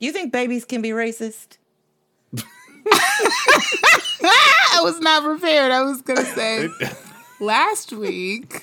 You 0.00 0.12
think 0.12 0.32
babies 0.32 0.64
can 0.64 0.82
be 0.82 0.90
racist? 0.90 1.58
I 2.92 4.80
was 4.82 4.98
not 5.00 5.22
prepared. 5.22 5.70
I 5.70 5.82
was 5.82 6.00
gonna 6.02 6.24
say 6.24 6.68
last 7.40 7.92
week 7.92 8.62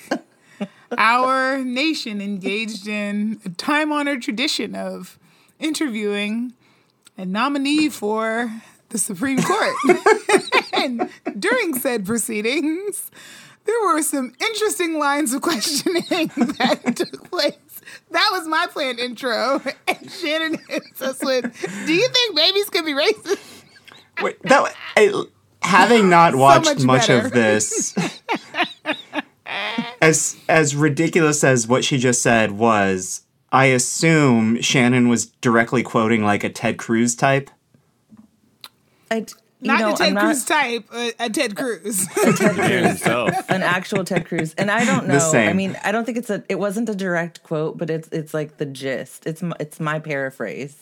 our 0.96 1.58
nation 1.64 2.20
engaged 2.20 2.88
in 2.88 3.40
a 3.44 3.50
time 3.50 3.92
honored 3.92 4.20
tradition 4.22 4.74
of 4.74 5.18
interviewing 5.60 6.54
a 7.16 7.24
nominee 7.24 7.88
for 7.88 8.52
the 8.88 8.98
Supreme 8.98 9.40
Court. 9.40 9.74
and 10.72 11.08
during 11.38 11.78
said 11.78 12.04
proceedings, 12.04 13.10
there 13.64 13.80
were 13.82 14.02
some 14.02 14.32
interesting 14.40 14.98
lines 14.98 15.32
of 15.34 15.42
questioning 15.42 16.30
that 16.34 16.94
took 16.96 17.30
place. 17.30 17.54
That 18.10 18.28
was 18.32 18.46
my 18.46 18.66
planned 18.70 18.98
intro. 18.98 19.60
And 19.88 20.10
Shannon 20.10 20.58
hits 20.68 21.00
us 21.02 21.18
with, 21.22 21.44
Do 21.86 21.94
you 21.94 22.08
think 22.08 22.36
babies 22.36 22.70
can 22.70 22.84
be 22.84 22.92
racist? 22.92 23.64
Wait, 24.22 24.42
that 24.42 24.74
I, 24.96 25.24
having 25.62 26.08
not 26.08 26.34
watched 26.34 26.84
much 26.84 26.84
much, 26.84 27.08
of 27.08 27.30
this, 27.30 27.94
as 30.02 30.36
as 30.48 30.76
ridiculous 30.76 31.42
as 31.44 31.66
what 31.66 31.84
she 31.84 31.98
just 31.98 32.20
said 32.20 32.52
was, 32.52 33.22
I 33.52 33.66
assume 33.66 34.60
Shannon 34.60 35.08
was 35.08 35.26
directly 35.26 35.82
quoting 35.82 36.24
like 36.24 36.44
a 36.44 36.50
Ted 36.50 36.76
Cruz 36.78 37.14
type. 37.14 37.50
I, 39.10 39.16
you 39.16 39.26
Not 39.60 39.80
know, 39.80 39.90
the 39.90 39.96
Ted 39.96 40.08
I'm 40.08 40.14
not 40.14 40.24
Cruz 40.24 40.44
type, 40.44 40.88
uh, 40.92 41.10
a 41.18 41.30
Ted 41.30 41.56
Cruz. 41.56 42.06
Man 42.40 42.84
himself. 42.84 43.30
an 43.50 43.62
actual 43.62 44.04
Ted 44.04 44.26
Cruz, 44.26 44.54
and 44.56 44.70
I 44.70 44.84
don't 44.84 45.08
know. 45.08 45.32
I 45.32 45.52
mean, 45.52 45.76
I 45.82 45.90
don't 45.90 46.04
think 46.04 46.16
it's 46.16 46.30
a. 46.30 46.44
It 46.48 46.60
wasn't 46.60 46.88
a 46.88 46.94
direct 46.94 47.42
quote, 47.42 47.76
but 47.76 47.90
it's 47.90 48.08
it's 48.08 48.32
like 48.32 48.58
the 48.58 48.66
gist. 48.66 49.26
It's 49.26 49.42
my, 49.42 49.56
it's 49.58 49.80
my 49.80 49.98
paraphrase. 49.98 50.76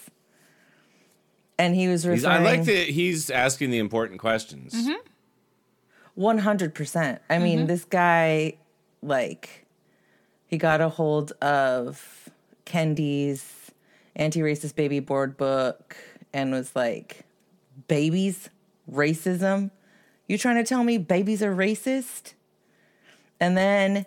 And 1.59 1.75
he 1.75 1.89
was 1.89 2.05
He's, 2.05 2.27
I 2.27 2.39
like 2.39 2.65
that 2.65 2.89
he's 2.89 3.31
asking 3.31 3.71
the 3.71 3.79
important 3.79 4.21
questions. 4.21 4.75
One 6.15 6.37
hundred 6.37 6.75
percent. 6.75 7.23
I 7.31 7.39
mean, 7.39 7.67
this 7.67 7.85
guy, 7.85 8.59
like, 9.01 9.65
he 10.47 10.59
got 10.59 10.83
a 10.83 10.91
hold 10.91 11.33
of 11.41 12.29
Kendi's 12.67 13.71
anti-racist 14.17 14.75
baby 14.75 15.01
board 15.01 15.39
book 15.39 15.97
and 16.35 16.53
was 16.53 16.77
like, 16.77 17.25
"Babies, 17.89 18.51
racism. 18.91 19.71
You 20.29 20.39
trying 20.39 20.57
to 20.57 20.65
tell 20.65 20.85
me 20.85 20.99
babies 20.99 21.43
are 21.43 21.55
racist?" 21.55 22.35
And 23.41 23.57
then, 23.57 24.07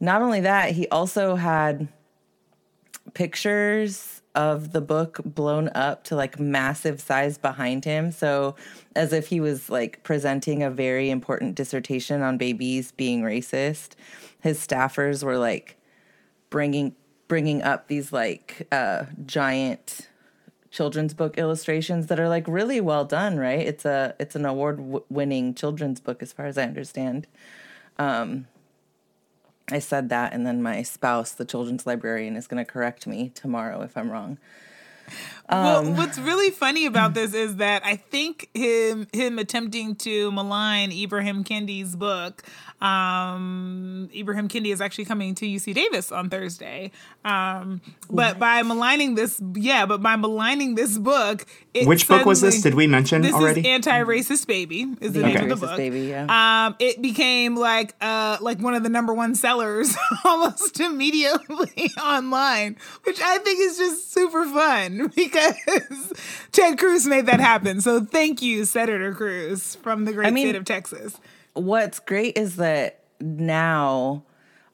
not 0.00 0.22
only 0.22 0.40
that, 0.40 0.72
he 0.72 0.88
also 0.88 1.36
had 1.36 1.88
pictures 3.14 4.22
of 4.34 4.72
the 4.72 4.80
book 4.80 5.20
blown 5.24 5.70
up 5.74 6.04
to 6.04 6.16
like 6.16 6.40
massive 6.40 7.00
size 7.00 7.38
behind 7.38 7.84
him 7.84 8.10
so 8.10 8.56
as 8.96 9.12
if 9.12 9.28
he 9.28 9.38
was 9.40 9.70
like 9.70 10.02
presenting 10.02 10.62
a 10.62 10.70
very 10.70 11.08
important 11.08 11.54
dissertation 11.54 12.20
on 12.20 12.36
babies 12.36 12.90
being 12.92 13.22
racist 13.22 13.90
his 14.40 14.58
staffers 14.58 15.22
were 15.22 15.38
like 15.38 15.76
bringing 16.50 16.94
bringing 17.28 17.62
up 17.62 17.86
these 17.86 18.12
like 18.12 18.66
uh 18.72 19.04
giant 19.24 20.08
children's 20.74 21.14
book 21.14 21.38
illustrations 21.38 22.08
that 22.08 22.20
are 22.20 22.28
like 22.28 22.46
really 22.48 22.80
well 22.80 23.04
done 23.06 23.38
right 23.38 23.66
it's 23.72 23.86
a 23.86 24.14
it's 24.20 24.36
an 24.36 24.44
award 24.46 24.78
w- 24.78 25.04
winning 25.10 25.54
children's 25.54 26.00
book 26.00 26.22
as 26.22 26.32
far 26.32 26.46
as 26.46 26.58
i 26.58 26.64
understand 26.64 27.26
Um, 27.98 28.46
I 29.70 29.78
said 29.78 30.08
that, 30.10 30.32
and 30.34 30.46
then 30.46 30.62
my 30.62 30.82
spouse, 30.82 31.32
the 31.32 31.44
children's 31.44 31.86
librarian, 31.86 32.36
is 32.36 32.46
going 32.46 32.64
to 32.64 32.70
correct 32.70 33.06
me 33.06 33.30
tomorrow 33.34 33.80
if 33.82 33.96
I'm 33.96 34.10
wrong. 34.10 34.38
Well, 35.50 35.92
what's 35.92 36.18
really 36.18 36.50
funny 36.50 36.86
about 36.86 37.14
this 37.14 37.34
is 37.34 37.56
that 37.56 37.84
I 37.84 37.96
think 37.96 38.48
him 38.54 39.06
him 39.12 39.38
attempting 39.38 39.94
to 39.96 40.32
malign 40.32 40.90
Ibrahim 40.92 41.44
Kendi's 41.44 41.96
book. 41.96 42.42
Um, 42.80 44.10
Ibrahim 44.14 44.46
Kendi 44.48 44.70
is 44.70 44.80
actually 44.82 45.06
coming 45.06 45.34
to 45.36 45.46
UC 45.46 45.74
Davis 45.74 46.12
on 46.12 46.28
Thursday. 46.28 46.90
Um, 47.24 47.80
but 48.10 48.38
by 48.38 48.62
maligning 48.62 49.14
this, 49.14 49.40
yeah, 49.54 49.86
but 49.86 50.02
by 50.02 50.16
maligning 50.16 50.74
this 50.74 50.98
book, 50.98 51.46
Which 51.84 52.06
book 52.06 52.26
was 52.26 52.42
this? 52.42 52.60
Did 52.60 52.74
we 52.74 52.86
mention 52.86 53.22
This 53.22 53.32
already? 53.32 53.60
is 53.60 53.66
anti-racist 53.66 54.46
baby. 54.46 54.82
Is 55.00 55.12
the, 55.14 55.20
The 55.20 55.26
name 55.28 55.50
of 55.50 55.60
the 55.60 55.66
book? 55.66 55.76
Baby, 55.78 56.00
yeah. 56.02 56.66
Um, 56.66 56.76
it 56.78 57.00
became 57.00 57.56
like 57.56 57.94
uh 58.02 58.36
like 58.42 58.58
one 58.60 58.74
of 58.74 58.82
the 58.82 58.90
number 58.90 59.14
one 59.14 59.34
sellers 59.34 59.96
almost 60.24 60.78
immediately 60.78 61.90
online, 62.02 62.76
which 63.04 63.20
I 63.20 63.38
think 63.38 63.60
is 63.60 63.78
just 63.78 64.12
super 64.12 64.44
fun 64.44 64.93
because 65.16 66.12
Ted 66.52 66.78
Cruz 66.78 67.06
made 67.06 67.26
that 67.26 67.40
happen. 67.40 67.80
So 67.80 68.04
thank 68.04 68.42
you, 68.42 68.64
Senator 68.64 69.14
Cruz 69.14 69.76
from 69.76 70.04
the 70.04 70.12
great 70.12 70.28
I 70.28 70.30
mean- 70.30 70.46
state 70.46 70.56
of 70.56 70.64
Texas. 70.64 71.18
What's 71.54 72.00
great 72.00 72.36
is 72.36 72.56
that 72.56 73.04
now 73.20 74.24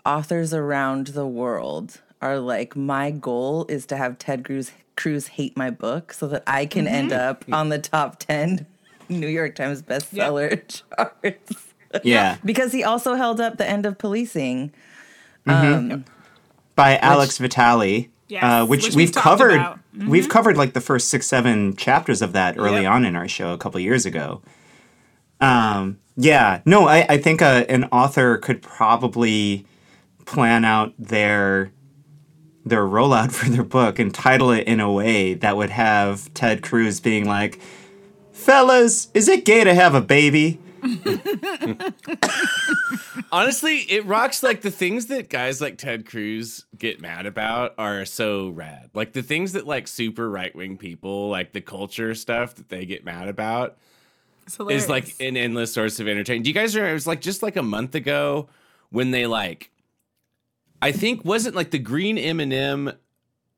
authors 0.06 0.54
around 0.54 1.08
the 1.08 1.26
world 1.26 2.00
are 2.22 2.38
like, 2.38 2.74
my 2.74 3.10
goal 3.10 3.66
is 3.68 3.86
to 3.86 3.96
have 3.96 4.18
Ted 4.18 4.44
Cruz, 4.44 4.72
Cruz 4.96 5.26
hate 5.26 5.56
my 5.56 5.70
book 5.70 6.12
so 6.12 6.26
that 6.28 6.42
I 6.46 6.66
can 6.66 6.86
mm-hmm. 6.86 6.94
end 6.94 7.12
up 7.12 7.44
on 7.52 7.68
the 7.68 7.78
top 7.78 8.18
10 8.18 8.66
New 9.08 9.26
York 9.26 9.54
Times 9.54 9.82
bestseller 9.82 10.82
charts. 10.96 11.74
yeah, 12.04 12.36
Because 12.44 12.72
he 12.72 12.84
also 12.84 13.14
held 13.14 13.40
up 13.40 13.58
the 13.58 13.68
end 13.68 13.84
of 13.84 13.98
policing. 13.98 14.72
Mm-hmm. 15.46 15.92
Um, 15.92 16.04
by 16.76 16.96
Alex 16.98 17.38
Vitale. 17.38 18.08
Yes, 18.30 18.42
uh, 18.44 18.64
which, 18.66 18.84
which 18.84 18.94
we've 18.96 19.08
we've 19.08 19.14
covered. 19.14 19.54
about. 19.54 19.78
We've 20.06 20.28
covered 20.28 20.56
like 20.56 20.72
the 20.72 20.80
first 20.80 21.08
six, 21.08 21.26
seven 21.26 21.74
chapters 21.76 22.22
of 22.22 22.32
that 22.32 22.56
early 22.58 22.82
Yep. 22.82 22.92
on 22.92 23.04
in 23.04 23.16
our 23.16 23.26
show 23.28 23.52
a 23.52 23.58
couple 23.58 23.80
years 23.80 24.06
ago. 24.06 24.40
Um, 25.40 25.98
yeah, 26.16 26.60
no, 26.64 26.86
I, 26.86 27.06
I 27.08 27.18
think 27.18 27.42
uh 27.42 27.64
an 27.68 27.84
author 27.84 28.36
could 28.38 28.62
probably 28.62 29.66
plan 30.26 30.64
out 30.64 30.92
their 30.98 31.72
their 32.64 32.82
rollout 32.84 33.32
for 33.38 33.48
their 33.48 33.64
book 33.64 33.98
and 33.98 34.14
title 34.14 34.50
it 34.52 34.66
in 34.66 34.80
a 34.80 34.92
way 34.92 35.34
that 35.34 35.56
would 35.56 35.70
have 35.70 36.32
Ted 36.34 36.62
Cruz 36.62 37.00
being 37.00 37.24
like, 37.26 37.60
"Fellas, 38.32 39.08
is 39.14 39.28
it 39.28 39.44
gay 39.44 39.64
to 39.64 39.74
have 39.74 39.94
a 39.94 40.00
baby?" 40.00 40.60
Honestly, 43.32 43.78
it 43.78 44.04
rocks. 44.06 44.42
Like 44.42 44.62
the 44.62 44.70
things 44.70 45.06
that 45.06 45.28
guys 45.28 45.60
like 45.60 45.78
Ted 45.78 46.06
Cruz 46.06 46.64
get 46.76 47.00
mad 47.00 47.26
about 47.26 47.74
are 47.78 48.04
so 48.04 48.50
rad. 48.50 48.90
Like 48.94 49.12
the 49.12 49.22
things 49.22 49.52
that 49.52 49.66
like 49.66 49.88
super 49.88 50.28
right 50.28 50.54
wing 50.54 50.76
people, 50.76 51.28
like 51.28 51.52
the 51.52 51.60
culture 51.60 52.14
stuff 52.14 52.54
that 52.56 52.68
they 52.68 52.86
get 52.86 53.04
mad 53.04 53.28
about, 53.28 53.76
is 54.68 54.88
like 54.88 55.14
an 55.20 55.36
endless 55.36 55.72
source 55.72 56.00
of 56.00 56.08
entertainment. 56.08 56.44
Do 56.44 56.50
you 56.50 56.54
guys 56.54 56.74
remember? 56.74 56.90
It 56.90 56.94
was 56.94 57.06
like 57.06 57.20
just 57.20 57.42
like 57.42 57.56
a 57.56 57.62
month 57.62 57.94
ago 57.94 58.48
when 58.90 59.10
they 59.10 59.26
like, 59.26 59.70
I 60.82 60.92
think 60.92 61.24
wasn't 61.24 61.54
like 61.54 61.70
the 61.70 61.78
green 61.78 62.18
M 62.18 62.40
and 62.40 62.52
M 62.52 62.92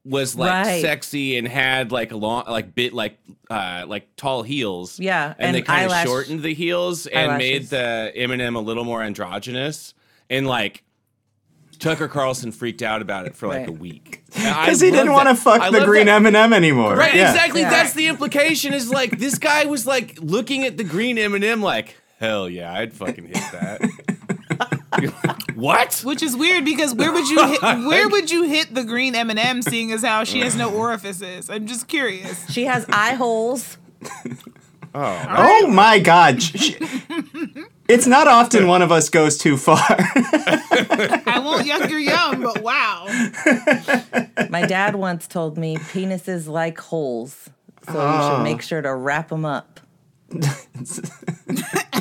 was 0.05 0.35
like 0.35 0.51
Right. 0.67 0.83
sexy 0.83 1.39
and 1.39 1.47
had 1.47 1.93
like 1.93 2.11
a 2.13 2.17
long 2.17 2.45
like 2.49 2.75
bit 2.75 2.93
like 2.93 3.19
uh 3.51 3.85
like 3.87 4.09
tall 4.17 4.43
heels. 4.43 4.99
Yeah, 4.99 5.29
and, 5.39 5.49
and 5.49 5.57
they 5.57 5.63
kind 5.63 5.91
of 5.91 5.97
shortened 6.03 6.43
the 6.43 6.55
heels 6.55 7.07
and 7.07 7.39
made 7.39 7.69
the 7.69 8.13
M 8.15 8.31
and 8.33 8.43
M 8.43 8.57
a 8.57 8.61
little 8.61 8.85
more 8.85 9.03
androgynous 9.03 9.95
and 10.31 10.47
like. 10.47 10.85
Tucker 11.79 12.07
Carlson 12.07 12.53
freaked 12.53 12.81
out 12.81 13.03
about 13.03 13.27
it 13.27 13.35
for 13.35 13.49
like 13.49 13.61
Right. 13.61 13.69
a 13.69 13.73
week 13.73 14.23
Because 14.35 14.81
he 14.81 14.93
didn't 14.93 15.11
want 15.11 15.29
to 15.29 15.35
fuck 15.35 15.73
the 15.73 15.85
green 15.85 16.07
m 16.09 16.25
anymore. 16.27 16.95
Right, 16.95 17.13
Yeah. 17.13 17.33
exactly. 17.33 17.63
Yeah. 17.63 17.71
That's 17.71 17.93
the 17.93 18.07
implication. 18.07 18.73
Is 18.73 18.89
like 18.89 19.19
this 19.19 19.37
guy 19.37 19.65
was 19.65 19.85
like 19.85 20.17
looking 20.21 20.63
at 20.65 20.77
the 20.77 20.85
green 20.85 21.19
M 21.19 21.35
and 21.35 21.43
M, 21.43 21.61
like 21.61 21.97
hell 22.21 22.49
yeah, 22.49 22.73
I'd 22.73 22.93
fucking 22.93 23.25
hit 23.25 23.35
that. 23.51 23.81
You're 25.63 25.73
like, 25.73 25.79
what? 25.89 26.01
which 26.05 26.23
is 26.23 26.37
weird 26.37 26.65
because 26.65 26.95
where 26.95 27.13
would 27.13 27.29
you 27.29 27.47
hit, 27.47 27.61
where 27.63 28.09
would 28.09 28.31
you 28.31 28.43
hit 28.45 28.75
the 28.75 28.85
green 28.85 29.15
M 29.15 29.31
and 29.31 29.39
m 29.39 29.63
seeing 29.63 29.93
as 29.93 30.03
how 30.03 30.25
she 30.25 30.41
has 30.41 30.55
no 30.57 30.71
orifices? 30.73 31.49
I'm 31.51 31.67
just 31.67 31.89
curious. 31.89 32.51
She 32.51 32.65
has 32.65 32.85
eye 32.89 33.15
holes. 33.15 33.79
Oh 34.95 35.69
my 35.69 35.99
God! 36.01 36.43
Sh- 36.43 36.75
sh- 36.75 36.77
It's 37.89 38.07
not 38.07 38.29
often 38.29 38.67
one 38.67 38.83
of 38.83 38.93
us 38.93 39.09
goes 39.09 39.39
too 39.39 39.57
far. 39.57 39.79
I 39.89 41.41
won't 41.43 41.67
yuck 41.67 41.89
your 41.89 41.99
yum, 41.99 42.43
but 42.43 42.61
wow. 42.63 43.07
My 44.51 44.67
dad 44.67 44.95
once 44.95 45.27
told 45.27 45.57
me 45.57 45.79
penises 45.79 46.47
like 46.47 46.79
holes, 46.79 47.49
so 47.87 47.93
you 47.95 47.99
Ah. 48.01 48.37
should 48.37 48.43
make 48.45 48.61
sure 48.61 48.83
to 48.83 48.95
wrap 48.95 49.31
them 49.31 49.47
up. 49.47 49.81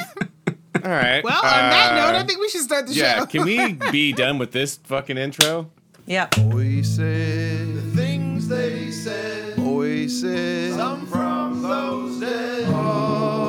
All 0.84 0.92
right. 0.92 1.24
Well, 1.24 1.38
on 1.38 1.42
that 1.42 1.94
uh, 1.94 2.12
note, 2.12 2.16
I 2.20 2.24
think 2.24 2.40
we 2.40 2.50
should 2.50 2.62
start 2.62 2.88
the 2.88 2.94
yeah. 2.94 3.14
show. 3.14 3.20
Yeah, 3.20 3.26
can 3.26 3.44
we 3.44 3.74
be 3.92 4.14
done 4.14 4.38
with 4.38 4.52
this 4.52 4.78
fucking 4.78 5.18
intro? 5.18 5.70
Yep. 6.08 6.36
Voices, 6.36 7.76
the 7.76 7.98
things 7.98 8.48
they 8.48 8.92
said. 8.92 9.56
Voices, 9.56 10.76
some 10.76 11.06
from 11.06 11.62
those 11.62 12.20
dead. 12.20 12.74
All 12.74 13.41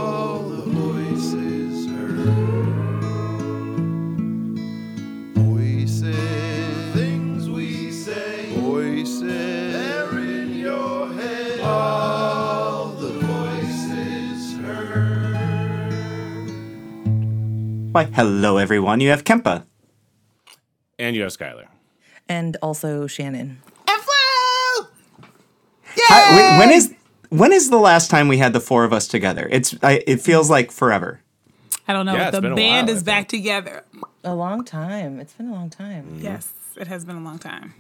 Why, 17.93 18.05
hello 18.05 18.57
everyone. 18.57 19.01
You 19.01 19.11
have 19.11 19.23
Kempa. 19.23 19.67
And 20.99 21.15
you 21.15 21.23
have 21.23 21.31
Skylar. 21.31 21.67
And 22.27 22.57
also 22.63 23.07
Shannon. 23.07 23.61
And 23.87 24.01
Flo! 24.01 24.89
How- 26.09 26.37
wait, 26.37 26.59
when 26.59 26.71
is 26.71 26.95
when 27.29 27.53
is 27.53 27.69
the 27.69 27.77
last 27.77 28.11
time 28.11 28.29
we 28.29 28.39
had 28.39 28.55
the 28.55 28.61
four 28.61 28.85
of 28.85 28.95
us 28.95 29.07
together? 29.07 29.47
It's 29.51 29.75
I, 29.83 30.03
it 30.07 30.23
feels 30.23 30.49
like 30.49 30.73
forever. 30.73 31.21
I 31.87 31.93
don't 31.93 32.07
know. 32.07 32.15
Yeah, 32.15 32.31
the 32.31 32.41
band 32.41 32.89
while, 32.89 32.97
is 32.97 33.03
back 33.03 33.29
together. 33.29 33.85
A 34.25 34.35
long 34.35 34.65
time. 34.65 35.21
It's 35.21 35.35
been 35.35 35.49
a 35.49 35.53
long 35.53 35.69
time. 35.69 36.05
Mm-hmm. 36.05 36.25
Yes, 36.25 36.51
it 36.77 36.87
has 36.87 37.05
been 37.05 37.17
a 37.17 37.23
long 37.23 37.39
time. 37.39 37.75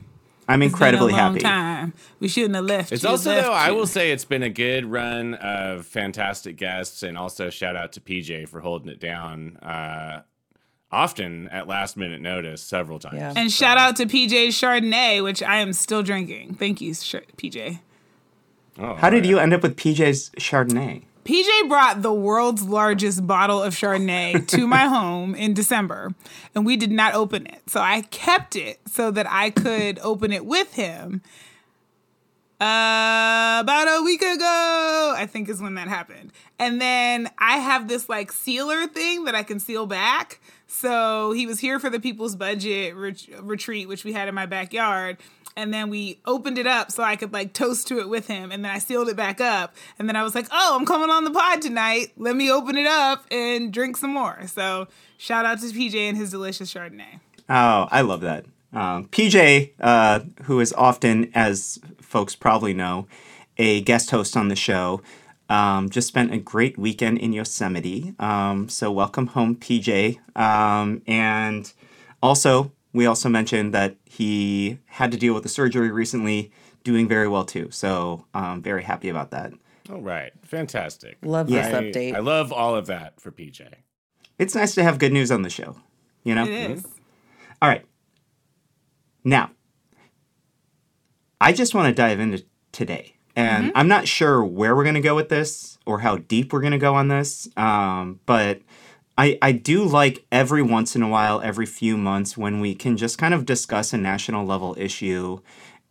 I'm 0.49 0.63
It's 0.63 0.73
incredibly 0.73 1.13
been 1.13 1.19
a 1.19 1.23
long 1.23 1.33
happy. 1.35 1.43
time. 1.43 1.93
We 2.21 2.29
shouldn't 2.29 2.55
have 2.57 2.65
left. 2.65 2.93
It's 2.93 3.03
you, 3.03 3.09
also 3.09 3.31
left 3.31 3.47
though 3.47 3.53
I 3.53 3.71
will 3.71 3.87
say 3.87 4.11
it's 4.13 4.25
been 4.25 4.43
a 4.43 4.51
good 4.51 4.85
run 4.87 5.35
of 5.35 5.87
fantastic 5.87 6.57
guests, 6.57 7.03
and 7.03 7.17
also 7.17 7.49
shout 7.51 7.77
out 7.77 7.93
to 7.93 8.01
PJ 8.01 8.49
for 8.49 8.61
holding 8.61 8.89
it 8.91 9.01
down. 9.01 9.57
Uh, 9.59 10.23
often 10.91 11.49
at 11.49 11.67
last 11.69 11.97
minute 11.97 12.21
notice, 12.21 12.61
several 12.63 12.99
times. 12.99 13.15
Yeah. 13.17 13.33
And 13.37 13.51
shout 13.51 13.79
out 13.79 13.97
to 13.97 14.07
PJ 14.07 14.49
Chardonnay, 14.49 15.23
which 15.23 15.43
I 15.43 15.59
am 15.59 15.73
still 15.73 16.03
drinking. 16.03 16.55
Thank 16.57 16.81
you, 16.81 16.93
PJ. 16.93 17.79
Oh, 18.79 18.95
How 18.95 19.11
did 19.11 19.25
yeah. 19.25 19.31
you 19.31 19.39
end 19.39 19.55
up 19.55 19.63
with 19.63 19.77
PJ's 19.77 20.31
Chardonnay? 20.39 21.03
PJ 21.25 21.69
brought 21.69 22.03
the 22.03 22.13
world's 22.13 22.63
largest 22.63 23.27
bottle 23.27 23.63
of 23.63 23.75
Chardonnay 23.75 24.47
to 24.49 24.67
my 24.67 24.87
home 24.87 25.35
in 25.35 25.55
December, 25.55 26.15
and 26.55 26.67
we 26.67 26.77
did 26.77 26.91
not 26.91 27.15
open 27.15 27.47
it. 27.47 27.63
So 27.69 27.81
I 27.81 28.03
kept 28.03 28.57
it 28.57 28.81
so 28.89 29.11
that 29.11 29.27
I 29.31 29.51
could 29.51 29.99
open 30.01 30.33
it 30.33 30.45
with 30.45 30.75
him. 30.75 31.23
Uh, 32.61 33.59
about 33.61 33.89
a 33.89 34.03
week 34.05 34.23
ago, 34.23 35.15
I 35.17 35.27
think 35.29 35.49
is 35.49 35.61
when 35.61 35.75
that 35.75 35.89
happened. 35.89 36.31
And 36.61 36.81
then 36.81 37.29
I 37.37 37.59
have 37.59 37.89
this 37.89 38.09
like 38.09 38.31
sealer 38.31 38.87
thing 38.87 39.25
that 39.25 39.35
I 39.35 39.43
can 39.43 39.59
seal 39.59 39.85
back. 39.87 40.39
So 40.69 41.33
he 41.33 41.45
was 41.45 41.59
here 41.59 41.81
for 41.81 41.91
the 41.91 41.99
People's 41.99 42.37
Budget 42.37 42.95
ret- 42.95 43.27
retreat, 43.41 43.89
which 43.89 44.05
we 44.05 44.13
had 44.13 44.29
in 44.29 44.35
my 44.37 44.47
backyard. 44.47 45.17
And 45.57 45.73
then 45.73 45.91
we 45.91 46.19
opened 46.25 46.59
it 46.59 46.67
up 46.67 46.91
so 46.91 47.03
I 47.03 47.17
could 47.17 47.33
like 47.33 47.53
toast 47.53 47.89
to 47.89 48.01
it 48.01 48.09
with 48.09 48.27
him. 48.27 48.51
And 48.51 48.65
then 48.65 48.73
I 48.73 48.79
sealed 48.79 49.09
it 49.09 49.17
back 49.17 49.41
up. 49.41 49.75
And 49.99 50.09
then 50.09 50.17
I 50.17 50.23
was 50.23 50.35
like, 50.35 50.47
oh, 50.51 50.77
I'm 50.79 50.87
coming 50.87 51.11
on 51.11 51.25
the 51.25 51.31
pod 51.31 51.63
tonight. 51.63 52.13
Let 52.17 52.37
me 52.37 52.51
open 52.51 52.77
it 52.77 52.87
up 52.87 53.25
and 53.31 53.73
drink 53.73 53.97
some 53.97 54.13
more. 54.13 54.47
So 54.47 54.89
shout 55.19 55.45
out 55.45 55.61
to 55.61 55.67
PJ 55.67 55.95
and 55.95 56.17
his 56.17 56.31
delicious 56.31 56.73
Chardonnay. 56.73 57.21
Oh, 57.49 57.89
I 57.91 58.01
love 58.01 58.23
that. 58.23 58.47
Um, 58.73 59.07
PJ, 59.09 59.73
uh, 59.81 60.21
who 60.45 60.61
is 60.61 60.73
often, 60.73 61.31
as 61.35 61.79
folks 62.01 62.35
probably 62.35 62.73
know, 62.73 63.07
a 63.59 63.83
guest 63.83 64.11
host 64.11 64.37
on 64.37 64.49
the 64.49 64.57
show, 64.57 65.03
um, 65.51 65.91
just 65.91 66.09
spent 66.09 66.33
a 66.33 66.39
great 66.39 66.79
weekend 66.79 67.19
in 67.19 67.35
Yosemite. 67.35 68.15
Um, 68.19 68.71
so 68.71 68.91
welcome 68.91 69.29
home, 69.29 69.57
PJ. 69.57 70.19
Um, 70.35 71.03
and 71.07 71.71
also, 72.23 72.73
we 72.95 73.05
also 73.05 73.29
mentioned 73.29 73.75
that 73.75 73.97
he 74.13 74.79
had 74.87 75.11
to 75.13 75.17
deal 75.17 75.33
with 75.33 75.43
the 75.43 75.49
surgery 75.49 75.91
recently, 75.91 76.53
doing 76.85 77.09
very 77.09 77.27
well 77.29 77.47
too. 77.47 77.71
So 77.71 78.27
um, 78.35 78.61
very 78.61 78.83
happy 78.83 79.09
about 79.09 79.31
that. 79.31 79.55
All 79.91 80.03
right, 80.03 80.33
fantastic. 80.43 81.17
Love 81.23 81.49
Yeah. 81.49 81.63
this 81.63 81.97
update. 81.97 82.15
I 82.15 82.19
love 82.19 82.53
all 82.53 82.75
of 82.75 82.87
that 82.89 83.19
for 83.21 83.31
PJ. 83.33 83.67
It's 84.39 84.55
nice 84.55 84.75
to 84.75 84.83
have 84.83 84.99
good 84.99 85.13
news 85.15 85.31
on 85.33 85.41
the 85.43 85.49
show, 85.49 85.77
you 86.25 86.35
know? 86.35 86.45
It 86.45 86.51
is. 86.73 86.85
All 87.63 87.69
right. 87.71 87.87
Now, 89.25 89.51
I 91.41 91.53
just 91.55 91.75
want 91.75 91.89
to 91.89 91.95
dive 91.95 92.21
into 92.21 92.45
today. 92.71 93.17
And 93.35 93.73
I'm 93.75 93.89
not 93.89 94.07
sure 94.07 94.45
where 94.45 94.77
we're 94.77 94.83
going 94.85 94.95
to 94.95 95.01
go 95.01 95.15
with 95.17 95.31
this 95.31 95.79
or 95.87 96.01
how 96.01 96.19
deep 96.19 96.53
we're 96.53 96.61
going 96.61 96.73
to 96.73 96.79
go 96.79 96.95
on 96.95 97.09
this. 97.09 97.49
Um, 97.57 98.21
but 98.27 98.61
I, 99.19 99.39
I 99.43 99.53
do 99.53 99.85
like 99.85 100.25
every 100.33 100.63
once 100.63 100.97
in 100.97 101.03
a 101.03 101.09
while, 101.09 101.41
every 101.43 101.67
few 101.67 101.97
months, 101.97 102.37
when 102.37 102.61
we 102.61 102.75
can 102.75 102.97
just 102.97 103.19
kind 103.19 103.35
of 103.35 103.45
discuss 103.45 103.93
a 103.93 103.99
national 103.99 104.47
level 104.47 104.75
issue 104.79 105.41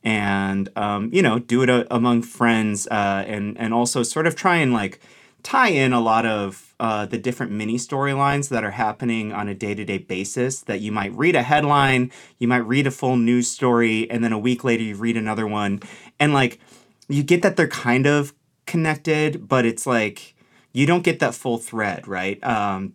and, 0.03 0.69
um, 0.75 1.09
you 1.13 1.21
know, 1.21 1.37
do 1.37 1.61
it 1.61 1.69
a, 1.69 1.93
among 1.93 2.23
friends 2.23 2.87
uh, 2.87 3.23
and, 3.27 3.57
and 3.59 3.73
also 3.73 4.01
sort 4.01 4.25
of 4.25 4.35
try 4.35 4.57
and 4.57 4.73
like 4.73 4.99
tie 5.43 5.69
in 5.69 5.93
a 5.93 5.99
lot 5.99 6.25
of 6.25 6.73
uh, 6.79 7.05
the 7.05 7.17
different 7.17 7.51
mini 7.51 7.75
storylines 7.75 8.49
that 8.49 8.63
are 8.63 8.71
happening 8.71 9.31
on 9.31 9.47
a 9.47 9.53
day 9.53 9.75
to 9.75 9.85
day 9.85 9.99
basis. 9.99 10.61
That 10.61 10.81
you 10.81 10.91
might 10.91 11.13
read 11.13 11.35
a 11.35 11.43
headline, 11.43 12.11
you 12.39 12.47
might 12.47 12.65
read 12.65 12.87
a 12.87 12.91
full 12.91 13.17
news 13.17 13.47
story, 13.47 14.09
and 14.09 14.23
then 14.23 14.33
a 14.33 14.39
week 14.39 14.63
later 14.63 14.83
you 14.83 14.95
read 14.95 15.17
another 15.17 15.45
one. 15.45 15.81
And 16.19 16.33
like, 16.33 16.59
you 17.07 17.21
get 17.21 17.43
that 17.43 17.55
they're 17.55 17.67
kind 17.67 18.07
of 18.07 18.33
connected, 18.65 19.47
but 19.47 19.65
it's 19.65 19.85
like 19.85 20.33
you 20.73 20.85
don't 20.85 21.03
get 21.03 21.19
that 21.19 21.35
full 21.35 21.57
thread, 21.57 22.07
right? 22.07 22.41
Um, 22.43 22.93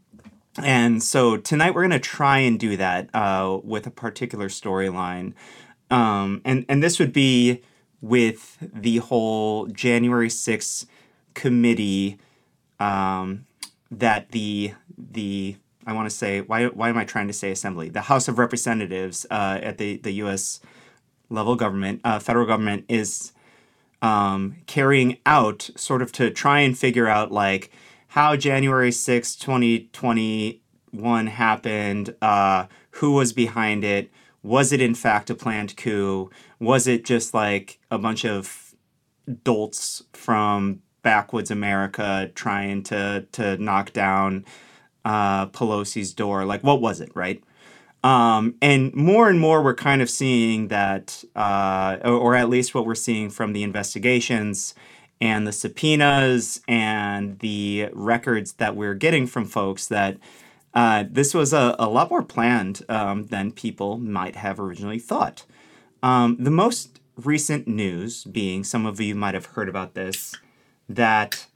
and 0.62 1.02
so 1.02 1.36
tonight 1.36 1.74
we're 1.74 1.82
gonna 1.82 1.98
try 1.98 2.38
and 2.38 2.58
do 2.58 2.76
that 2.76 3.08
uh, 3.14 3.58
with 3.62 3.86
a 3.86 3.90
particular 3.90 4.48
storyline, 4.48 5.34
um, 5.90 6.40
and 6.44 6.64
and 6.68 6.82
this 6.82 6.98
would 6.98 7.12
be 7.12 7.62
with 8.00 8.58
the 8.60 8.98
whole 8.98 9.66
January 9.66 10.30
sixth 10.30 10.86
committee 11.34 12.18
um, 12.80 13.46
that 13.90 14.30
the 14.30 14.72
the 14.96 15.56
I 15.86 15.92
want 15.92 16.10
to 16.10 16.16
say 16.16 16.40
why 16.40 16.66
why 16.66 16.88
am 16.88 16.98
I 16.98 17.04
trying 17.04 17.28
to 17.28 17.32
say 17.32 17.50
assembly 17.50 17.88
the 17.88 18.02
House 18.02 18.28
of 18.28 18.38
Representatives 18.38 19.26
uh, 19.30 19.58
at 19.62 19.78
the 19.78 19.98
the 19.98 20.12
U.S. 20.12 20.60
level 21.30 21.56
government 21.56 22.00
uh, 22.04 22.18
federal 22.18 22.46
government 22.46 22.84
is 22.88 23.32
um, 24.02 24.56
carrying 24.66 25.18
out 25.24 25.70
sort 25.76 26.02
of 26.02 26.12
to 26.12 26.30
try 26.30 26.60
and 26.60 26.76
figure 26.76 27.08
out 27.08 27.32
like 27.32 27.70
how 28.16 28.34
January 28.34 28.90
sixth, 28.90 29.38
2021 29.40 31.26
happened, 31.26 32.14
uh, 32.22 32.64
who 32.92 33.12
was 33.12 33.34
behind 33.34 33.84
it, 33.84 34.10
was 34.42 34.72
it 34.72 34.80
in 34.80 34.94
fact 34.94 35.28
a 35.28 35.34
planned 35.34 35.76
coup, 35.76 36.30
was 36.58 36.86
it 36.86 37.04
just 37.04 37.34
like 37.34 37.78
a 37.90 37.98
bunch 37.98 38.24
of 38.24 38.74
dolts 39.44 40.02
from 40.14 40.80
backwoods 41.02 41.50
America 41.50 42.30
trying 42.34 42.82
to 42.82 43.26
to 43.32 43.58
knock 43.58 43.92
down 43.92 44.46
uh, 45.04 45.46
Pelosi's 45.48 46.14
door, 46.14 46.46
like 46.46 46.64
what 46.64 46.80
was 46.80 47.02
it, 47.02 47.10
right? 47.14 47.44
Um, 48.02 48.54
and 48.62 48.94
more 48.94 49.28
and 49.28 49.38
more, 49.38 49.62
we're 49.62 49.74
kind 49.74 50.00
of 50.00 50.08
seeing 50.08 50.68
that, 50.68 51.22
uh, 51.34 51.98
or, 52.02 52.12
or 52.12 52.34
at 52.34 52.48
least 52.48 52.74
what 52.74 52.86
we're 52.86 52.94
seeing 52.94 53.28
from 53.28 53.52
the 53.52 53.62
investigations 53.62 54.74
and 55.20 55.46
the 55.46 55.52
subpoenas 55.52 56.60
and 56.68 57.38
the 57.38 57.88
records 57.92 58.54
that 58.54 58.76
we're 58.76 58.94
getting 58.94 59.26
from 59.26 59.44
folks 59.46 59.86
that 59.86 60.16
uh, 60.74 61.04
this 61.10 61.32
was 61.32 61.52
a, 61.54 61.74
a 61.78 61.88
lot 61.88 62.10
more 62.10 62.22
planned 62.22 62.82
um, 62.88 63.24
than 63.24 63.50
people 63.50 63.96
might 63.98 64.36
have 64.36 64.60
originally 64.60 64.98
thought. 64.98 65.44
Um, 66.02 66.36
the 66.38 66.50
most 66.50 67.00
recent 67.16 67.66
news 67.66 68.24
being, 68.24 68.62
some 68.62 68.84
of 68.84 69.00
you 69.00 69.14
might 69.14 69.32
have 69.34 69.46
heard 69.46 69.68
about 69.70 69.94
this, 69.94 70.34
that 70.88 71.46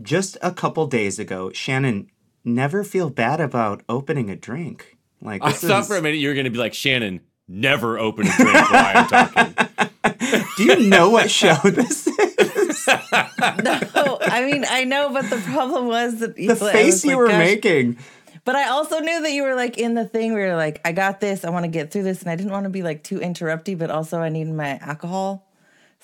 just 0.00 0.36
a 0.42 0.50
couple 0.52 0.86
days 0.86 1.18
ago, 1.18 1.50
Shannon, 1.52 2.10
never 2.44 2.82
feel 2.84 3.10
bad 3.10 3.40
about 3.40 3.82
opening 3.88 4.30
a 4.30 4.36
drink. 4.36 4.96
Like 5.20 5.42
I 5.42 5.52
thought 5.52 5.82
is- 5.82 5.86
for 5.88 5.96
a 5.96 6.02
minute 6.02 6.16
you 6.16 6.28
were 6.28 6.34
going 6.34 6.44
to 6.44 6.50
be 6.50 6.58
like 6.58 6.74
Shannon. 6.74 7.20
Never 7.48 7.98
open 7.98 8.26
a 8.26 8.36
drink 8.36 8.70
while 8.72 8.96
I'm 8.96 9.06
talking. 9.08 9.54
Do 10.56 10.64
you 10.64 10.88
know 10.88 11.10
what 11.10 11.30
show 11.30 11.54
this 11.64 12.06
is? 12.06 12.86
no, 12.88 14.18
I 14.22 14.44
mean 14.50 14.64
I 14.68 14.84
know, 14.84 15.10
but 15.12 15.28
the 15.30 15.38
problem 15.38 15.86
was 15.88 16.20
that 16.20 16.36
The 16.36 16.56
face 16.56 17.04
you 17.04 17.16
were 17.16 17.28
making. 17.28 17.98
But 18.44 18.54
I 18.54 18.68
also 18.68 19.00
knew 19.00 19.22
that 19.22 19.32
you 19.32 19.42
were 19.42 19.54
like 19.56 19.76
in 19.76 19.94
the 19.94 20.04
thing 20.04 20.32
where 20.32 20.46
you're 20.46 20.56
like, 20.56 20.80
I 20.84 20.92
got 20.92 21.20
this, 21.20 21.44
I 21.44 21.50
want 21.50 21.64
to 21.64 21.68
get 21.68 21.90
through 21.90 22.04
this, 22.04 22.22
and 22.22 22.30
I 22.30 22.36
didn't 22.36 22.52
want 22.52 22.64
to 22.64 22.70
be 22.70 22.82
like 22.82 23.02
too 23.02 23.18
interrupty, 23.18 23.76
but 23.76 23.90
also 23.90 24.20
I 24.20 24.28
need 24.28 24.44
my 24.48 24.78
alcohol. 24.78 25.44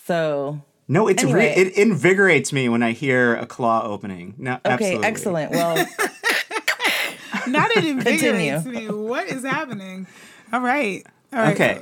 So 0.07 0.61
No, 0.89 1.07
it's 1.07 1.23
Anyway. 1.23 1.39
re- 1.55 1.63
it 1.63 1.79
invigorates 1.79 2.53
me 2.53 2.69
when 2.69 2.83
I 2.83 2.93
hear 2.93 3.37
a 3.37 3.47
claw 3.47 3.85
opening. 3.85 4.35
No, 4.39 4.55
okay, 4.65 4.97
absolutely. 4.97 5.07
excellent. 5.07 5.51
Well, 5.53 5.87
Not 7.47 7.71
it 7.77 7.85
invigorates 7.85 8.63
Continue. 8.65 8.91
me. 8.91 9.09
What 9.09 9.27
is 9.29 9.45
happening? 9.45 10.07
All 10.53 10.61
right. 10.61 11.05
All 11.33 11.39
right. 11.41 11.55
Okay. 11.55 11.81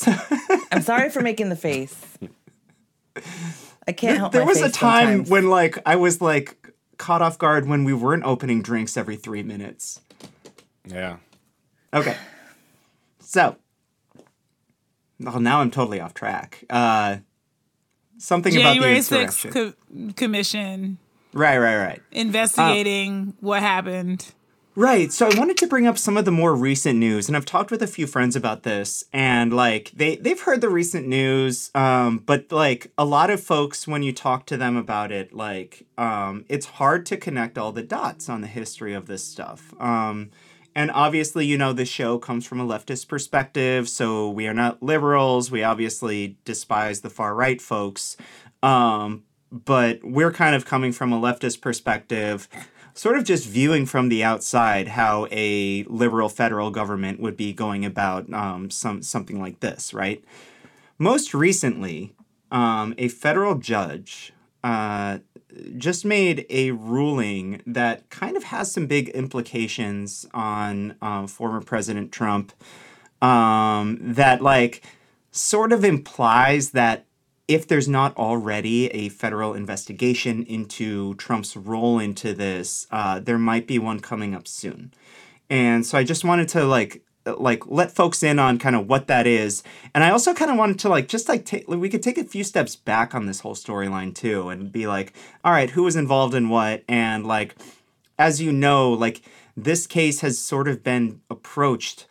I'm 0.72 0.82
sorry 0.82 1.10
for 1.10 1.20
making 1.20 1.48
the 1.48 1.56
face. 1.56 1.94
I 3.86 3.92
can't 3.92 4.18
help. 4.18 4.32
there 4.32 4.42
my 4.42 4.48
was 4.48 4.60
a 4.60 4.70
time 4.70 5.06
sometimes. 5.08 5.30
when 5.30 5.48
like 5.50 5.78
I 5.84 5.96
was 5.96 6.20
like 6.20 6.72
caught 6.98 7.20
off 7.22 7.38
guard 7.38 7.68
when 7.68 7.84
we 7.84 7.92
weren't 7.92 8.24
opening 8.24 8.62
drinks 8.62 8.96
every 8.96 9.16
three 9.16 9.42
minutes. 9.42 10.00
Yeah. 10.86 11.16
Okay. 11.92 12.16
So, 13.20 13.56
well, 15.20 15.40
now 15.40 15.60
I'm 15.60 15.70
totally 15.70 16.00
off 16.00 16.14
track. 16.14 16.64
Uh, 16.70 17.18
something 18.18 18.54
about 18.54 18.74
the 18.74 18.80
January 18.80 18.98
6th 18.98 19.44
insurrection. 19.44 19.52
co- 19.52 20.12
commission 20.14 20.98
right, 21.32 21.58
right, 21.58 21.76
right. 21.76 22.02
investigating 22.12 23.34
what 23.40 23.62
happened. 23.62 24.32
Right. 24.74 25.12
So 25.12 25.28
I 25.28 25.38
wanted 25.38 25.58
to 25.58 25.66
bring 25.66 25.86
up 25.86 25.98
some 25.98 26.16
of 26.16 26.24
the 26.24 26.30
more 26.30 26.54
recent 26.54 26.98
news, 26.98 27.28
and 27.28 27.36
I've 27.36 27.44
talked 27.44 27.70
with 27.70 27.82
a 27.82 27.86
few 27.86 28.06
friends 28.06 28.34
about 28.34 28.62
this, 28.62 29.04
and 29.12 29.52
like 29.52 29.90
they 29.94 30.16
they've 30.16 30.40
heard 30.40 30.62
the 30.62 30.70
recent 30.70 31.06
news, 31.06 31.70
um, 31.74 32.16
but 32.24 32.50
like 32.50 32.90
a 32.96 33.04
lot 33.04 33.28
of 33.28 33.42
folks, 33.42 33.86
when 33.86 34.02
you 34.02 34.14
talk 34.14 34.46
to 34.46 34.56
them 34.56 34.74
about 34.78 35.12
it, 35.12 35.34
like 35.34 35.84
um, 35.98 36.46
it's 36.48 36.64
hard 36.64 37.04
to 37.06 37.18
connect 37.18 37.58
all 37.58 37.70
the 37.70 37.82
dots 37.82 38.30
on 38.30 38.40
the 38.40 38.46
history 38.46 38.94
of 38.94 39.04
this 39.08 39.22
stuff. 39.22 39.74
Um, 39.78 40.30
and 40.74 40.90
obviously, 40.92 41.44
you 41.44 41.58
know, 41.58 41.74
the 41.74 41.84
show 41.84 42.18
comes 42.18 42.46
from 42.46 42.58
a 42.58 42.66
leftist 42.66 43.08
perspective, 43.08 43.90
so 43.90 44.30
we 44.30 44.46
are 44.46 44.54
not 44.54 44.82
liberals. 44.82 45.50
We 45.50 45.62
obviously 45.62 46.38
despise 46.46 47.02
the 47.02 47.10
far 47.10 47.34
right 47.34 47.60
folks, 47.60 48.16
um, 48.62 49.24
but 49.50 50.02
we're 50.02 50.32
kind 50.32 50.56
of 50.56 50.64
coming 50.64 50.92
from 50.92 51.12
a 51.12 51.20
leftist 51.20 51.60
perspective 51.60 52.48
sort 52.94 53.16
of 53.16 53.24
just 53.24 53.46
viewing 53.46 53.86
from 53.86 54.08
the 54.08 54.22
outside 54.22 54.88
how 54.88 55.26
a 55.30 55.84
liberal 55.84 56.28
federal 56.28 56.70
government 56.70 57.20
would 57.20 57.36
be 57.36 57.52
going 57.52 57.84
about 57.84 58.32
um, 58.32 58.70
some 58.70 59.02
something 59.02 59.40
like 59.40 59.60
this, 59.60 59.94
right? 59.94 60.22
Most 60.98 61.34
recently, 61.34 62.14
um, 62.50 62.94
a 62.98 63.08
federal 63.08 63.56
judge 63.56 64.32
uh, 64.62 65.18
just 65.76 66.04
made 66.04 66.46
a 66.48 66.70
ruling 66.70 67.62
that 67.66 68.08
kind 68.10 68.36
of 68.36 68.44
has 68.44 68.72
some 68.72 68.86
big 68.86 69.08
implications 69.10 70.26
on 70.32 70.96
um, 71.02 71.26
former 71.26 71.60
President 71.60 72.12
Trump. 72.12 72.52
Um, 73.20 73.98
that 74.00 74.42
like 74.42 74.82
sort 75.30 75.72
of 75.72 75.84
implies 75.84 76.70
that 76.72 77.06
if 77.54 77.66
there's 77.66 77.88
not 77.88 78.16
already 78.16 78.88
a 78.88 79.08
federal 79.08 79.54
investigation 79.54 80.44
into 80.44 81.14
Trump's 81.14 81.56
role 81.56 81.98
into 81.98 82.32
this, 82.34 82.86
uh, 82.90 83.20
there 83.20 83.38
might 83.38 83.66
be 83.66 83.78
one 83.78 84.00
coming 84.00 84.34
up 84.34 84.46
soon. 84.46 84.92
And 85.50 85.84
so 85.84 85.98
I 85.98 86.04
just 86.04 86.24
wanted 86.24 86.48
to 86.50 86.64
like 86.64 87.02
like 87.24 87.66
let 87.66 87.92
folks 87.92 88.22
in 88.22 88.38
on 88.38 88.58
kind 88.58 88.74
of 88.74 88.88
what 88.88 89.06
that 89.06 89.28
is 89.28 89.62
and 89.94 90.02
i 90.02 90.10
also 90.10 90.34
kind 90.34 90.50
of 90.50 90.56
wanted 90.56 90.76
to 90.76 90.88
like 90.88 91.06
just 91.06 91.28
like 91.28 91.44
take 91.44 91.68
we 91.68 91.88
could 91.88 92.02
take 92.02 92.18
a 92.18 92.24
few 92.24 92.42
steps 92.42 92.74
back 92.74 93.14
on 93.14 93.26
this 93.26 93.40
whole 93.40 93.54
storyline 93.54 94.12
too 94.12 94.48
and 94.48 94.72
be 94.72 94.88
like 94.88 95.12
all 95.44 95.52
right 95.52 95.70
who 95.70 95.84
was 95.84 95.94
involved 95.94 96.34
in 96.34 96.48
what 96.48 96.82
and 96.88 97.24
like 97.24 97.54
as 98.18 98.42
you 98.42 98.50
know 98.50 98.90
like 98.90 99.22
this 99.56 99.86
case 99.86 100.20
has 100.20 100.38
sort 100.38 100.66
of 100.66 100.82
been 100.82 101.20
approached 101.30 102.06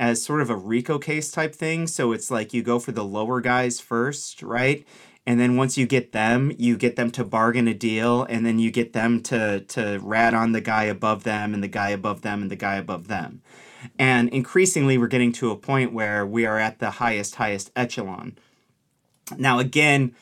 as 0.00 0.24
sort 0.24 0.40
of 0.40 0.48
a 0.48 0.56
RICO 0.56 0.98
case 0.98 1.30
type 1.30 1.54
thing. 1.54 1.86
So 1.86 2.12
it's 2.12 2.30
like 2.30 2.54
you 2.54 2.62
go 2.62 2.78
for 2.78 2.90
the 2.90 3.04
lower 3.04 3.42
guys 3.42 3.78
first, 3.80 4.42
right? 4.42 4.84
And 5.26 5.38
then 5.38 5.56
once 5.56 5.76
you 5.76 5.86
get 5.86 6.12
them, 6.12 6.52
you 6.56 6.78
get 6.78 6.96
them 6.96 7.10
to 7.12 7.22
bargain 7.22 7.68
a 7.68 7.74
deal, 7.74 8.24
and 8.24 8.44
then 8.44 8.58
you 8.58 8.70
get 8.70 8.94
them 8.94 9.22
to 9.24 9.60
to 9.60 10.00
rat 10.02 10.32
on 10.32 10.52
the 10.52 10.62
guy 10.62 10.84
above 10.84 11.24
them, 11.24 11.52
and 11.52 11.62
the 11.62 11.68
guy 11.68 11.90
above 11.90 12.22
them, 12.22 12.40
and 12.40 12.50
the 12.50 12.56
guy 12.56 12.76
above 12.76 13.06
them. 13.08 13.42
And 13.98 14.30
increasingly, 14.30 14.96
we're 14.96 15.06
getting 15.06 15.32
to 15.32 15.50
a 15.50 15.56
point 15.56 15.92
where 15.92 16.26
we 16.26 16.46
are 16.46 16.58
at 16.58 16.78
the 16.78 16.92
highest, 16.92 17.36
highest 17.36 17.70
echelon. 17.76 18.38
Now, 19.36 19.58
again, 19.58 20.14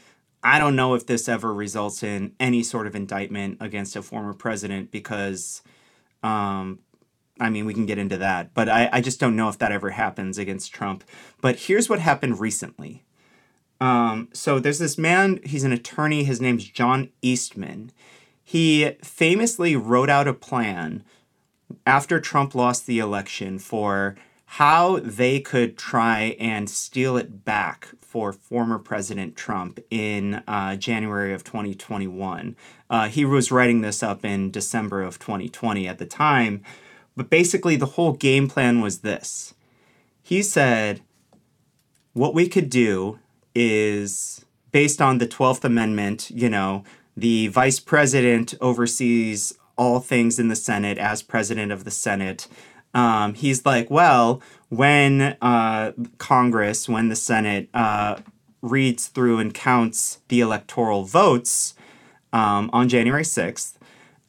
I 0.42 0.58
don't 0.58 0.76
know 0.76 0.94
if 0.94 1.06
this 1.06 1.28
ever 1.28 1.54
results 1.54 2.02
in 2.02 2.34
any 2.38 2.62
sort 2.64 2.86
of 2.88 2.96
indictment 2.96 3.58
against 3.60 3.96
a 3.96 4.02
former 4.02 4.34
president 4.34 4.90
because 4.90 5.62
um, 6.22 6.80
I 7.40 7.50
mean, 7.50 7.66
we 7.66 7.74
can 7.74 7.86
get 7.86 7.98
into 7.98 8.16
that, 8.18 8.54
but 8.54 8.68
I, 8.68 8.88
I 8.92 9.00
just 9.00 9.20
don't 9.20 9.36
know 9.36 9.48
if 9.48 9.58
that 9.58 9.72
ever 9.72 9.90
happens 9.90 10.38
against 10.38 10.72
Trump. 10.72 11.04
But 11.40 11.56
here's 11.56 11.88
what 11.88 12.00
happened 12.00 12.40
recently. 12.40 13.04
Um, 13.80 14.28
so 14.32 14.58
there's 14.58 14.78
this 14.78 14.98
man, 14.98 15.40
he's 15.44 15.64
an 15.64 15.72
attorney, 15.72 16.24
his 16.24 16.40
name's 16.40 16.64
John 16.64 17.10
Eastman. 17.22 17.92
He 18.42 18.92
famously 19.02 19.76
wrote 19.76 20.10
out 20.10 20.26
a 20.26 20.34
plan 20.34 21.04
after 21.86 22.18
Trump 22.18 22.54
lost 22.54 22.86
the 22.86 22.98
election 22.98 23.58
for 23.58 24.16
how 24.52 24.98
they 25.00 25.40
could 25.40 25.76
try 25.76 26.34
and 26.40 26.70
steal 26.70 27.18
it 27.18 27.44
back 27.44 27.88
for 28.00 28.32
former 28.32 28.78
President 28.78 29.36
Trump 29.36 29.78
in 29.90 30.42
uh, 30.48 30.74
January 30.76 31.34
of 31.34 31.44
2021. 31.44 32.56
Uh, 32.88 33.08
he 33.08 33.26
was 33.26 33.52
writing 33.52 33.82
this 33.82 34.02
up 34.02 34.24
in 34.24 34.50
December 34.50 35.02
of 35.02 35.18
2020 35.18 35.86
at 35.86 35.98
the 35.98 36.06
time. 36.06 36.62
But 37.18 37.30
basically, 37.30 37.74
the 37.74 37.86
whole 37.86 38.12
game 38.12 38.46
plan 38.46 38.80
was 38.80 39.00
this. 39.00 39.52
He 40.22 40.40
said, 40.40 41.00
what 42.12 42.32
we 42.32 42.48
could 42.48 42.70
do 42.70 43.18
is 43.56 44.44
based 44.70 45.02
on 45.02 45.18
the 45.18 45.26
12th 45.26 45.64
Amendment, 45.64 46.30
you 46.30 46.48
know, 46.48 46.84
the 47.16 47.48
vice 47.48 47.80
president 47.80 48.54
oversees 48.60 49.58
all 49.76 49.98
things 49.98 50.38
in 50.38 50.46
the 50.46 50.54
Senate 50.54 50.96
as 50.96 51.20
president 51.20 51.72
of 51.72 51.82
the 51.82 51.90
Senate. 51.90 52.46
Um, 52.94 53.34
he's 53.34 53.66
like, 53.66 53.90
well, 53.90 54.40
when 54.68 55.36
uh, 55.42 55.94
Congress, 56.18 56.88
when 56.88 57.08
the 57.08 57.16
Senate 57.16 57.68
uh, 57.74 58.20
reads 58.62 59.08
through 59.08 59.40
and 59.40 59.52
counts 59.52 60.20
the 60.28 60.38
electoral 60.40 61.02
votes 61.02 61.74
um, 62.32 62.70
on 62.72 62.88
January 62.88 63.24
6th, 63.24 63.77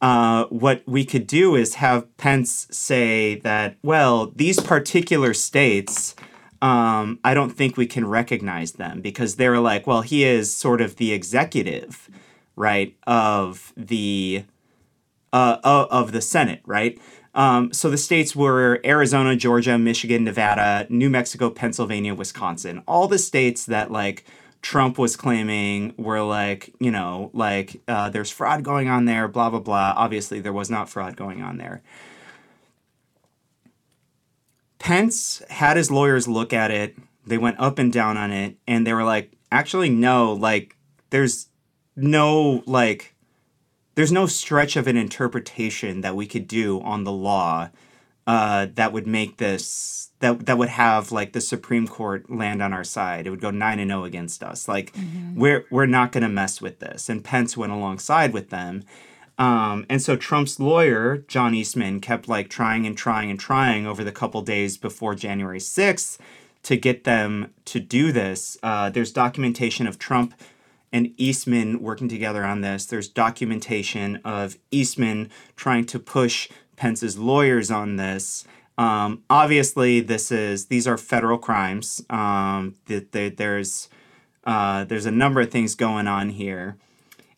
uh, 0.00 0.44
what 0.46 0.82
we 0.86 1.04
could 1.04 1.26
do 1.26 1.54
is 1.54 1.74
have 1.74 2.16
Pence 2.16 2.66
say 2.70 3.36
that, 3.40 3.76
well, 3.82 4.32
these 4.34 4.58
particular 4.60 5.34
states, 5.34 6.14
um, 6.62 7.18
I 7.22 7.34
don't 7.34 7.50
think 7.50 7.76
we 7.76 7.86
can 7.86 8.06
recognize 8.06 8.72
them 8.72 9.00
because 9.00 9.36
they're 9.36 9.60
like, 9.60 9.86
well, 9.86 10.02
he 10.02 10.24
is 10.24 10.54
sort 10.54 10.80
of 10.80 10.96
the 10.96 11.12
executive, 11.12 12.08
right, 12.56 12.96
of 13.06 13.72
the 13.76 14.44
uh, 15.32 15.58
of 15.62 16.12
the 16.12 16.20
Senate, 16.20 16.60
right? 16.66 16.98
Um, 17.34 17.72
so 17.72 17.90
the 17.90 17.98
states 17.98 18.34
were 18.34 18.80
Arizona, 18.84 19.36
Georgia, 19.36 19.78
Michigan, 19.78 20.24
Nevada, 20.24 20.86
New 20.90 21.08
Mexico, 21.08 21.48
Pennsylvania, 21.50 22.14
Wisconsin, 22.14 22.82
all 22.88 23.06
the 23.06 23.18
states 23.18 23.66
that 23.66 23.92
like 23.92 24.24
Trump 24.62 24.98
was 24.98 25.16
claiming 25.16 25.94
were 25.96 26.22
like, 26.22 26.74
you 26.78 26.90
know, 26.90 27.30
like 27.32 27.80
uh, 27.88 28.10
there's 28.10 28.30
fraud 28.30 28.62
going 28.62 28.88
on 28.88 29.06
there, 29.06 29.26
blah, 29.28 29.50
blah, 29.50 29.60
blah. 29.60 29.94
Obviously, 29.96 30.40
there 30.40 30.52
was 30.52 30.70
not 30.70 30.88
fraud 30.88 31.16
going 31.16 31.42
on 31.42 31.56
there. 31.56 31.82
Pence 34.78 35.42
had 35.50 35.76
his 35.76 35.90
lawyers 35.90 36.26
look 36.28 36.52
at 36.52 36.70
it. 36.70 36.96
They 37.26 37.38
went 37.38 37.60
up 37.60 37.78
and 37.78 37.92
down 37.92 38.16
on 38.16 38.30
it, 38.30 38.56
and 38.66 38.86
they 38.86 38.94
were 38.94 39.04
like, 39.04 39.32
actually, 39.52 39.90
no, 39.90 40.32
like, 40.32 40.76
there's 41.10 41.48
no, 41.96 42.62
like, 42.66 43.14
there's 43.94 44.12
no 44.12 44.26
stretch 44.26 44.76
of 44.76 44.86
an 44.86 44.96
interpretation 44.96 46.00
that 46.00 46.16
we 46.16 46.26
could 46.26 46.48
do 46.48 46.80
on 46.80 47.04
the 47.04 47.12
law 47.12 47.68
uh, 48.26 48.66
that 48.74 48.92
would 48.92 49.06
make 49.06 49.36
this 49.36 50.09
that 50.20 50.46
that 50.46 50.58
would 50.58 50.68
have 50.68 51.12
like 51.12 51.32
the 51.32 51.40
Supreme 51.40 51.88
Court 51.88 52.30
land 52.30 52.62
on 52.62 52.72
our 52.72 52.84
side. 52.84 53.26
It 53.26 53.30
would 53.30 53.40
go 53.40 53.50
nine 53.50 53.78
and 53.78 53.90
zero 53.90 54.02
oh 54.02 54.04
against 54.04 54.42
us. 54.42 54.68
Like 54.68 54.92
mm-hmm. 54.92 55.38
we're 55.38 55.66
we're 55.70 55.86
not 55.86 56.12
going 56.12 56.22
to 56.22 56.28
mess 56.28 56.60
with 56.60 56.78
this. 56.78 57.08
And 57.08 57.24
Pence 57.24 57.56
went 57.56 57.72
alongside 57.72 58.32
with 58.32 58.50
them. 58.50 58.84
Um, 59.38 59.86
and 59.88 60.02
so 60.02 60.16
Trump's 60.16 60.60
lawyer 60.60 61.18
John 61.26 61.54
Eastman 61.54 62.00
kept 62.00 62.28
like 62.28 62.48
trying 62.48 62.86
and 62.86 62.96
trying 62.96 63.30
and 63.30 63.40
trying 63.40 63.86
over 63.86 64.04
the 64.04 64.12
couple 64.12 64.42
days 64.42 64.76
before 64.76 65.14
January 65.14 65.60
sixth 65.60 66.20
to 66.62 66.76
get 66.76 67.04
them 67.04 67.54
to 67.64 67.80
do 67.80 68.12
this. 68.12 68.58
Uh, 68.62 68.90
there's 68.90 69.12
documentation 69.12 69.86
of 69.86 69.98
Trump 69.98 70.34
and 70.92 71.14
Eastman 71.16 71.80
working 71.80 72.08
together 72.08 72.44
on 72.44 72.60
this. 72.60 72.84
There's 72.84 73.08
documentation 73.08 74.20
of 74.24 74.58
Eastman 74.70 75.30
trying 75.56 75.86
to 75.86 75.98
push 75.98 76.48
Pence's 76.76 77.18
lawyers 77.18 77.70
on 77.70 77.96
this. 77.96 78.44
Um, 78.80 79.24
obviously, 79.28 80.00
this 80.00 80.32
is 80.32 80.66
these 80.66 80.86
are 80.86 80.96
federal 80.96 81.36
crimes. 81.36 82.02
Um, 82.08 82.76
that 82.86 83.12
there's 83.36 83.90
uh, 84.44 84.84
there's 84.84 85.04
a 85.04 85.10
number 85.10 85.42
of 85.42 85.50
things 85.50 85.74
going 85.74 86.06
on 86.06 86.30
here, 86.30 86.78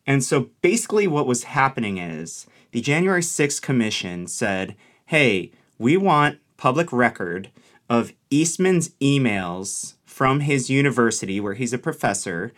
and 0.06 0.22
so 0.22 0.50
basically, 0.62 1.08
what 1.08 1.26
was 1.26 1.42
happening 1.42 1.98
is 1.98 2.46
the 2.70 2.80
January 2.80 3.22
6th 3.22 3.60
Commission 3.60 4.28
said, 4.28 4.76
"Hey, 5.06 5.50
we 5.78 5.96
want 5.96 6.38
public 6.56 6.92
record 6.92 7.50
of 7.90 8.12
Eastman's 8.30 8.90
emails 9.00 9.94
from 10.04 10.40
his 10.40 10.70
university, 10.70 11.40
where 11.40 11.54
he's 11.54 11.72
a 11.72 11.78
professor, 11.78 12.52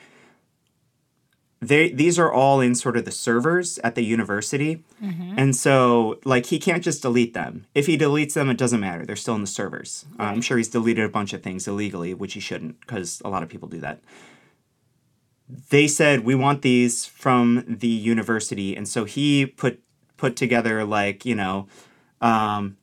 they 1.60 1.90
these 1.90 2.18
are 2.18 2.32
all 2.32 2.60
in 2.60 2.74
sort 2.74 2.96
of 2.96 3.04
the 3.04 3.10
servers 3.10 3.78
at 3.78 3.94
the 3.94 4.04
university. 4.04 4.82
Mm-hmm. 5.02 5.34
and 5.38 5.56
so 5.56 6.18
like 6.24 6.46
he 6.46 6.58
can't 6.58 6.82
just 6.82 7.02
delete 7.02 7.34
them. 7.34 7.66
If 7.74 7.86
he 7.86 7.96
deletes 7.96 8.34
them 8.34 8.50
it 8.50 8.58
doesn't 8.58 8.80
matter. 8.80 9.04
They're 9.04 9.16
still 9.16 9.34
in 9.34 9.40
the 9.40 9.46
servers. 9.46 10.04
Right. 10.18 10.28
uh, 10.28 10.30
i'm 10.32 10.40
sure 10.40 10.56
he's 10.56 10.68
deleted 10.68 11.04
a 11.04 11.08
bunch 11.08 11.32
of 11.32 11.42
things 11.42 11.66
illegally 11.66 12.14
which 12.14 12.34
he 12.34 12.40
shouldn't 12.40 12.80
because 12.80 13.22
a 13.24 13.28
lot 13.28 13.42
of 13.42 13.48
people 13.48 13.68
do 13.68 13.80
that. 13.80 14.00
They 15.70 15.86
said 15.88 16.24
we 16.24 16.34
want 16.34 16.62
these 16.62 17.06
from 17.06 17.64
the 17.68 17.88
university. 17.88 18.76
And 18.76 18.88
so 18.88 19.04
he 19.04 19.46
put 19.46 19.80
put 20.16 20.36
together 20.36 20.84
like 20.84 21.24
you 21.24 21.34
know 21.34 21.66
um, 22.20 22.76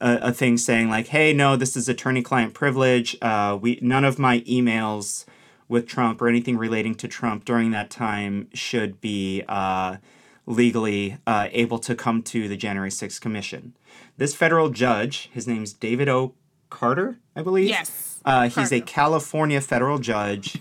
a, 0.00 0.18
a 0.22 0.32
thing 0.32 0.56
saying 0.56 0.88
like 0.88 1.08
hey 1.08 1.32
no 1.32 1.56
this 1.56 1.76
is 1.76 1.88
attorney 1.88 2.22
client 2.22 2.54
privilege. 2.54 3.16
Uh, 3.22 3.58
we 3.60 3.78
none 3.82 4.04
of 4.04 4.18
my 4.18 4.40
emails 4.40 5.24
with 5.68 5.86
Trump 5.86 6.20
or 6.22 6.28
anything 6.28 6.56
relating 6.56 6.94
to 6.96 7.08
Trump 7.08 7.44
during 7.44 7.70
that 7.72 7.90
time 7.90 8.48
should 8.54 9.00
be 9.00 9.42
uh, 9.48 9.96
legally 10.46 11.18
uh, 11.26 11.48
able 11.52 11.78
to 11.80 11.94
come 11.94 12.22
to 12.22 12.48
the 12.48 12.56
January 12.56 12.90
6th 12.90 13.20
commission. 13.20 13.76
This 14.16 14.34
federal 14.34 14.70
judge, 14.70 15.28
his 15.32 15.46
name's 15.46 15.72
David 15.72 16.08
O. 16.08 16.34
Carter, 16.70 17.18
I 17.34 17.42
believe. 17.42 17.68
Yes, 17.68 18.20
Uh, 18.24 18.48
he's 18.48 18.72
a 18.72 18.80
California 18.80 19.60
federal 19.60 19.98
judge. 19.98 20.60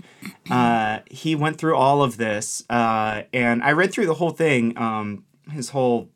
Uh, 0.50 1.00
he 1.10 1.36
went 1.36 1.58
through 1.58 1.76
all 1.76 2.04
of 2.04 2.18
this, 2.18 2.64
uh, 2.70 3.24
and 3.34 3.64
I 3.64 3.72
read 3.72 3.92
through 3.92 4.06
the 4.06 4.14
whole 4.16 4.30
thing. 4.30 4.78
Um, 4.78 5.24
his 5.52 5.70
whole 5.70 6.10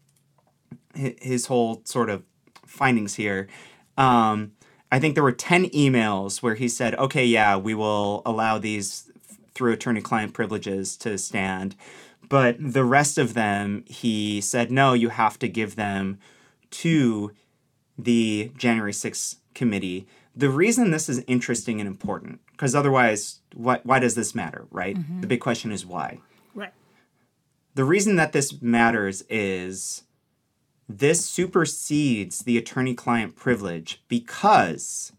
his 0.95 1.45
whole 1.47 1.81
sort 1.85 2.09
of 2.09 2.23
findings 2.65 3.15
here. 3.15 3.47
Um, 3.97 4.51
I 4.91 4.99
think 4.99 5.13
there 5.13 5.23
were 5.23 5.31
10 5.31 5.65
emails 5.69 6.41
where 6.41 6.55
he 6.55 6.67
said, 6.67 6.95
okay, 6.95 7.25
yeah, 7.25 7.55
we 7.57 7.73
will 7.73 8.21
allow 8.25 8.57
these 8.57 9.11
through 9.53 9.73
attorney 9.73 10.01
client 10.01 10.33
privileges 10.33 10.97
to 10.97 11.17
stand. 11.17 11.75
But 12.27 12.55
the 12.59 12.83
rest 12.83 13.17
of 13.17 13.33
them, 13.33 13.83
he 13.87 14.41
said, 14.41 14.71
no, 14.71 14.93
you 14.93 15.09
have 15.09 15.37
to 15.39 15.47
give 15.47 15.75
them 15.75 16.19
to 16.71 17.31
the 17.97 18.51
January 18.57 18.91
6th 18.91 19.37
committee. 19.53 20.07
The 20.35 20.49
reason 20.49 20.91
this 20.91 21.09
is 21.09 21.23
interesting 21.27 21.79
and 21.79 21.87
important, 21.87 22.39
because 22.51 22.75
otherwise, 22.75 23.39
why, 23.53 23.81
why 23.83 23.99
does 23.99 24.15
this 24.15 24.33
matter, 24.33 24.65
right? 24.71 24.95
Mm-hmm. 24.95 25.21
The 25.21 25.27
big 25.27 25.41
question 25.41 25.71
is 25.71 25.85
why. 25.85 26.19
right. 26.55 26.73
The 27.75 27.83
reason 27.83 28.15
that 28.15 28.31
this 28.31 28.61
matters 28.61 29.23
is 29.29 30.03
this 30.89 31.23
supersedes 31.23 32.39
the 32.39 32.57
attorney 32.57 32.95
client 32.95 33.35
privilege 33.35 34.01
because 34.07 35.13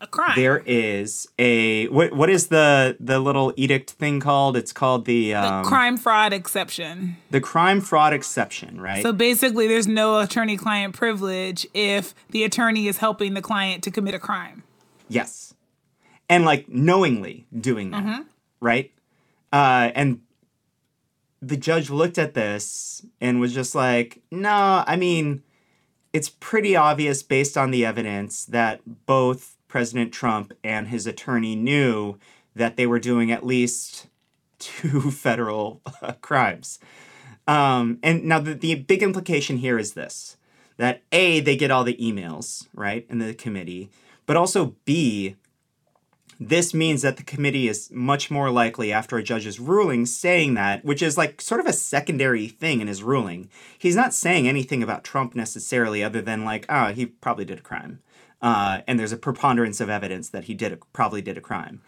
A 0.00 0.06
crime. 0.06 0.32
there 0.34 0.62
is 0.64 1.28
a 1.38 1.88
what 1.88 2.14
what 2.14 2.30
is 2.30 2.46
the 2.46 2.96
the 2.98 3.18
little 3.20 3.52
edict 3.56 3.90
thing 3.90 4.18
called? 4.18 4.56
It's 4.56 4.72
called 4.72 5.04
the 5.04 5.32
the 5.32 5.34
um, 5.34 5.64
crime 5.64 5.98
fraud 5.98 6.32
exception. 6.32 7.18
the 7.30 7.40
crime 7.40 7.82
fraud 7.82 8.14
exception, 8.14 8.80
right? 8.80 9.02
So 9.02 9.12
basically, 9.12 9.68
there's 9.68 9.86
no 9.86 10.18
attorney-client 10.20 10.94
privilege 10.94 11.66
if 11.74 12.14
the 12.30 12.42
attorney 12.42 12.88
is 12.88 12.96
helping 12.98 13.34
the 13.34 13.42
client 13.42 13.84
to 13.84 13.90
commit 13.90 14.14
a 14.14 14.18
crime. 14.18 14.62
Yes. 15.08 15.52
And 16.28 16.44
like 16.44 16.68
knowingly 16.68 17.46
doing 17.56 17.90
that. 17.92 18.24
Right? 18.60 18.90
Uh, 19.52 19.90
and 19.94 20.20
the 21.42 21.56
judge 21.56 21.90
looked 21.90 22.18
at 22.18 22.34
this 22.34 23.04
and 23.20 23.40
was 23.40 23.52
just 23.52 23.74
like, 23.74 24.22
no, 24.30 24.84
I 24.86 24.96
mean, 24.96 25.42
it's 26.12 26.28
pretty 26.28 26.74
obvious 26.76 27.22
based 27.22 27.56
on 27.56 27.70
the 27.70 27.84
evidence 27.84 28.44
that 28.46 28.80
both 29.06 29.56
President 29.68 30.12
Trump 30.12 30.52
and 30.64 30.88
his 30.88 31.06
attorney 31.06 31.54
knew 31.54 32.18
that 32.54 32.76
they 32.76 32.86
were 32.86 32.98
doing 32.98 33.30
at 33.30 33.44
least 33.44 34.06
two 34.58 35.10
federal 35.10 35.82
uh, 36.02 36.12
crimes. 36.20 36.78
Um, 37.46 37.98
and 38.02 38.24
now 38.24 38.40
the, 38.40 38.54
the 38.54 38.74
big 38.74 39.02
implication 39.02 39.58
here 39.58 39.78
is 39.78 39.92
this 39.92 40.36
that 40.78 41.02
A, 41.10 41.40
they 41.40 41.56
get 41.56 41.70
all 41.70 41.84
the 41.84 41.96
emails, 41.96 42.66
right, 42.74 43.06
in 43.08 43.18
the 43.18 43.32
committee, 43.32 43.88
but 44.26 44.36
also 44.36 44.76
B, 44.84 45.36
this 46.38 46.74
means 46.74 47.02
that 47.02 47.16
the 47.16 47.22
committee 47.22 47.68
is 47.68 47.90
much 47.90 48.30
more 48.30 48.50
likely 48.50 48.92
after 48.92 49.16
a 49.16 49.22
judge's 49.22 49.58
ruling 49.58 50.04
saying 50.04 50.54
that, 50.54 50.84
which 50.84 51.02
is 51.02 51.16
like 51.16 51.40
sort 51.40 51.60
of 51.60 51.66
a 51.66 51.72
secondary 51.72 52.48
thing 52.48 52.80
in 52.80 52.88
his 52.88 53.02
ruling. 53.02 53.48
He's 53.78 53.96
not 53.96 54.14
saying 54.14 54.46
anything 54.46 54.82
about 54.82 55.04
Trump 55.04 55.34
necessarily 55.34 56.04
other 56.04 56.20
than 56.20 56.44
like, 56.44 56.66
oh, 56.68 56.92
he 56.92 57.06
probably 57.06 57.44
did 57.44 57.58
a 57.58 57.62
crime. 57.62 58.00
Uh, 58.42 58.82
and 58.86 59.00
there's 59.00 59.12
a 59.12 59.16
preponderance 59.16 59.80
of 59.80 59.88
evidence 59.88 60.28
that 60.28 60.44
he 60.44 60.54
did 60.54 60.72
a, 60.72 60.76
probably 60.92 61.22
did 61.22 61.38
a 61.38 61.40
crime. 61.40 61.80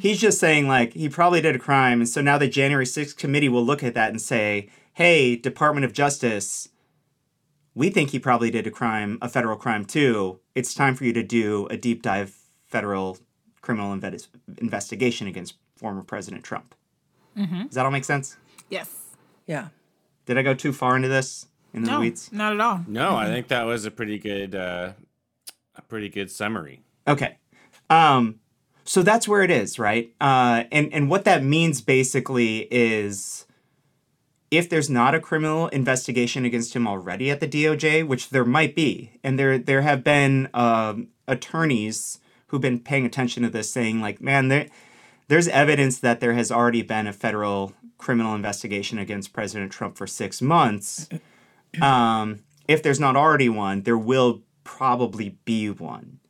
He's 0.00 0.20
just 0.20 0.40
saying 0.40 0.66
like 0.66 0.94
he 0.94 1.08
probably 1.10 1.42
did 1.42 1.54
a 1.54 1.58
crime, 1.58 2.00
and 2.00 2.08
so 2.08 2.22
now 2.22 2.38
the 2.38 2.48
January 2.48 2.86
6th 2.86 3.16
committee 3.16 3.50
will 3.50 3.64
look 3.64 3.82
at 3.84 3.92
that 3.94 4.10
and 4.10 4.20
say, 4.20 4.70
"Hey, 4.94 5.36
Department 5.36 5.84
of 5.84 5.92
Justice, 5.92 6.70
we 7.74 7.90
think 7.90 8.10
he 8.10 8.18
probably 8.18 8.50
did 8.50 8.66
a 8.66 8.70
crime, 8.70 9.18
a 9.20 9.28
federal 9.28 9.56
crime 9.56 9.84
too. 9.84 10.40
It's 10.54 10.74
time 10.74 10.94
for 10.94 11.04
you 11.04 11.12
to 11.12 11.22
do 11.22 11.66
a 11.68 11.76
deep 11.76 12.02
dive 12.02 12.34
federal 12.66 13.18
criminal 13.62 13.96
inve- 13.96 14.28
investigation 14.58 15.26
against 15.26 15.54
former 15.76 16.02
President 16.02 16.44
Trump." 16.44 16.74
Does 17.34 17.70
that 17.74 17.84
all 17.86 17.90
make 17.90 18.04
sense? 18.04 18.36
Yes. 18.68 19.16
Yeah. 19.46 19.68
Did 20.26 20.36
I 20.36 20.42
go 20.42 20.52
too 20.54 20.72
far 20.72 20.94
into 20.96 21.08
this? 21.08 21.46
Into 21.72 21.86
the 21.86 21.92
No, 21.92 22.00
weeds? 22.00 22.30
not 22.30 22.52
at 22.52 22.60
all. 22.60 22.84
No, 22.86 23.16
I 23.16 23.26
think 23.26 23.48
that 23.48 23.62
was 23.62 23.86
a 23.86 23.90
pretty 23.90 24.18
good, 24.18 24.54
uh, 24.54 24.92
a 25.74 25.82
pretty 25.82 26.10
good 26.10 26.30
summary. 26.30 26.82
Okay. 27.08 27.38
Um, 27.88 28.40
so 28.84 29.02
that's 29.02 29.26
where 29.26 29.42
it 29.42 29.50
is, 29.50 29.78
right? 29.78 30.12
Uh, 30.20 30.64
and 30.70 30.92
and 30.92 31.08
what 31.08 31.24
that 31.24 31.42
means 31.42 31.80
basically 31.80 32.68
is, 32.70 33.46
if 34.50 34.68
there's 34.68 34.90
not 34.90 35.14
a 35.14 35.20
criminal 35.20 35.68
investigation 35.68 36.44
against 36.44 36.74
him 36.74 36.86
already 36.86 37.30
at 37.30 37.40
the 37.40 37.48
DOJ, 37.48 38.06
which 38.06 38.28
there 38.30 38.44
might 38.44 38.74
be, 38.74 39.12
and 39.24 39.38
there 39.38 39.56
there 39.58 39.80
have 39.82 40.04
been 40.04 40.48
um, 40.52 41.08
attorneys 41.26 42.18
who've 42.52 42.60
been 42.60 42.78
paying 42.78 43.06
attention 43.06 43.42
to 43.42 43.50
this, 43.50 43.72
saying 43.72 44.00
like, 44.00 44.20
man, 44.20 44.48
there 44.48 44.66
there's 45.26 45.48
evidence 45.48 45.98
that 45.98 46.20
there 46.20 46.34
has 46.34 46.52
already 46.52 46.82
been 46.82 47.06
a 47.06 47.12
federal 47.12 47.72
criminal 47.96 48.34
investigation 48.34 48.98
against 48.98 49.32
President 49.32 49.72
Trump 49.72 49.96
for 49.96 50.06
six 50.06 50.42
months. 50.42 51.08
Um, 51.80 52.40
if 52.68 52.82
there's 52.82 53.00
not 53.00 53.16
already 53.16 53.48
one, 53.48 53.82
there 53.82 53.96
will 53.96 54.42
probably 54.62 55.38
be 55.46 55.70
one. 55.70 56.20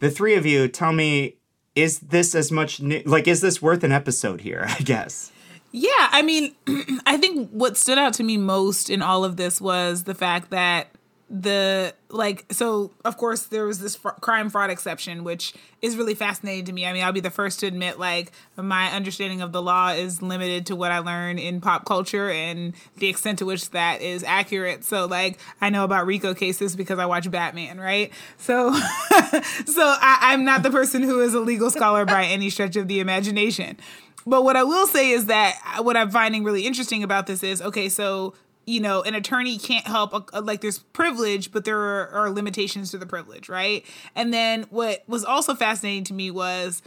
The 0.00 0.10
three 0.10 0.34
of 0.34 0.44
you, 0.44 0.68
tell 0.68 0.92
me, 0.92 1.36
is 1.74 2.00
this 2.00 2.34
as 2.34 2.52
much 2.52 2.80
new? 2.80 3.02
Like, 3.06 3.26
is 3.26 3.40
this 3.40 3.62
worth 3.62 3.82
an 3.82 3.92
episode 3.92 4.42
here? 4.42 4.66
I 4.68 4.80
guess. 4.80 5.32
Yeah, 5.72 5.90
I 6.10 6.20
mean, 6.20 6.54
I 7.06 7.16
think 7.16 7.48
what 7.50 7.78
stood 7.78 7.96
out 7.96 8.12
to 8.14 8.22
me 8.22 8.36
most 8.36 8.90
in 8.90 9.00
all 9.00 9.24
of 9.24 9.36
this 9.36 9.62
was 9.62 10.04
the 10.04 10.14
fact 10.14 10.50
that 10.50 10.93
the 11.30 11.94
like 12.10 12.44
so 12.52 12.90
of 13.04 13.16
course 13.16 13.44
there 13.44 13.64
was 13.64 13.78
this 13.78 13.96
fr- 13.96 14.10
crime 14.10 14.50
fraud 14.50 14.70
exception 14.70 15.24
which 15.24 15.54
is 15.80 15.96
really 15.96 16.14
fascinating 16.14 16.66
to 16.66 16.72
me. 16.72 16.86
I 16.86 16.92
mean 16.92 17.02
i'll 17.02 17.12
be 17.12 17.20
the 17.20 17.30
first 17.30 17.60
to 17.60 17.66
admit 17.66 17.98
like 17.98 18.30
my 18.56 18.88
understanding 18.90 19.40
of 19.40 19.50
the 19.50 19.62
law 19.62 19.88
is 19.90 20.20
limited 20.20 20.66
to 20.66 20.76
what 20.76 20.92
i 20.92 20.98
learn 20.98 21.38
in 21.38 21.62
pop 21.62 21.86
culture 21.86 22.30
and 22.30 22.74
the 22.98 23.08
extent 23.08 23.38
to 23.38 23.46
which 23.46 23.70
that 23.70 24.02
is 24.02 24.22
accurate. 24.22 24.84
So 24.84 25.06
like 25.06 25.38
i 25.62 25.70
know 25.70 25.84
about 25.84 26.06
rico 26.06 26.34
cases 26.34 26.76
because 26.76 26.98
i 26.98 27.06
watch 27.06 27.30
batman 27.30 27.80
right? 27.80 28.12
So 28.36 28.72
so 28.74 28.80
I, 28.80 30.18
i'm 30.20 30.44
not 30.44 30.62
the 30.62 30.70
person 30.70 31.02
who 31.02 31.20
is 31.20 31.32
a 31.32 31.40
legal 31.40 31.70
scholar 31.70 32.04
by 32.04 32.26
any 32.26 32.50
stretch 32.50 32.76
of 32.76 32.86
the 32.86 33.00
imagination. 33.00 33.78
But 34.26 34.42
what 34.44 34.56
I 34.56 34.64
will 34.64 34.86
say 34.86 35.10
is 35.10 35.26
that 35.26 35.58
uh, 35.78 35.82
what 35.82 35.96
I'm 35.96 36.10
finding 36.10 36.44
really 36.44 36.66
interesting 36.66 37.02
about 37.02 37.26
this 37.26 37.42
is 37.42 37.60
okay, 37.60 37.88
so 37.88 38.34
you 38.66 38.80
know, 38.80 39.02
an 39.02 39.14
attorney 39.14 39.58
can't 39.58 39.86
help 39.86 40.14
uh, 40.14 40.42
like 40.42 40.60
there's 40.60 40.78
privilege, 40.78 41.52
but 41.52 41.64
there 41.64 41.78
are, 41.78 42.08
are 42.10 42.30
limitations 42.30 42.90
to 42.92 42.98
the 42.98 43.06
privilege, 43.06 43.48
right? 43.48 43.84
And 44.14 44.32
then 44.32 44.64
what 44.70 45.04
was 45.06 45.24
also 45.24 45.54
fascinating 45.54 46.04
to 46.04 46.14
me 46.14 46.30
was 46.30 46.82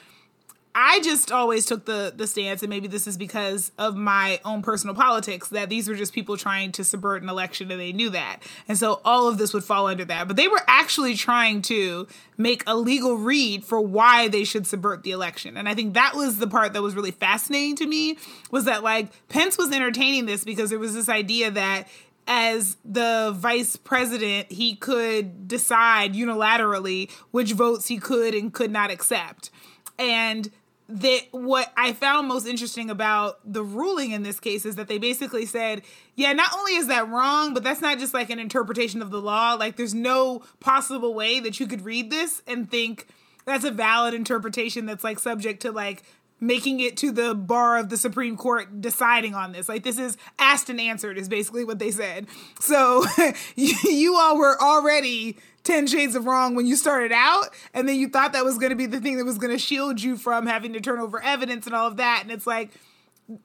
I 0.80 1.00
just 1.00 1.32
always 1.32 1.66
took 1.66 1.86
the 1.86 2.14
the 2.16 2.28
stance, 2.28 2.62
and 2.62 2.70
maybe 2.70 2.88
this 2.88 3.08
is 3.08 3.18
because 3.18 3.72
of 3.80 3.96
my 3.96 4.40
own 4.46 4.62
personal 4.62 4.94
politics, 4.94 5.48
that 5.48 5.70
these 5.70 5.90
were 5.90 5.96
just 5.96 6.14
people 6.14 6.38
trying 6.38 6.72
to 6.74 6.84
subvert 6.84 7.24
an 7.24 7.30
election, 7.30 7.72
and 7.72 7.82
they 7.82 7.92
knew 7.92 8.12
that, 8.12 8.44
and 8.68 8.78
so 8.78 9.02
all 9.04 9.28
of 9.28 9.40
this 9.40 9.56
would 9.56 9.64
fall 9.64 9.88
under 9.88 10.06
that. 10.06 10.28
But 10.28 10.38
they 10.38 10.48
were 10.48 10.62
actually 10.68 11.16
trying 11.16 11.64
to 11.64 12.08
make 12.38 12.62
a 12.68 12.76
legal 12.76 13.18
read 13.18 13.66
for 13.66 13.82
why 13.82 14.28
they 14.28 14.44
should 14.44 14.68
subvert 14.68 15.02
the 15.02 15.10
election, 15.10 15.58
and 15.58 15.68
I 15.68 15.74
think 15.74 15.96
that 15.96 16.16
was 16.16 16.38
the 16.38 16.46
part 16.46 16.74
that 16.74 16.84
was 16.84 16.94
really 16.94 17.10
fascinating 17.10 17.76
to 17.78 17.88
me 17.88 18.20
was 18.52 18.66
that 18.66 18.84
like 18.84 19.08
Pence 19.30 19.58
was 19.58 19.72
entertaining 19.72 20.28
this 20.28 20.44
because 20.44 20.70
there 20.70 20.78
was 20.78 20.94
this 20.94 21.10
idea 21.10 21.50
that 21.50 21.88
as 22.28 22.78
the 22.86 23.34
vice 23.36 23.78
president, 23.78 24.52
he 24.52 24.76
could 24.76 25.48
decide 25.48 26.14
unilaterally 26.14 27.10
which 27.32 27.54
votes 27.54 27.88
he 27.88 27.98
could 27.98 28.36
and 28.36 28.54
could 28.54 28.70
not 28.70 28.92
accept. 28.92 29.50
And 29.98 30.52
that 30.90 31.22
what 31.32 31.72
I 31.76 31.94
found 31.94 32.28
most 32.28 32.48
interesting 32.48 32.90
about 32.90 33.40
the 33.44 33.64
ruling 33.64 34.12
in 34.12 34.24
this 34.24 34.40
case 34.40 34.66
is 34.66 34.76
that 34.76 34.88
they 34.88 34.98
basically 34.98 35.46
said, 35.46 35.82
yeah, 36.16 36.32
not 36.34 36.54
only 36.56 36.76
is 36.76 36.88
that 36.88 37.10
wrong, 37.10 37.54
but 37.54 37.64
that's 37.64 37.82
not 37.82 38.00
just 38.00 38.14
like 38.14 38.30
an 38.30 38.40
interpretation 38.40 39.02
of 39.02 39.12
the 39.12 39.22
law. 39.22 39.54
Like 39.54 39.76
there's 39.76 39.94
no 39.94 40.44
possible 40.60 41.14
way 41.14 41.40
that 41.42 41.60
you 41.60 41.68
could 41.68 41.84
read 41.84 42.10
this 42.10 42.42
and 42.48 42.72
think 42.72 43.08
that's 43.46 43.66
a 43.66 43.72
valid 43.72 44.14
interpretation 44.14 44.86
that's 44.86 45.04
like 45.04 45.20
subject 45.20 45.62
to 45.64 45.72
like 45.72 46.04
making 46.40 46.80
it 46.80 46.96
to 46.98 47.12
the 47.12 47.34
bar 47.34 47.78
of 47.78 47.90
the 47.90 47.98
Supreme 47.98 48.38
Court 48.38 48.82
deciding 48.82 49.34
on 49.34 49.52
this. 49.52 49.68
Like 49.68 49.84
this 49.84 49.98
is 49.98 50.18
asked 50.38 50.70
and 50.70 50.80
answered 50.80 51.18
is 51.18 51.28
basically 51.28 51.66
what 51.66 51.80
they 51.80 51.92
said. 51.92 52.28
So 52.60 53.06
you, 53.56 54.16
all 54.16 54.38
were 54.38 54.62
already 54.62 55.38
10 55.68 55.88
shades 55.88 56.16
of 56.16 56.26
wrong 56.26 56.56
when 56.56 56.66
you 56.66 56.76
started 56.76 57.12
out 57.12 57.50
and 57.74 57.88
then 57.88 57.96
you 57.96 58.08
thought 58.08 58.34
that 58.34 58.46
was 58.46 58.58
going 58.58 58.70
to 58.70 58.76
be 58.76 58.86
the 58.86 59.00
thing 59.00 59.18
that 59.18 59.26
was 59.26 59.38
going 59.38 59.52
to 59.52 59.60
shield 59.60 60.02
you 60.02 60.18
from 60.18 60.46
having 60.46 60.74
to 60.74 60.80
turn 60.80 61.00
over 61.00 61.22
evidence 61.22 61.66
and 61.66 61.76
all 61.76 61.88
of 61.88 61.98
that 61.98 62.22
and 62.24 62.32
it's 62.32 62.48
like 62.48 62.72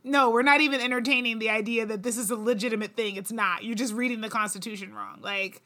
no, 0.04 0.30
we're 0.30 0.42
not 0.42 0.60
even 0.60 0.80
entertaining 0.80 1.40
the 1.40 1.50
idea 1.50 1.84
that 1.86 2.04
this 2.04 2.16
is 2.16 2.30
a 2.30 2.36
legitimate 2.36 2.94
thing. 2.94 3.16
It's 3.16 3.32
not. 3.32 3.64
You're 3.64 3.74
just 3.74 3.92
reading 3.92 4.20
the 4.20 4.28
Constitution 4.28 4.94
wrong. 4.94 5.18
Like 5.20 5.60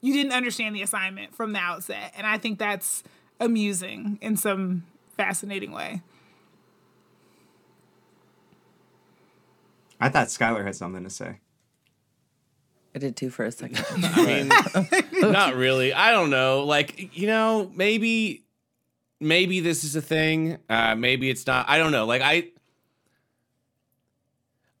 you 0.00 0.12
didn't 0.12 0.32
understand 0.32 0.76
the 0.76 0.82
assignment 0.82 1.34
from 1.34 1.52
the 1.52 1.58
outset. 1.58 2.12
And 2.16 2.26
I 2.26 2.38
think 2.38 2.58
that's 2.58 3.02
amusing 3.40 4.18
in 4.20 4.36
some 4.36 4.84
fascinating 5.16 5.72
way. 5.72 6.02
I 9.98 10.10
thought 10.10 10.28
Skylar 10.28 10.64
had 10.64 10.76
something 10.76 11.02
to 11.04 11.10
say. 11.10 11.40
I 12.96 12.98
did 12.98 13.14
too 13.14 13.28
for 13.28 13.44
a 13.44 13.52
second. 13.52 13.84
I 14.02 14.24
mean, 14.24 15.30
not 15.32 15.54
really. 15.54 15.92
I 15.92 16.12
don't 16.12 16.30
know. 16.30 16.64
Like, 16.64 17.14
you 17.14 17.26
know, 17.26 17.70
maybe 17.74 18.44
maybe 19.20 19.60
this 19.60 19.84
is 19.84 19.94
a 19.94 20.00
thing. 20.00 20.56
Uh 20.70 20.94
maybe 20.94 21.28
it's 21.28 21.46
not. 21.46 21.68
I 21.68 21.76
don't 21.76 21.92
know. 21.92 22.06
Like 22.06 22.22
I 22.22 22.48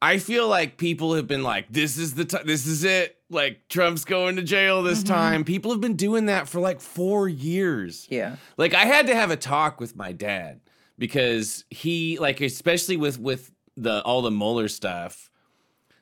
I 0.00 0.18
feel 0.18 0.48
like 0.48 0.78
people 0.78 1.14
have 1.14 1.26
been 1.26 1.42
like 1.42 1.66
this 1.70 1.98
is 1.98 2.14
the 2.14 2.24
t- 2.24 2.38
this 2.44 2.66
is 2.66 2.84
it. 2.84 3.18
Like 3.28 3.68
Trump's 3.68 4.04
going 4.06 4.36
to 4.36 4.42
jail 4.42 4.82
this 4.82 5.02
time. 5.02 5.44
People 5.44 5.70
have 5.72 5.80
been 5.82 5.96
doing 5.96 6.26
that 6.26 6.48
for 6.48 6.60
like 6.60 6.80
4 6.80 7.28
years. 7.28 8.06
yeah. 8.08 8.36
Like 8.56 8.72
I 8.72 8.84
had 8.86 9.08
to 9.08 9.14
have 9.14 9.30
a 9.30 9.36
talk 9.36 9.78
with 9.78 9.94
my 9.94 10.12
dad 10.12 10.60
because 10.96 11.64
he 11.68 12.18
like 12.18 12.40
especially 12.40 12.96
with 12.96 13.18
with 13.20 13.52
the 13.76 14.00
all 14.04 14.22
the 14.22 14.30
Mueller 14.30 14.68
stuff, 14.68 15.30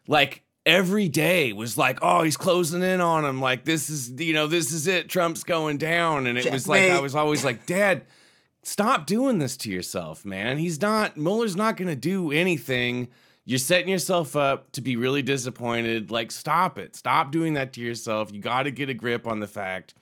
like 0.07 0.44
every 0.67 1.09
day 1.09 1.53
was 1.53 1.77
like, 1.77 1.99
oh, 2.03 2.23
he's 2.23 2.37
closing 2.37 2.83
in 2.83 3.01
on 3.01 3.25
him. 3.25 3.41
Like 3.41 3.65
this 3.65 3.91
is 3.91 4.11
you 4.21 4.33
know 4.33 4.47
this 4.47 4.73
is 4.73 4.87
it. 4.87 5.09
Trump's 5.09 5.45
going 5.45 5.79
down, 5.79 6.27
and 6.27 6.39
it 6.39 6.51
was 6.51 6.69
like 6.69 6.91
I 6.91 7.01
was 7.01 7.15
always 7.15 7.45
like, 7.45 7.67
Dad, 7.67 8.03
stop 8.63 9.07
doing 9.07 9.39
this 9.39 9.57
to 9.59 9.71
yourself, 9.71 10.25
man. 10.25 10.59
He's 10.59 10.81
not 10.81 11.17
Mueller's 11.17 11.57
not 11.57 11.77
going 11.77 11.89
to 11.89 11.97
do 11.97 12.33
anything. 12.33 13.09
You're 13.47 13.59
setting 13.59 13.91
yourself 13.91 14.37
up 14.37 14.73
to 14.73 14.81
be 14.81 14.97
really 14.97 15.21
disappointed. 15.21 16.11
Like, 16.11 16.33
stop 16.33 16.79
it. 16.79 16.97
Stop 16.97 17.31
doing 17.31 17.55
that 17.55 17.75
to 17.75 17.83
yourself. 17.83 18.33
You 18.33 18.41
got 18.41 18.63
to 18.63 18.71
get 18.71 18.89
a 18.89 18.95
grip 18.95 19.27
on 19.27 19.41
the 19.41 19.47
fact 19.47 19.93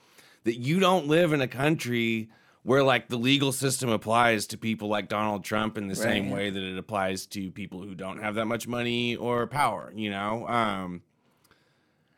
that 0.45 0.59
you 0.59 0.79
don't 0.79 1.07
live 1.07 1.33
in 1.33 1.41
a 1.41 1.47
country 1.47 2.29
where 2.63 2.81
like 2.83 3.09
the 3.09 3.17
legal 3.17 3.51
system 3.51 3.89
applies 3.89 4.47
to 4.47 4.57
people 4.57 4.87
like 4.87 5.09
Donald 5.09 5.43
Trump 5.43 5.77
in 5.77 5.87
the 5.87 5.95
same 5.95 6.29
way 6.29 6.49
that 6.49 6.63
it 6.63 6.77
applies 6.77 7.25
to 7.27 7.51
people 7.51 7.81
who 7.81 7.93
don't 7.93 8.21
have 8.21 8.35
that 8.35 8.45
much 8.45 8.67
money 8.67 9.15
or 9.15 9.45
power, 9.47 9.91
you 9.95 10.09
know? 10.09 10.47
Um 10.47 11.01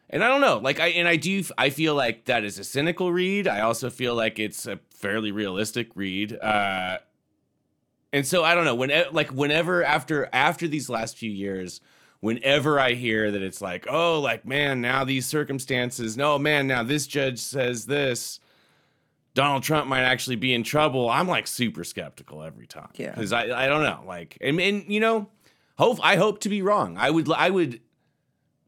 and 0.08 0.24
I 0.24 0.28
don't 0.28 0.42
know, 0.42 0.60
like 0.60 0.80
I 0.80 0.90
and 0.90 1.08
I 1.08 1.16
do 1.16 1.44
I 1.58 1.72
feel 1.72 1.96
like 1.96 2.26
that 2.26 2.44
is 2.44 2.60
a 2.60 2.64
cynical 2.64 3.12
read. 3.12 3.48
I 3.48 3.62
also 3.62 3.90
feel 3.90 4.14
like 4.16 4.38
it's 4.38 4.68
a 4.68 4.80
fairly 4.92 5.32
realistic 5.32 5.90
read. 5.96 6.38
Uh 6.40 7.00
and 8.14 8.26
so 8.26 8.44
I 8.44 8.54
don't 8.54 8.66
know, 8.66 8.76
when 8.76 8.92
like 9.12 9.32
whenever 9.32 9.84
after 9.84 10.30
after 10.32 10.68
these 10.68 10.90
last 10.90 11.18
few 11.18 11.32
years 11.32 11.82
whenever 12.22 12.80
I 12.80 12.94
hear 12.94 13.30
that 13.30 13.44
it's 13.44 13.62
like, 13.62 13.86
oh, 13.88 14.20
like, 14.20 14.48
man, 14.48 14.82
now 14.82 15.04
these 15.04 15.28
circumstances, 15.28 16.18
no, 16.18 16.40
man, 16.40 16.66
now 16.66 16.82
this 16.82 17.06
judge 17.06 17.38
says 17.38 17.86
this, 17.86 18.40
Donald 19.36 19.64
Trump 19.64 19.88
might 19.88 20.02
actually 20.02 20.38
be 20.38 20.54
in 20.54 20.64
trouble. 20.64 21.10
I'm 21.10 21.28
like 21.28 21.46
super 21.46 21.84
skeptical 21.84 22.42
every 22.42 22.66
time. 22.66 22.90
Yeah. 22.96 23.12
Because 23.12 23.34
I, 23.34 23.66
I 23.66 23.68
don't 23.68 23.84
know. 23.84 24.02
Like, 24.08 24.38
and, 24.42 24.60
and 24.60 24.86
you 24.88 25.02
know, 25.02 25.30
hope 25.78 26.00
I 26.02 26.16
hope 26.16 26.40
to 26.40 26.50
be 26.50 26.62
wrong. 26.62 26.98
I 26.98 27.12
would, 27.12 27.30
I 27.30 27.50
would, 27.50 27.82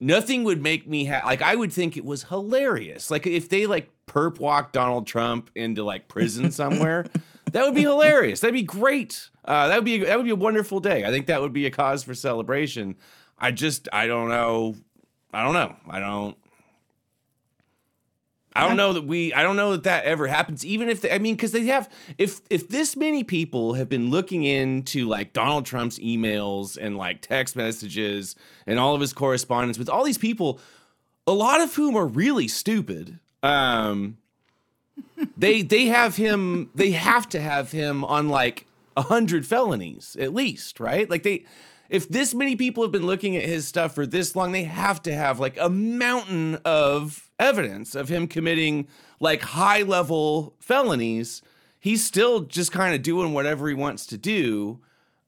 nothing 0.01 0.43
would 0.43 0.61
make 0.61 0.85
me 0.85 1.05
ha- 1.05 1.25
like, 1.25 1.41
I 1.41 1.55
would 1.55 1.71
think 1.71 1.95
it 1.95 2.03
was 2.03 2.23
hilarious. 2.23 3.09
Like, 3.09 3.25
if 3.25 3.47
they 3.47 3.65
like 3.65 3.89
perp 4.07 4.39
walk 4.39 4.73
Donald 4.73 5.07
Trump 5.07 5.49
into 5.55 5.83
like 5.83 6.09
prison 6.09 6.51
somewhere, 6.51 7.05
that 7.53 7.63
would 7.63 7.75
be 7.75 7.83
hilarious. 7.83 8.41
That'd 8.41 8.53
be 8.53 8.61
great. 8.61 9.29
Uh, 9.45 9.69
that 9.69 9.77
would 9.77 9.85
be, 9.85 9.99
that 9.99 10.17
would 10.17 10.25
be 10.25 10.31
a 10.31 10.35
wonderful 10.35 10.81
day. 10.81 11.05
I 11.05 11.11
think 11.11 11.27
that 11.27 11.41
would 11.41 11.53
be 11.53 11.65
a 11.65 11.71
cause 11.71 12.03
for 12.03 12.13
celebration. 12.13 12.97
I 13.39 13.51
just, 13.51 13.87
I 13.93 14.07
don't 14.07 14.27
know. 14.27 14.75
I 15.31 15.45
don't 15.45 15.53
know. 15.53 15.77
I 15.89 15.99
don't. 15.99 16.37
I 18.57 18.67
don't 18.67 18.77
know 18.77 18.93
that 18.93 19.03
we. 19.03 19.33
I 19.33 19.43
don't 19.43 19.55
know 19.55 19.71
that 19.71 19.83
that 19.83 20.05
ever 20.05 20.25
happens. 20.27 20.65
Even 20.65 20.89
if 20.89 21.01
they, 21.01 21.11
I 21.11 21.19
mean, 21.19 21.35
because 21.35 21.51
they 21.51 21.65
have. 21.67 21.89
If 22.17 22.41
if 22.49 22.69
this 22.69 22.95
many 22.95 23.23
people 23.23 23.75
have 23.75 23.87
been 23.87 24.09
looking 24.09 24.43
into 24.43 25.07
like 25.07 25.31
Donald 25.31 25.65
Trump's 25.65 25.99
emails 25.99 26.77
and 26.79 26.97
like 26.97 27.21
text 27.21 27.55
messages 27.55 28.35
and 28.65 28.79
all 28.79 28.95
of 28.95 29.01
his 29.01 29.13
correspondence 29.13 29.77
with 29.77 29.89
all 29.89 30.03
these 30.03 30.17
people, 30.17 30.59
a 31.27 31.33
lot 31.33 31.61
of 31.61 31.75
whom 31.75 31.95
are 31.95 32.07
really 32.07 32.47
stupid. 32.47 33.19
Um, 33.43 34.17
they 35.37 35.61
they 35.61 35.85
have 35.85 36.15
him. 36.15 36.71
They 36.73 36.91
have 36.91 37.29
to 37.29 37.39
have 37.39 37.71
him 37.71 38.03
on 38.03 38.29
like 38.29 38.65
a 38.95 39.03
hundred 39.03 39.45
felonies 39.45 40.17
at 40.19 40.33
least, 40.33 40.79
right? 40.79 41.09
Like 41.09 41.23
they. 41.23 41.45
If 41.89 42.09
this 42.09 42.33
many 42.33 42.57
people 42.57 42.83
have 42.83 42.91
been 42.91 43.05
looking 43.05 43.37
at 43.37 43.45
his 43.45 43.65
stuff 43.65 43.95
for 43.95 44.05
this 44.05 44.35
long, 44.35 44.51
they 44.51 44.65
have 44.65 45.01
to 45.03 45.13
have 45.13 45.39
like 45.39 45.57
a 45.57 45.69
mountain 45.69 46.55
of 46.65 47.26
evidence 47.39 47.95
of 47.95 48.09
him 48.09 48.27
committing 48.27 48.87
like 49.19 49.41
high 49.41 49.81
level 49.81 50.55
felonies. 50.59 51.41
He's 51.79 52.03
still 52.03 52.41
just 52.41 52.71
kind 52.71 52.95
of 52.95 53.01
doing 53.01 53.33
whatever 53.33 53.67
he 53.67 53.73
wants 53.73 54.05
to 54.07 54.17
do. 54.17 54.79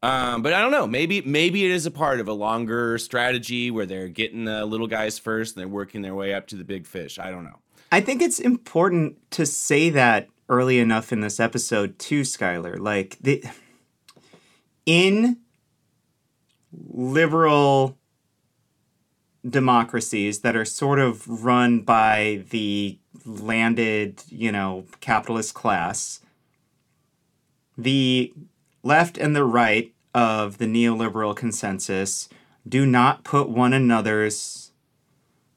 Um, 0.01 0.41
but 0.41 0.53
I 0.53 0.61
don't 0.61 0.71
know. 0.71 0.87
Maybe 0.87 1.21
maybe 1.21 1.65
it 1.65 1.71
is 1.71 1.85
a 1.85 1.91
part 1.91 2.19
of 2.19 2.27
a 2.27 2.33
longer 2.33 2.97
strategy 2.97 3.69
where 3.69 3.85
they're 3.85 4.07
getting 4.07 4.45
the 4.45 4.65
little 4.65 4.87
guys 4.87 5.19
first 5.19 5.55
and 5.55 5.61
they're 5.61 5.67
working 5.67 6.01
their 6.01 6.15
way 6.15 6.33
up 6.33 6.47
to 6.47 6.55
the 6.55 6.63
big 6.63 6.87
fish. 6.87 7.19
I 7.19 7.31
don't 7.31 7.43
know. 7.43 7.59
I 7.91 8.01
think 8.01 8.21
it's 8.21 8.39
important 8.39 9.17
to 9.31 9.45
say 9.45 9.89
that 9.89 10.29
early 10.47 10.79
enough 10.79 11.11
in 11.11 11.19
this 11.19 11.39
episode 11.39 11.99
too, 11.99 12.21
Skylar. 12.21 12.79
Like 12.79 13.17
the 13.19 13.43
in 14.85 15.37
liberal 16.71 17.98
democracies 19.47 20.39
that 20.39 20.55
are 20.55 20.65
sort 20.65 20.99
of 20.99 21.43
run 21.43 21.81
by 21.81 22.43
the 22.49 22.97
landed, 23.25 24.23
you 24.29 24.51
know, 24.51 24.85
capitalist 24.99 25.53
class, 25.53 26.21
the 27.77 28.33
left 28.83 29.17
and 29.17 29.35
the 29.35 29.45
right 29.45 29.93
of 30.13 30.57
the 30.57 30.65
neoliberal 30.65 31.35
consensus 31.35 32.27
do 32.67 32.85
not 32.85 33.23
put 33.23 33.49
one 33.49 33.73
another's 33.73 34.71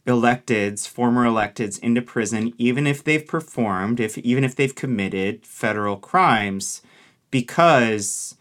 electeds, 0.06 0.86
former 0.86 1.24
electeds, 1.24 1.78
into 1.80 2.02
prison, 2.02 2.52
even 2.58 2.86
if 2.86 3.04
they've 3.04 3.26
performed, 3.26 4.00
if 4.00 4.18
even 4.18 4.44
if 4.44 4.54
they've 4.54 4.74
committed 4.74 5.46
federal 5.46 5.96
crimes, 5.96 6.82
because 7.30 8.36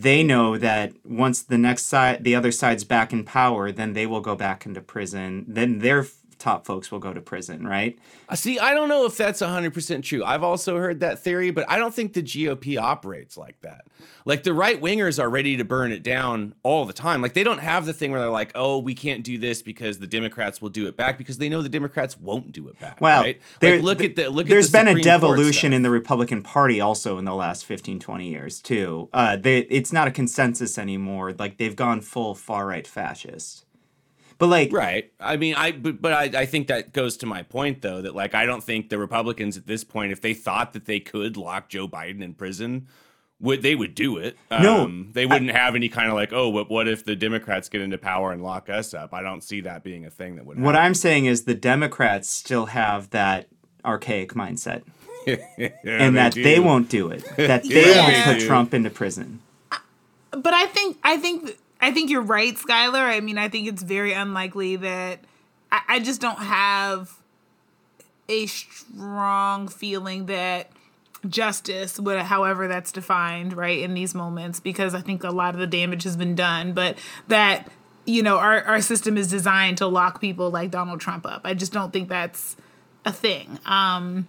they 0.00 0.22
know 0.22 0.58
that 0.58 0.92
once 1.04 1.42
the 1.42 1.56
next 1.56 1.86
side, 1.86 2.22
the 2.22 2.34
other 2.34 2.52
side's 2.52 2.84
back 2.84 3.12
in 3.12 3.24
power, 3.24 3.72
then 3.72 3.94
they 3.94 4.06
will 4.06 4.20
go 4.20 4.36
back 4.36 4.66
into 4.66 4.80
prison. 4.80 5.44
Then 5.48 5.78
their 5.78 6.00
f- 6.00 6.14
top 6.38 6.66
folks 6.66 6.90
will 6.90 6.98
go 6.98 7.12
to 7.12 7.20
prison, 7.20 7.66
right? 7.66 7.98
Uh, 8.28 8.34
See, 8.36 8.58
I 8.58 8.74
don't 8.74 8.88
know 8.88 9.06
if 9.06 9.16
that's 9.16 9.40
100% 9.40 10.02
true. 10.02 10.24
I've 10.24 10.42
also 10.42 10.76
heard 10.78 11.00
that 11.00 11.18
theory, 11.20 11.50
but 11.50 11.64
I 11.68 11.78
don't 11.78 11.94
think 11.94 12.12
the 12.12 12.22
GOP 12.22 12.78
operates 12.80 13.36
like 13.36 13.60
that. 13.62 13.86
Like 14.24 14.42
the 14.42 14.52
right 14.52 14.80
wingers 14.80 15.22
are 15.22 15.30
ready 15.30 15.56
to 15.56 15.64
burn 15.64 15.92
it 15.92 16.02
down 16.02 16.54
all 16.62 16.84
the 16.84 16.92
time. 16.92 17.22
Like 17.22 17.34
they 17.34 17.44
don't 17.44 17.58
have 17.60 17.86
the 17.86 17.92
thing 17.92 18.10
where 18.10 18.20
they're 18.20 18.28
like, 18.28 18.52
oh, 18.54 18.78
we 18.78 18.94
can't 18.94 19.22
do 19.22 19.38
this 19.38 19.62
because 19.62 19.98
the 19.98 20.06
Democrats 20.06 20.60
will 20.60 20.68
do 20.68 20.86
it 20.88 20.96
back 20.96 21.16
because 21.16 21.38
they 21.38 21.48
know 21.48 21.62
the 21.62 21.68
Democrats 21.68 22.18
won't 22.18 22.52
do 22.52 22.68
it 22.68 22.78
back. 22.80 23.00
Well, 23.00 23.22
right? 23.22 23.40
there- 23.60 23.76
like, 23.76 23.84
look 23.84 24.00
at 24.02 24.16
the 24.16 24.28
look 24.30 24.46
There's 24.46 24.66
at 24.66 24.72
the 24.72 24.78
been 24.78 24.88
a 24.88 24.90
Supreme 25.02 25.20
Court 25.20 25.36
devolution 25.36 25.72
in 25.72 25.82
the 25.82 25.90
Republican 25.90 26.42
Party 26.42 26.80
also 26.80 27.18
in 27.18 27.24
the 27.24 27.34
last 27.34 27.64
15, 27.66 28.00
20 28.00 28.28
years, 28.28 28.60
too. 28.60 29.08
Uh, 29.12 29.36
they, 29.36 29.60
it's 29.60 29.92
not 29.92 30.08
a 30.08 30.10
consensus 30.10 30.78
anymore. 30.78 31.32
Like, 31.38 31.58
they've 31.58 31.76
gone 31.76 32.00
full 32.00 32.34
far 32.34 32.66
right 32.66 32.86
fascist. 32.86 33.65
But, 34.38 34.48
like, 34.48 34.72
Right. 34.72 35.10
I 35.18 35.36
mean, 35.36 35.54
I 35.54 35.72
but, 35.72 36.00
but 36.02 36.12
I, 36.12 36.40
I 36.42 36.46
think 36.46 36.66
that 36.68 36.92
goes 36.92 37.16
to 37.18 37.26
my 37.26 37.42
point 37.42 37.80
though 37.82 38.02
that 38.02 38.14
like 38.14 38.34
I 38.34 38.44
don't 38.46 38.62
think 38.62 38.88
the 38.90 38.98
Republicans 38.98 39.56
at 39.56 39.66
this 39.66 39.82
point, 39.84 40.12
if 40.12 40.20
they 40.20 40.34
thought 40.34 40.72
that 40.74 40.84
they 40.84 41.00
could 41.00 41.36
lock 41.36 41.68
Joe 41.68 41.88
Biden 41.88 42.22
in 42.22 42.34
prison, 42.34 42.86
would 43.40 43.62
they 43.62 43.74
would 43.74 43.94
do 43.94 44.16
it. 44.18 44.36
No, 44.50 44.82
um, 44.84 45.10
they 45.12 45.26
wouldn't 45.26 45.50
have 45.50 45.74
any 45.74 45.88
kind 45.88 46.08
of 46.08 46.14
like, 46.14 46.32
oh, 46.32 46.52
but 46.52 46.70
what 46.70 46.86
if 46.88 47.04
the 47.04 47.16
Democrats 47.16 47.68
get 47.68 47.80
into 47.80 47.98
power 47.98 48.32
and 48.32 48.42
lock 48.42 48.68
us 48.70 48.92
up? 48.94 49.12
I 49.14 49.22
don't 49.22 49.42
see 49.42 49.60
that 49.62 49.82
being 49.84 50.04
a 50.06 50.10
thing 50.10 50.36
that 50.36 50.46
would. 50.46 50.58
what 50.60 50.74
happen. 50.74 50.86
I'm 50.86 50.94
saying 50.94 51.26
is 51.26 51.44
the 51.44 51.54
Democrats 51.54 52.28
still 52.28 52.66
have 52.66 53.10
that 53.10 53.48
archaic 53.84 54.32
mindset 54.34 54.82
Yeah, 55.26 55.36
and 55.84 56.16
that 56.16 56.32
do. 56.34 56.42
they 56.42 56.60
won't 56.60 56.88
do 56.88 57.08
it, 57.10 57.24
that 57.36 57.62
they 57.68 57.90
Yeah. 57.94 58.02
won't 58.02 58.14
they 58.14 58.22
put 58.32 58.40
do. 58.40 58.46
Trump 58.46 58.74
into 58.74 58.90
prison. 58.90 59.40
but 60.30 60.52
I 60.54 60.66
think 60.66 60.98
I 61.02 61.16
think 61.16 61.56
I 61.86 61.92
think 61.92 62.10
you're 62.10 62.20
right, 62.20 62.52
Skylar. 62.52 62.96
I 62.96 63.20
mean, 63.20 63.38
I 63.38 63.48
think 63.48 63.68
it's 63.68 63.80
very 63.80 64.12
unlikely 64.12 64.74
that 64.74 65.20
I, 65.70 65.82
I 65.86 66.00
just 66.00 66.20
don't 66.20 66.40
have 66.40 67.16
a 68.28 68.46
strong 68.46 69.68
feeling 69.68 70.26
that 70.26 70.68
justice, 71.28 72.00
however 72.04 72.66
that's 72.66 72.90
defined, 72.90 73.56
right, 73.56 73.78
in 73.78 73.94
these 73.94 74.16
moments, 74.16 74.58
because 74.58 74.96
I 74.96 75.00
think 75.00 75.22
a 75.22 75.30
lot 75.30 75.54
of 75.54 75.60
the 75.60 75.66
damage 75.68 76.02
has 76.02 76.16
been 76.16 76.34
done, 76.34 76.72
but 76.72 76.98
that 77.28 77.68
you 78.04 78.20
know 78.20 78.38
our 78.38 78.64
our 78.64 78.80
system 78.80 79.16
is 79.16 79.28
designed 79.28 79.78
to 79.78 79.86
lock 79.86 80.20
people 80.20 80.50
like 80.50 80.72
Donald 80.72 81.00
Trump 81.00 81.24
up. 81.24 81.42
I 81.44 81.54
just 81.54 81.72
don't 81.72 81.92
think 81.92 82.08
that's 82.08 82.56
a 83.04 83.12
thing. 83.12 83.60
Um, 83.64 84.26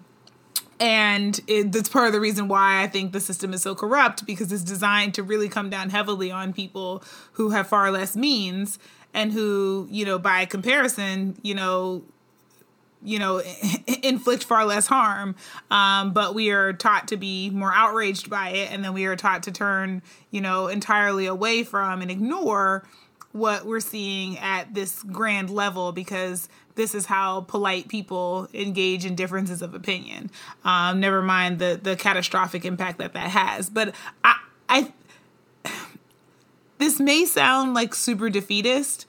and 0.80 1.40
it, 1.48 1.72
that's 1.72 1.90
part 1.90 2.08
of 2.08 2.14
the 2.14 2.20
reason 2.20 2.48
why 2.48 2.82
I 2.84 2.88
think 2.88 3.12
the 3.12 3.20
system 3.20 3.54
is 3.54 3.62
so 3.62 3.76
corrupt 3.76 4.26
because 4.26 4.52
it's 4.52 4.64
designed 4.64 5.14
to 5.16 5.24
really 5.24 5.50
come 5.50 5.70
down 5.70 5.90
heavily 5.90 6.32
on 6.32 6.54
people 6.54 7.04
who 7.34 7.50
have 7.50 7.68
far 7.68 7.92
less 7.92 8.16
means 8.16 8.78
and 9.14 9.32
who, 9.34 9.88
you 9.90 10.06
know, 10.06 10.20
by 10.20 10.46
comparison, 10.46 11.38
you 11.42 11.56
know, 11.56 12.04
you 13.04 13.20
know, 13.20 13.42
inflict 14.04 14.44
far 14.44 14.66
less 14.66 14.88
harm. 14.88 15.36
Um, 15.72 16.14
but 16.14 16.36
we 16.36 16.52
are 16.52 16.74
taught 16.74 17.08
to 17.10 17.18
be 17.18 17.50
more 17.50 17.74
outraged 17.74 18.30
by 18.30 18.50
it, 18.50 18.72
and 18.72 18.84
then 18.84 18.94
we 18.94 19.06
are 19.06 19.16
taught 19.16 19.44
to 19.44 19.52
turn, 19.52 20.02
you 20.32 20.42
know, 20.42 20.68
entirely 20.68 21.26
away 21.26 21.64
from 21.64 22.02
and 22.02 22.12
ignore 22.12 22.88
what 23.32 23.66
we're 23.66 23.80
seeing 23.80 24.38
at 24.40 24.74
this 24.74 25.04
grand 25.04 25.50
level 25.50 25.92
because 25.92 26.50
this 26.76 26.96
is 26.96 27.06
how 27.06 27.42
polite 27.42 27.88
people 27.88 28.48
engage 28.54 29.06
in 29.06 29.16
differences 29.16 29.62
of 29.62 29.74
opinion. 29.74 30.32
Um, 30.64 31.00
never 31.00 31.22
mind 31.22 31.60
the 31.60 31.80
the 31.82 31.96
catastrophic 31.96 32.66
impact 32.66 33.00
that 33.00 33.14
that 33.14 33.30
has. 33.30 33.70
But 33.70 33.94
I, 34.24 34.40
I, 34.70 34.94
this 36.78 37.00
may 37.00 37.26
sound 37.26 37.74
like 37.74 37.94
super 37.94 38.30
defeatist, 38.30 39.08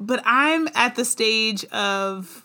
but 0.00 0.22
I'm 0.24 0.68
at 0.74 0.96
the 0.96 1.04
stage 1.04 1.64
of 1.66 2.44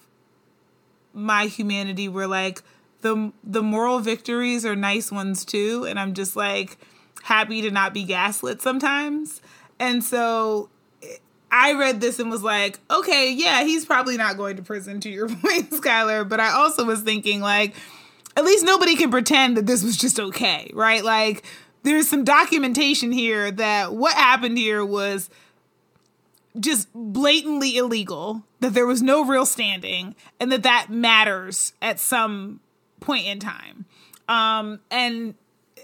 my 1.13 1.45
humanity 1.45 2.07
where 2.07 2.27
like 2.27 2.61
the 3.01 3.31
the 3.43 3.63
moral 3.63 3.99
victories 3.99 4.65
are 4.65 4.75
nice 4.75 5.11
ones 5.11 5.45
too, 5.45 5.85
and 5.87 5.99
I'm 5.99 6.13
just 6.13 6.35
like 6.35 6.77
happy 7.23 7.61
to 7.61 7.71
not 7.71 7.93
be 7.93 8.03
gaslit 8.03 8.61
sometimes. 8.61 9.41
And 9.79 10.03
so 10.03 10.69
I 11.55 11.73
read 11.73 12.01
this 12.01 12.17
and 12.17 12.31
was 12.31 12.41
like, 12.41 12.79
okay, 12.89 13.31
yeah, 13.31 13.63
he's 13.63 13.85
probably 13.85 14.17
not 14.17 14.37
going 14.37 14.55
to 14.57 14.63
prison 14.63 14.99
to 15.01 15.09
your 15.09 15.27
point, 15.29 15.69
Skylar. 15.69 16.27
But 16.27 16.39
I 16.39 16.51
also 16.51 16.83
was 16.83 17.03
thinking, 17.03 17.41
like, 17.41 17.75
at 18.35 18.43
least 18.43 18.65
nobody 18.65 18.95
can 18.95 19.11
pretend 19.11 19.55
that 19.57 19.67
this 19.67 19.83
was 19.83 19.95
just 19.95 20.19
okay, 20.19 20.71
right? 20.73 21.03
Like, 21.03 21.43
there's 21.83 22.09
some 22.09 22.23
documentation 22.23 23.11
here 23.11 23.51
that 23.51 23.93
what 23.93 24.15
happened 24.15 24.57
here 24.57 24.83
was 24.83 25.29
just 26.59 26.87
blatantly 26.95 27.77
illegal, 27.77 28.43
that 28.59 28.73
there 28.73 28.87
was 28.87 29.03
no 29.03 29.23
real 29.23 29.45
standing, 29.45 30.15
and 30.39 30.51
that 30.51 30.63
that 30.63 30.87
matters 30.89 31.73
at 31.83 31.99
some 31.99 32.61
point 32.99 33.27
in 33.27 33.39
time. 33.39 33.85
Um, 34.27 34.79
and 34.89 35.35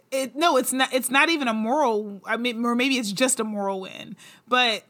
it 0.10 0.36
no, 0.36 0.58
it's 0.58 0.74
not. 0.74 0.92
It's 0.94 1.12
not 1.12 1.30
even 1.30 1.48
a 1.48 1.54
moral. 1.54 2.22
I 2.26 2.38
mean, 2.38 2.66
or 2.66 2.74
maybe 2.74 2.96
it's 2.98 3.12
just 3.12 3.40
a 3.40 3.44
moral 3.44 3.82
win, 3.82 4.16
but 4.48 4.84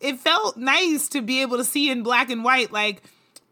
it 0.00 0.18
felt 0.18 0.56
nice 0.56 1.08
to 1.08 1.22
be 1.22 1.42
able 1.42 1.56
to 1.56 1.64
see 1.64 1.90
in 1.90 2.02
black 2.02 2.30
and 2.30 2.44
white 2.44 2.72
like 2.72 3.02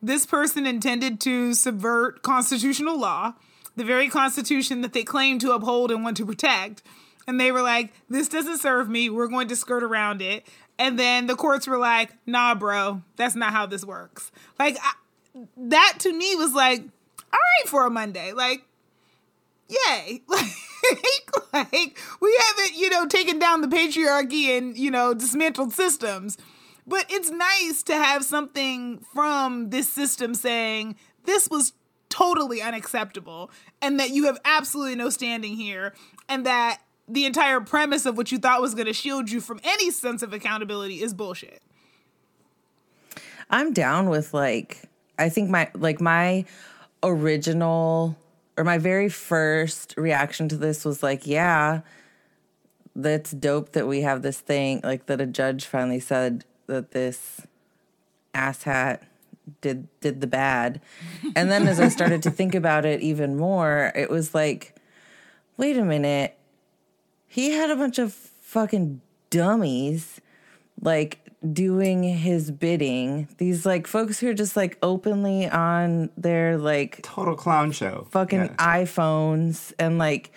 this 0.02 0.26
person 0.26 0.66
intended 0.66 1.20
to 1.20 1.54
subvert 1.54 2.22
constitutional 2.22 2.98
law, 2.98 3.34
the 3.76 3.84
very 3.84 4.08
constitution 4.08 4.82
that 4.82 4.92
they 4.92 5.02
claim 5.02 5.38
to 5.38 5.52
uphold 5.52 5.90
and 5.90 6.04
want 6.04 6.16
to 6.18 6.26
protect. 6.26 6.82
And 7.26 7.40
they 7.40 7.50
were 7.50 7.62
like, 7.62 7.94
this 8.10 8.28
doesn't 8.28 8.58
serve 8.58 8.88
me. 8.88 9.08
We're 9.08 9.28
going 9.28 9.48
to 9.48 9.56
skirt 9.56 9.82
around 9.82 10.20
it. 10.20 10.46
And 10.78 10.98
then 10.98 11.26
the 11.26 11.36
courts 11.36 11.66
were 11.66 11.78
like, 11.78 12.12
nah, 12.26 12.54
bro, 12.54 13.02
that's 13.16 13.34
not 13.34 13.52
how 13.52 13.64
this 13.64 13.84
works. 13.84 14.30
Like, 14.58 14.76
I, 14.82 14.92
that 15.56 15.94
to 16.00 16.12
me 16.12 16.34
was 16.36 16.52
like, 16.52 16.80
all 16.80 17.38
right 17.38 17.68
for 17.68 17.86
a 17.86 17.90
Monday. 17.90 18.32
Like, 18.32 18.64
yay. 19.68 20.22
Like, 20.28 20.44
like 21.52 21.98
we 22.20 22.40
haven't, 22.46 22.76
you 22.76 22.90
know, 22.90 23.06
taken 23.06 23.38
down 23.38 23.60
the 23.60 23.68
patriarchy 23.68 24.56
and, 24.56 24.76
you 24.76 24.90
know, 24.90 25.14
dismantled 25.14 25.72
systems. 25.72 26.36
But 26.86 27.06
it's 27.08 27.30
nice 27.30 27.82
to 27.84 27.94
have 27.94 28.24
something 28.24 29.04
from 29.14 29.70
this 29.70 29.88
system 29.88 30.34
saying 30.34 30.96
this 31.24 31.48
was 31.48 31.72
totally 32.10 32.60
unacceptable 32.60 33.50
and 33.80 33.98
that 33.98 34.10
you 34.10 34.26
have 34.26 34.38
absolutely 34.44 34.94
no 34.94 35.08
standing 35.08 35.56
here 35.56 35.94
and 36.28 36.46
that 36.46 36.80
the 37.08 37.24
entire 37.24 37.60
premise 37.60 38.06
of 38.06 38.16
what 38.16 38.30
you 38.30 38.38
thought 38.38 38.60
was 38.60 38.74
going 38.74 38.86
to 38.86 38.92
shield 38.92 39.30
you 39.30 39.40
from 39.40 39.60
any 39.64 39.90
sense 39.90 40.22
of 40.22 40.32
accountability 40.32 41.02
is 41.02 41.12
bullshit. 41.12 41.60
I'm 43.50 43.72
down 43.72 44.08
with 44.08 44.32
like 44.32 44.82
I 45.18 45.28
think 45.28 45.50
my 45.50 45.70
like 45.74 46.00
my 46.00 46.44
original 47.02 48.16
or 48.56 48.64
my 48.64 48.78
very 48.78 49.08
first 49.08 49.94
reaction 49.96 50.48
to 50.48 50.56
this 50.56 50.84
was 50.84 51.02
like, 51.02 51.26
yeah, 51.26 51.80
that's 52.94 53.32
dope 53.32 53.72
that 53.72 53.86
we 53.86 54.02
have 54.02 54.22
this 54.22 54.40
thing, 54.40 54.80
like 54.84 55.06
that 55.06 55.20
a 55.20 55.26
judge 55.26 55.66
finally 55.66 56.00
said 56.00 56.44
that 56.66 56.92
this 56.92 57.42
asshat 58.34 59.00
did 59.60 59.88
did 60.00 60.20
the 60.20 60.26
bad. 60.26 60.80
And 61.36 61.50
then 61.50 61.66
as 61.66 61.80
I 61.80 61.88
started 61.88 62.22
to 62.22 62.30
think 62.30 62.54
about 62.54 62.86
it 62.86 63.00
even 63.00 63.36
more, 63.36 63.92
it 63.94 64.10
was 64.10 64.34
like, 64.34 64.74
wait 65.56 65.76
a 65.76 65.84
minute. 65.84 66.38
He 67.26 67.50
had 67.50 67.70
a 67.70 67.76
bunch 67.76 67.98
of 67.98 68.12
fucking 68.12 69.00
dummies 69.30 70.20
like 70.80 71.18
doing 71.52 72.02
his 72.02 72.50
bidding. 72.50 73.28
These 73.38 73.66
like 73.66 73.86
folks 73.86 74.18
who 74.20 74.28
are 74.30 74.34
just 74.34 74.56
like 74.56 74.78
openly 74.82 75.48
on 75.48 76.10
their 76.16 76.56
like 76.56 77.02
Total 77.02 77.34
clown 77.36 77.72
show. 77.72 78.06
fucking 78.10 78.40
Yeah. 78.40 78.54
iPhones 78.82 79.72
and 79.78 79.98
like 79.98 80.30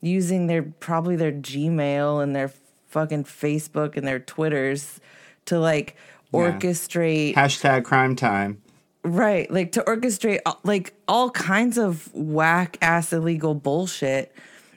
using 0.00 0.46
their 0.46 0.62
probably 0.62 1.16
their 1.16 1.32
Gmail 1.32 2.22
and 2.22 2.34
their 2.34 2.52
fucking 2.88 3.24
Facebook 3.24 3.96
and 3.96 4.06
their 4.06 4.18
Twitters 4.20 5.00
to 5.46 5.58
like 5.58 5.96
orchestrate 6.32 7.34
Hashtag 7.34 7.84
crime 7.84 8.16
time. 8.16 8.62
right 9.04 9.50
like 9.50 9.72
to 9.72 9.82
orchestrate 9.82 10.40
like 10.64 10.92
all 11.06 11.30
kinds 11.30 11.78
of 11.78 12.12
whack 12.14 12.76
ass 12.82 13.12
illegal 13.12 13.54
bullshit 13.54 14.34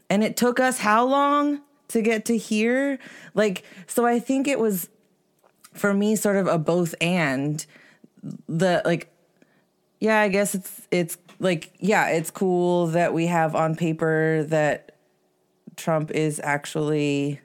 and 0.10 0.24
it 0.24 0.38
took 0.38 0.60
us 0.60 0.78
how 0.80 1.06
long 1.06 1.62
to 1.88 2.02
get 2.02 2.26
to 2.26 2.38
here 2.38 3.00
like 3.34 3.64
so 3.88 4.06
i 4.06 4.20
think 4.20 4.48
it 4.48 4.60
was 4.60 4.90
for 5.80 5.94
me 5.94 6.16
sort 6.16 6.36
of 6.36 6.48
a 6.48 6.58
both 6.58 6.94
and 7.00 7.66
the 8.48 8.82
like 8.84 9.10
yeah 10.00 10.20
i 10.20 10.28
guess 10.28 10.54
it's 10.54 10.88
it's 10.92 11.18
like 11.40 11.72
yeah 11.80 12.10
it's 12.10 12.30
cool 12.30 12.88
that 12.88 13.14
we 13.14 13.28
have 13.28 13.56
on 13.56 13.76
paper 13.76 14.44
that 14.44 14.98
trump 15.78 16.12
is 16.12 16.42
actually 16.44 17.40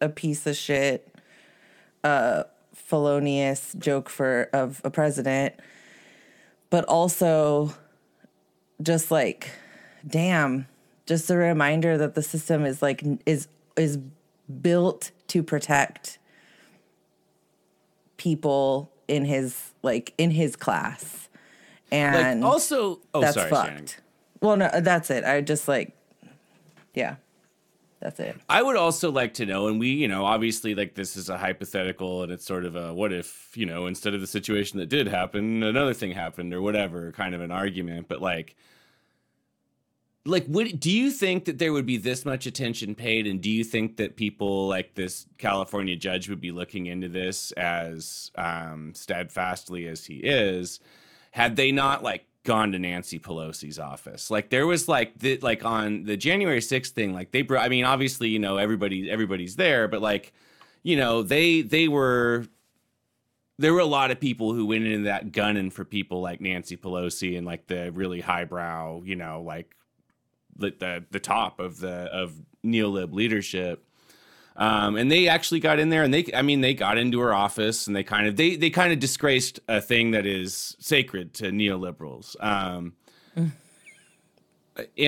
a 0.00 0.08
piece 0.08 0.46
of 0.46 0.56
shit 0.56 1.14
uh 2.02 2.42
felonious 2.74 3.74
joke 3.78 4.08
for 4.08 4.50
of 4.52 4.80
a 4.84 4.90
president 4.90 5.54
but 6.70 6.84
also 6.86 7.72
just 8.82 9.10
like 9.12 9.50
damn 10.06 10.66
just 11.06 11.30
a 11.30 11.36
reminder 11.36 11.96
that 11.96 12.14
the 12.14 12.22
system 12.22 12.64
is 12.66 12.82
like 12.82 13.04
is 13.26 13.46
is 13.76 13.98
built 14.60 15.12
to 15.28 15.42
protect 15.42 16.18
people 18.16 18.90
in 19.08 19.24
his 19.24 19.72
like 19.82 20.14
in 20.18 20.30
his 20.30 20.56
class 20.56 21.28
and 21.90 22.40
like 22.40 22.50
also, 22.50 23.00
oh 23.12 23.20
that's 23.20 23.34
sorry, 23.34 23.50
fucked 23.50 23.68
Shannon. 23.68 23.86
well 24.40 24.56
no 24.56 24.70
that's 24.80 25.10
it 25.10 25.24
i 25.24 25.40
just 25.40 25.68
like 25.68 25.96
yeah 26.94 27.16
that's 28.00 28.20
it 28.20 28.36
I 28.48 28.62
would 28.62 28.76
also 28.76 29.10
like 29.10 29.32
to 29.34 29.46
know, 29.46 29.66
and 29.66 29.80
we, 29.80 29.88
you 29.88 30.08
know, 30.08 30.26
obviously, 30.26 30.74
like 30.74 30.94
this 30.94 31.16
is 31.16 31.30
a 31.30 31.38
hypothetical, 31.38 32.22
and 32.22 32.30
it's 32.30 32.44
sort 32.44 32.66
of 32.66 32.76
a 32.76 32.92
what 32.92 33.14
if, 33.14 33.50
you 33.56 33.64
know, 33.64 33.86
instead 33.86 34.12
of 34.14 34.20
the 34.20 34.26
situation 34.26 34.78
that 34.78 34.90
did 34.90 35.08
happen, 35.08 35.62
another 35.62 35.94
thing 35.94 36.12
happened, 36.12 36.52
or 36.52 36.60
whatever, 36.60 37.12
kind 37.12 37.34
of 37.34 37.40
an 37.40 37.50
argument. 37.50 38.06
But 38.06 38.20
like, 38.20 38.56
like, 40.26 40.44
would 40.48 40.80
do 40.80 40.90
you 40.90 41.10
think 41.10 41.44
that 41.44 41.58
there 41.58 41.72
would 41.72 41.86
be 41.86 41.96
this 41.96 42.24
much 42.24 42.46
attention 42.46 42.94
paid, 42.94 43.26
and 43.26 43.40
do 43.40 43.50
you 43.50 43.64
think 43.64 43.96
that 43.98 44.16
people 44.16 44.68
like 44.68 44.94
this 44.94 45.26
California 45.38 45.96
judge 45.96 46.28
would 46.28 46.40
be 46.40 46.52
looking 46.52 46.86
into 46.86 47.08
this 47.08 47.52
as 47.52 48.30
um, 48.36 48.92
steadfastly 48.94 49.86
as 49.86 50.04
he 50.06 50.16
is, 50.16 50.80
had 51.32 51.56
they 51.56 51.72
not 51.72 52.02
like 52.02 52.26
gone 52.44 52.72
to 52.72 52.78
Nancy 52.78 53.18
Pelosi's 53.18 53.78
office. 53.78 54.30
Like 54.30 54.50
there 54.50 54.66
was 54.66 54.86
like 54.86 55.18
the 55.18 55.38
like 55.38 55.64
on 55.64 56.04
the 56.04 56.16
January 56.16 56.60
6th 56.60 56.90
thing, 56.90 57.12
like 57.12 57.32
they 57.32 57.42
brought 57.42 57.64
I 57.64 57.68
mean, 57.68 57.84
obviously, 57.84 58.28
you 58.28 58.38
know, 58.38 58.58
everybody 58.58 59.10
everybody's 59.10 59.56
there, 59.56 59.88
but 59.88 60.00
like, 60.00 60.32
you 60.82 60.96
know, 60.96 61.22
they 61.22 61.62
they 61.62 61.88
were 61.88 62.46
there 63.58 63.72
were 63.72 63.80
a 63.80 63.86
lot 63.86 64.10
of 64.10 64.20
people 64.20 64.52
who 64.52 64.66
went 64.66 64.86
into 64.86 65.04
that 65.04 65.32
gunning 65.32 65.70
for 65.70 65.84
people 65.84 66.20
like 66.20 66.40
Nancy 66.40 66.76
Pelosi 66.76 67.36
and 67.36 67.46
like 67.46 67.66
the 67.66 67.90
really 67.92 68.20
highbrow, 68.20 69.02
you 69.04 69.16
know, 69.16 69.42
like 69.42 69.74
the 70.56 70.74
the, 70.78 71.04
the 71.10 71.20
top 71.20 71.60
of 71.60 71.80
the 71.80 72.08
of 72.12 72.34
neolib 72.64 73.12
leadership. 73.12 73.84
Um, 74.56 74.94
and 74.94 75.10
they 75.10 75.26
actually 75.26 75.58
got 75.58 75.80
in 75.80 75.88
there 75.88 76.04
and 76.04 76.14
they, 76.14 76.26
I 76.32 76.42
mean, 76.42 76.60
they 76.60 76.74
got 76.74 76.96
into 76.96 77.18
her 77.18 77.34
office 77.34 77.88
and 77.88 77.96
they 77.96 78.04
kind 78.04 78.28
of, 78.28 78.36
they, 78.36 78.54
they 78.54 78.70
kind 78.70 78.92
of 78.92 79.00
disgraced 79.00 79.58
a 79.66 79.80
thing 79.80 80.12
that 80.12 80.26
is 80.26 80.76
sacred 80.78 81.34
to 81.34 81.50
neoliberals. 81.50 82.36
Um, 82.40 82.92
and 83.36 83.52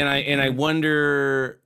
I, 0.09 0.17
and 0.17 0.41
I 0.41 0.49
wonder, 0.49 1.61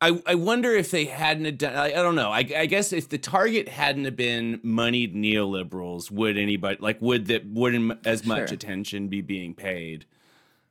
I, 0.00 0.20
I 0.26 0.34
wonder 0.34 0.72
if 0.74 0.90
they 0.90 1.04
hadn't 1.04 1.56
done, 1.58 1.76
I, 1.76 1.86
I 1.86 2.02
don't 2.02 2.16
know. 2.16 2.30
I, 2.32 2.38
I 2.38 2.66
guess 2.66 2.92
if 2.92 3.08
the 3.08 3.18
target 3.18 3.68
hadn't 3.68 4.06
have 4.06 4.16
been 4.16 4.60
moneyed 4.64 5.14
neoliberals, 5.14 6.10
would 6.10 6.36
anybody 6.36 6.78
like, 6.80 7.00
would 7.00 7.26
that, 7.26 7.46
wouldn't 7.46 8.04
as 8.04 8.26
much 8.26 8.48
Sure. 8.48 8.54
attention 8.54 9.06
be 9.06 9.20
being 9.20 9.54
paid, 9.54 10.04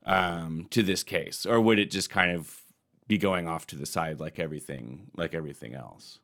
um, 0.07 0.65
to 0.71 0.81
this 0.81 1.03
case? 1.03 1.45
Or 1.45 1.61
would 1.61 1.77
it 1.77 1.91
just 1.91 2.09
kind 2.09 2.31
of, 2.31 2.63
be 3.07 3.17
going 3.17 3.47
off 3.47 3.65
to 3.65 3.77
the 3.77 3.85
side 3.85 4.19
like 4.19 4.37
everything 4.37 5.07
like 5.15 5.33
everything 5.33 5.73
else 5.73 6.19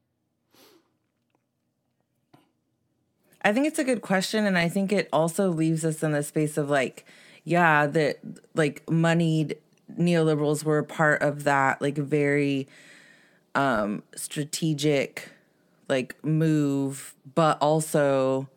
I 3.45 3.51
think 3.51 3.67
it's 3.67 3.79
a 3.79 3.83
good 3.83 4.01
question, 4.01 4.45
and 4.45 4.57
I 4.57 4.69
think 4.69 4.93
it 4.93 5.09
also 5.11 5.49
leaves 5.49 5.83
us 5.83 6.01
in 6.01 6.13
the 6.13 6.23
space 6.23 6.57
of 6.57 6.69
like, 6.69 7.05
yeah, 7.43 7.85
that 7.87 8.19
like 8.55 8.89
moneyed 8.89 9.57
neoliberals 9.99 10.63
were 10.63 10.81
part 10.81 11.21
of 11.21 11.43
that 11.43 11.81
like 11.81 11.97
very 11.97 12.67
um 13.53 14.01
strategic 14.15 15.29
like 15.89 16.15
move, 16.23 17.13
but 17.35 17.57
also 17.59 18.47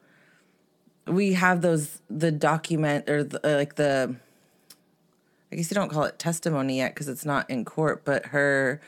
we 1.06 1.32
have 1.32 1.62
those 1.62 2.00
the 2.08 2.30
document 2.30 3.08
or 3.08 3.24
the, 3.24 3.40
like 3.42 3.74
the 3.74 4.14
I 5.50 5.56
guess 5.56 5.70
you 5.70 5.74
don't 5.74 5.90
call 5.90 6.04
it 6.04 6.18
testimony 6.18 6.78
yet 6.78 6.94
because 6.94 7.08
it's 7.08 7.24
not 7.24 7.48
in 7.48 7.64
court, 7.64 8.04
but 8.04 8.26
her 8.26 8.80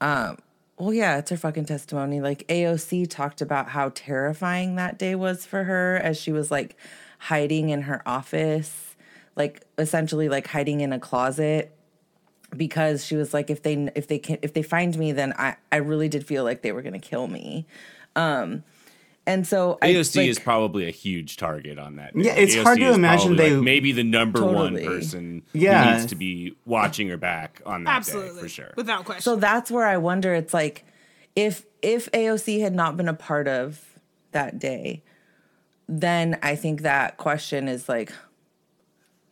um 0.00 0.38
well 0.78 0.92
yeah, 0.92 1.18
it's 1.18 1.30
her 1.30 1.36
fucking 1.36 1.66
testimony. 1.66 2.20
Like 2.20 2.46
AOC 2.48 3.10
talked 3.10 3.40
about 3.40 3.70
how 3.70 3.90
terrifying 3.94 4.76
that 4.76 4.98
day 4.98 5.14
was 5.14 5.44
for 5.44 5.64
her 5.64 5.96
as 5.96 6.20
she 6.20 6.32
was 6.32 6.50
like 6.50 6.76
hiding 7.18 7.70
in 7.70 7.82
her 7.82 8.02
office, 8.06 8.96
like 9.34 9.64
essentially 9.76 10.28
like 10.28 10.46
hiding 10.46 10.80
in 10.80 10.92
a 10.92 11.00
closet 11.00 11.74
because 12.56 13.04
she 13.04 13.16
was 13.16 13.34
like 13.34 13.50
if 13.50 13.62
they 13.62 13.90
if 13.94 14.06
they 14.06 14.18
can 14.18 14.38
if 14.42 14.54
they 14.54 14.62
find 14.62 14.96
me 14.96 15.12
then 15.12 15.34
I 15.36 15.56
I 15.70 15.76
really 15.76 16.08
did 16.08 16.26
feel 16.26 16.44
like 16.44 16.62
they 16.62 16.72
were 16.72 16.82
going 16.82 16.98
to 16.98 16.98
kill 16.98 17.26
me. 17.26 17.66
Um 18.16 18.62
and 19.28 19.46
so 19.46 19.78
AOC 19.82 20.16
I, 20.16 20.20
like, 20.22 20.30
is 20.30 20.38
probably 20.38 20.88
a 20.88 20.90
huge 20.90 21.36
target 21.36 21.78
on 21.78 21.96
that. 21.96 22.12
Yeah, 22.16 22.34
day. 22.34 22.42
it's 22.44 22.56
hard 22.56 22.78
to 22.78 22.92
imagine 22.92 23.36
they- 23.36 23.52
like, 23.54 23.62
maybe 23.62 23.92
the 23.92 24.02
number 24.02 24.40
Totally. 24.40 24.84
one 24.84 24.96
person 24.98 25.42
Yeah. 25.52 25.84
who 25.84 25.90
needs 25.92 26.06
to 26.06 26.16
be 26.16 26.56
watching 26.64 27.08
her 27.10 27.16
back 27.18 27.60
on 27.66 27.84
that 27.84 27.96
Absolutely. 27.96 28.34
day 28.36 28.40
for 28.40 28.48
sure. 28.48 28.72
Without 28.76 29.04
question. 29.04 29.22
So 29.22 29.36
that's 29.36 29.70
where 29.70 29.86
I 29.86 29.98
wonder. 29.98 30.34
It's 30.34 30.54
like 30.54 30.84
if 31.36 31.64
if 31.82 32.10
AOC 32.12 32.60
had 32.60 32.74
not 32.74 32.96
been 32.96 33.06
a 33.08 33.14
part 33.14 33.46
of 33.46 33.84
that 34.32 34.58
day, 34.58 35.02
then 35.88 36.38
I 36.42 36.56
think 36.56 36.82
that 36.82 37.16
question 37.18 37.68
is 37.68 37.88
like, 37.88 38.12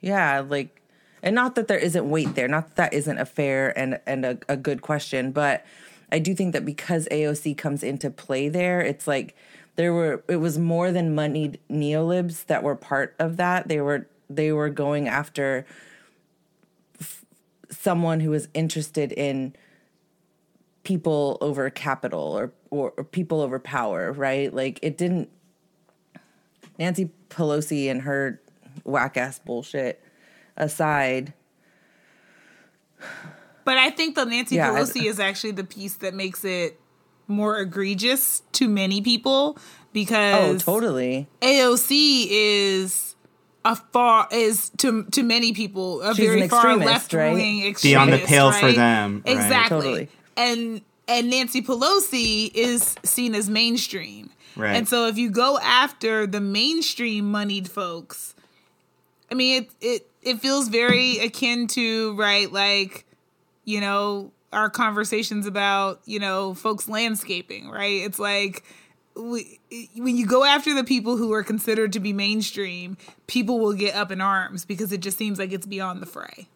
yeah, 0.00 0.40
like, 0.40 0.82
and 1.22 1.34
not 1.34 1.54
that 1.56 1.68
there 1.68 1.78
isn't 1.78 2.08
weight 2.08 2.34
there, 2.34 2.48
not 2.48 2.68
that 2.68 2.76
that 2.76 2.92
isn't 2.94 3.18
a 3.18 3.24
fair 3.26 3.76
and 3.78 3.98
and 4.06 4.24
a, 4.24 4.38
a 4.48 4.56
good 4.56 4.82
question, 4.82 5.32
but 5.32 5.64
I 6.12 6.18
do 6.20 6.34
think 6.34 6.52
that 6.52 6.64
because 6.64 7.08
AOC 7.10 7.56
comes 7.58 7.82
into 7.82 8.10
play 8.10 8.48
there, 8.48 8.80
it's 8.80 9.08
like 9.08 9.34
there 9.76 9.92
were 9.92 10.24
it 10.28 10.36
was 10.36 10.58
more 10.58 10.90
than 10.92 11.14
moneyed 11.14 11.58
neolibs 11.70 12.46
that 12.46 12.62
were 12.62 12.74
part 12.76 13.14
of 13.18 13.36
that. 13.36 13.68
They 13.68 13.80
were 13.80 14.08
they 14.28 14.52
were 14.52 14.70
going 14.70 15.06
after 15.08 15.64
f- 17.00 17.24
someone 17.70 18.20
who 18.20 18.30
was 18.30 18.48
interested 18.54 19.12
in 19.12 19.54
people 20.82 21.36
over 21.40 21.68
capital 21.70 22.20
or, 22.38 22.52
or 22.70 22.92
or 22.96 23.04
people 23.04 23.40
over 23.40 23.58
power, 23.58 24.12
right? 24.12 24.52
Like 24.52 24.78
it 24.82 24.96
didn't 24.98 25.28
Nancy 26.78 27.10
Pelosi 27.28 27.90
and 27.90 28.02
her 28.02 28.40
whack 28.84 29.16
ass 29.16 29.38
bullshit 29.38 30.02
aside. 30.56 31.32
But 33.64 33.78
I 33.78 33.90
think 33.90 34.14
the 34.14 34.24
Nancy 34.24 34.56
Yeah, 34.56 34.72
I- 34.72 34.76
Pelosi 34.80 35.04
is 35.06 35.18
actually 35.20 35.52
the 35.52 35.64
piece 35.64 35.94
that 35.96 36.14
makes 36.14 36.44
it 36.44 36.80
more 37.28 37.58
egregious 37.58 38.42
to 38.52 38.68
many 38.68 39.00
people 39.00 39.58
because 39.92 40.62
Oh, 40.66 40.72
totally. 40.80 41.26
AOC 41.40 42.26
is 42.30 43.14
a 43.64 43.74
far 43.76 44.28
is 44.30 44.70
to 44.78 45.04
to 45.04 45.22
many 45.22 45.52
people 45.52 46.00
a 46.02 46.14
She's 46.14 46.24
very 46.26 46.42
an 46.42 46.48
far 46.48 46.60
extremist, 46.60 46.86
left 46.86 47.12
right? 47.14 47.32
wing 47.34 47.66
extremist. 47.66 47.82
Beyond 47.82 48.12
the 48.12 48.18
pale 48.26 48.52
for 48.52 48.72
them, 48.72 49.22
right. 49.26 49.34
Exactly. 49.34 49.76
Totally. 49.80 50.08
And 50.36 50.80
and 51.08 51.30
Nancy 51.30 51.62
Pelosi 51.62 52.50
is 52.54 52.94
seen 53.04 53.34
as 53.34 53.48
mainstream. 53.48 54.30
Right. 54.56 54.74
And 54.76 54.88
so 54.88 55.06
if 55.06 55.18
you 55.18 55.30
go 55.30 55.58
after 55.58 56.26
the 56.26 56.40
mainstream 56.40 57.30
moneyed 57.30 57.68
folks, 57.68 58.34
I 59.30 59.34
mean 59.34 59.62
it 59.64 59.70
it 59.80 60.10
it 60.22 60.40
feels 60.40 60.68
very 60.68 61.18
akin 61.18 61.66
to 61.68 62.14
right 62.16 62.50
like 62.52 63.04
you 63.64 63.80
know 63.80 64.30
our 64.52 64.70
conversations 64.70 65.46
about 65.46 66.00
you 66.04 66.18
know 66.18 66.54
folks 66.54 66.88
landscaping 66.88 67.68
right 67.68 68.02
it's 68.02 68.18
like 68.18 68.64
we, 69.14 69.58
when 69.96 70.16
you 70.16 70.26
go 70.26 70.44
after 70.44 70.74
the 70.74 70.84
people 70.84 71.16
who 71.16 71.32
are 71.32 71.42
considered 71.42 71.92
to 71.92 72.00
be 72.00 72.12
mainstream 72.12 72.96
people 73.26 73.58
will 73.58 73.72
get 73.72 73.94
up 73.94 74.10
in 74.10 74.20
arms 74.20 74.64
because 74.64 74.92
it 74.92 75.00
just 75.00 75.16
seems 75.18 75.38
like 75.38 75.52
it's 75.52 75.66
beyond 75.66 76.00
the 76.02 76.06
fray 76.06 76.48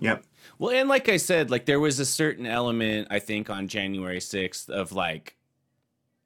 Yep. 0.00 0.24
Well, 0.58 0.74
and 0.74 0.88
like 0.88 1.08
I 1.08 1.18
said, 1.18 1.52
like 1.52 1.66
there 1.66 1.78
was 1.78 2.00
a 2.00 2.04
certain 2.04 2.46
element 2.46 3.06
I 3.12 3.20
think 3.20 3.48
on 3.48 3.68
January 3.68 4.18
6th 4.18 4.68
of 4.68 4.90
like 4.90 5.36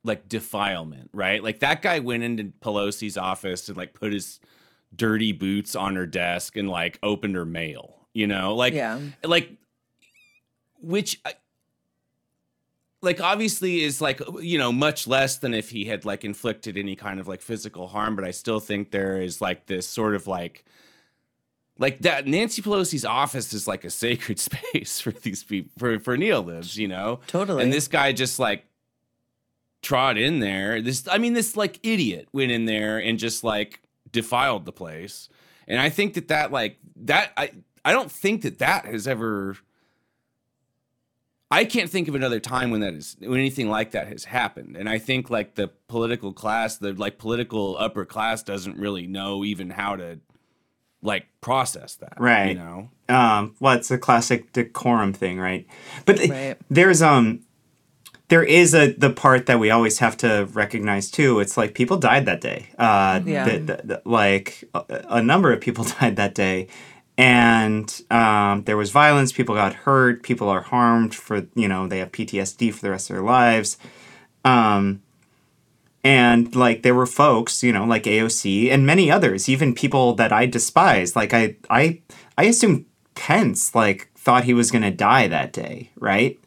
like 0.05 0.27
defilement, 0.27 1.11
right? 1.13 1.43
Like 1.43 1.59
that 1.61 1.83
guy 1.83 1.99
went 1.99 2.23
into 2.23 2.45
Pelosi's 2.63 3.19
office 3.19 3.69
and 3.69 3.77
like 3.77 3.93
put 3.93 4.15
his 4.15 4.41
dirty 4.97 5.33
boots 5.33 5.77
on 5.77 5.97
her 5.97 6.07
desk 6.07 6.57
and 6.57 6.71
like 6.71 6.99
opened 7.03 7.35
her 7.37 7.45
mail, 7.45 8.07
you 8.15 8.27
know? 8.27 8.55
Like 8.55 8.73
Yeah. 8.73 8.99
like 9.23 9.51
which 10.81 11.21
uh, 11.25 11.33
like 13.01 13.21
obviously 13.21 13.83
is 13.83 14.01
like 14.01 14.21
you 14.41 14.59
know 14.59 14.73
much 14.73 15.07
less 15.07 15.37
than 15.39 15.55
if 15.55 15.71
he 15.71 15.85
had 15.85 16.05
like 16.05 16.25
inflicted 16.25 16.77
any 16.77 16.97
kind 16.97 17.21
of 17.21 17.29
like 17.29 17.41
physical 17.41 17.89
harm 17.89 18.17
but 18.17 18.25
i 18.25 18.31
still 18.31 18.59
think 18.61 18.91
there 18.91 19.21
is 19.21 19.41
like 19.41 19.67
this 19.67 19.87
sort 19.87 20.15
of 20.15 20.27
like 20.27 20.65
like 21.79 22.01
that 22.01 22.27
Nancy 22.27 22.61
Pelosi's 22.61 23.05
office 23.05 23.53
is 23.53 23.67
like 23.69 23.85
a 23.85 23.91
sacred 23.91 24.39
space 24.41 25.01
for 25.01 25.13
these 25.13 25.45
people 25.45 25.71
for 25.79 25.99
for 25.99 26.17
neolibs, 26.17 26.77
you 26.77 26.89
know. 26.89 27.21
Totally. 27.27 27.63
And 27.63 27.73
this 27.73 27.89
guy 27.89 28.13
just 28.13 28.39
like 28.39 28.67
trod 29.81 30.19
in 30.19 30.41
there. 30.41 30.83
This 30.83 31.07
I 31.09 31.19
mean 31.19 31.35
this 31.35 31.57
like 31.57 31.79
idiot 31.83 32.29
went 32.33 32.51
in 32.51 32.65
there 32.65 32.99
and 32.99 33.19
just 33.19 33.45
like 33.45 33.81
defiled 34.11 34.65
the 34.65 34.73
place. 34.73 35.29
And 35.67 35.81
I 35.81 35.89
think 35.89 36.15
that 36.15 36.29
that 36.29 36.51
like 36.53 36.79
that 37.05 37.33
I 37.37 37.53
I 37.85 37.93
don't 37.93 38.11
think 38.11 38.43
that 38.43 38.59
that 38.59 38.85
has 38.85 39.07
ever 39.07 39.57
I 41.51 41.65
can't 41.65 41.89
think 41.89 42.09
of 42.09 42.15
another 42.15 42.41
time 42.41 42.71
when 42.71 42.81
that 42.81 42.95
is 42.95 43.17
when 43.21 43.39
anything 43.39 43.69
like 43.71 43.93
that 43.93 44.07
has 44.09 44.25
happened. 44.25 44.77
And 44.77 44.89
I 44.89 44.99
think 44.99 45.31
like 45.31 45.55
the 45.55 45.69
political 45.89 46.33
class, 46.33 46.77
the 46.77 46.93
like 46.93 47.17
political 47.19 47.77
upper 47.79 48.05
class 48.05 48.43
doesn't 48.43 48.77
really 48.77 49.07
know 49.07 49.45
even 49.45 49.71
how 49.71 49.97
to 49.97 50.19
like 51.03 51.27
process 51.41 51.95
that. 51.97 52.15
Right. 52.21 52.51
You 52.51 52.55
know? 52.55 52.91
um 53.11 53.55
well 53.61 53.75
it's 53.75 53.91
a 53.91 53.97
classic 53.97 54.53
decorum 54.53 55.15
thing 55.15 55.39
right 55.41 55.67
but 56.05 56.19
th- 56.19 56.29
Right. 56.31 56.57
there's 56.69 57.01
um 57.01 57.41
there 58.29 58.43
is 58.43 58.75
a 58.75 58.93
the 58.93 59.09
part 59.09 59.47
that 59.47 59.59
we 59.59 59.71
always 59.71 60.01
have 60.01 60.15
to 60.19 60.47
recognize 60.53 61.11
too 61.11 61.41
it's 61.41 61.57
like 61.57 61.73
people 61.75 61.97
died 61.97 62.27
that 62.27 62.43
day 62.43 62.67
uh 62.79 63.23
Yeah. 63.25 63.45
the- 63.49 63.59
the- 63.61 63.83
the- 63.85 64.03
like 64.05 64.63
a, 64.75 64.83
a 65.09 65.23
number 65.23 65.55
of 65.55 65.63
people 65.63 65.85
died 66.01 66.17
that 66.17 66.35
day 66.35 66.69
and 67.19 68.03
um, 68.13 68.63
there 68.63 68.77
was 68.77 68.93
violence 68.93 69.33
people 69.33 69.57
got 69.57 69.75
hurt 69.75 70.23
people 70.23 70.49
are 70.49 70.63
harmed 70.63 71.15
for 71.15 71.47
you 71.57 71.69
know 71.69 71.89
they 71.89 71.99
have 71.99 72.13
ptsd 72.13 72.73
for 72.73 72.81
the 72.81 72.91
rest 72.91 73.11
of 73.11 73.17
their 73.17 73.25
lives. 73.25 73.77
Um 74.45 75.03
and 76.05 76.55
like 76.55 76.85
there 76.85 76.95
were 76.95 77.07
folks 77.07 77.63
you 77.65 77.73
know 77.73 77.85
like 77.85 78.05
aoc 78.05 78.71
and 78.73 78.87
many 78.87 79.11
others 79.11 79.49
even 79.49 79.75
people 79.75 80.15
that 80.15 80.33
i 80.33 80.47
despise 80.47 81.17
like 81.17 81.35
i 81.35 81.57
i 81.69 82.01
i 82.39 82.45
assume 82.45 82.87
pence 83.17 83.75
like 83.75 84.09
thought 84.15 84.45
he 84.45 84.55
was 84.55 84.71
going 84.71 84.83
to 84.83 84.93
die 84.93 85.27
that 85.27 85.53
day 85.53 85.91
right? 85.99 86.39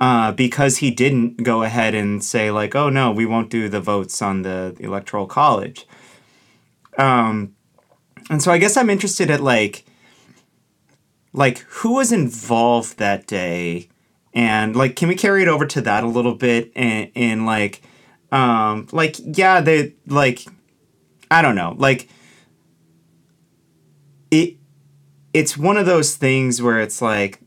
Uh, 0.00 0.30
because 0.30 0.76
he 0.76 0.92
didn't 0.92 1.42
go 1.42 1.64
ahead 1.64 1.92
and 1.94 2.24
say 2.24 2.50
like 2.50 2.74
oh 2.74 2.88
no 2.88 3.12
we 3.12 3.26
won't 3.26 3.50
do 3.50 3.68
the 3.68 3.80
votes 3.80 4.22
on 4.22 4.40
the 4.40 4.74
electoral 4.80 5.26
college. 5.26 5.86
Um 6.96 7.54
and 8.30 8.42
so 8.42 8.50
i 8.50 8.58
guess 8.58 8.76
i'm 8.76 8.90
interested 8.90 9.30
at 9.30 9.42
like 9.42 9.84
like 11.38 11.58
who 11.68 11.94
was 11.94 12.10
involved 12.10 12.98
that 12.98 13.28
day? 13.28 13.88
And 14.34 14.74
like 14.74 14.96
can 14.96 15.08
we 15.08 15.14
carry 15.14 15.42
it 15.42 15.48
over 15.48 15.66
to 15.66 15.80
that 15.82 16.02
a 16.02 16.08
little 16.08 16.34
bit? 16.34 16.72
And, 16.74 17.12
and 17.14 17.46
like 17.46 17.80
um 18.32 18.88
like 18.90 19.16
yeah 19.24 19.60
they 19.60 19.94
like 20.06 20.44
i 21.30 21.40
don't 21.40 21.54
know. 21.54 21.76
Like 21.78 22.08
it 24.32 24.56
it's 25.32 25.56
one 25.56 25.76
of 25.76 25.86
those 25.86 26.16
things 26.16 26.60
where 26.60 26.80
it's 26.80 27.00
like 27.00 27.38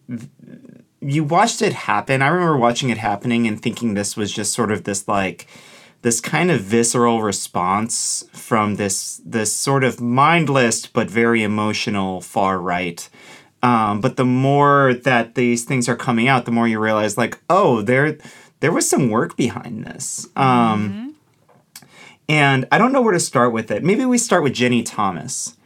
you 1.01 1.25
watched 1.25 1.61
it 1.61 1.73
happen. 1.73 2.21
I 2.21 2.27
remember 2.27 2.57
watching 2.57 2.91
it 2.91 2.97
happening 2.97 3.45
and 3.45 3.61
thinking 3.61 3.93
this 3.93 4.15
was 4.15 4.31
just 4.31 4.53
sort 4.53 4.71
of 4.71 4.85
this 4.85 5.05
like 5.09 5.47
this 6.01 6.21
kind 6.21 6.49
of 6.49 6.61
visceral 6.61 7.21
response 7.21 8.23
from 8.31 8.75
this 8.75 9.21
this 9.25 9.53
sort 9.53 9.83
of 9.83 9.99
mindless 9.99 10.87
but 10.87 11.09
very 11.09 11.43
emotional 11.43 12.21
far 12.21 12.57
right 12.57 13.09
um, 13.63 14.01
but 14.01 14.17
the 14.17 14.25
more 14.25 14.93
that 14.93 15.35
these 15.35 15.65
things 15.65 15.87
are 15.87 15.95
coming 15.95 16.27
out 16.27 16.45
the 16.45 16.51
more 16.51 16.67
you 16.67 16.79
realize 16.79 17.17
like 17.17 17.39
oh 17.49 17.81
there 17.81 18.17
there 18.59 18.71
was 18.71 18.87
some 18.89 19.09
work 19.09 19.35
behind 19.35 19.85
this. 19.85 20.27
Um, 20.35 21.15
and 22.29 22.67
i 22.71 22.77
don't 22.77 22.93
know 22.93 23.01
where 23.01 23.13
to 23.13 23.19
start 23.19 23.51
with 23.53 23.71
it. 23.71 23.83
Maybe 23.83 24.05
we 24.05 24.17
start 24.17 24.43
with 24.43 24.53
Ginni 24.53 24.83
thomas. 24.85 25.57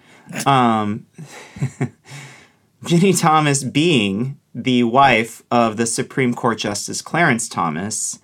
Um, 0.46 1.06
Ginni 2.84 3.20
thomas 3.20 3.64
being 3.64 4.40
the 4.54 4.84
wife 4.84 5.44
of 5.52 5.78
the 5.78 5.86
supreme 5.86 6.34
court 6.34 6.60
justice 6.60 7.02
clarence 7.02 7.48
thomas. 7.50 8.20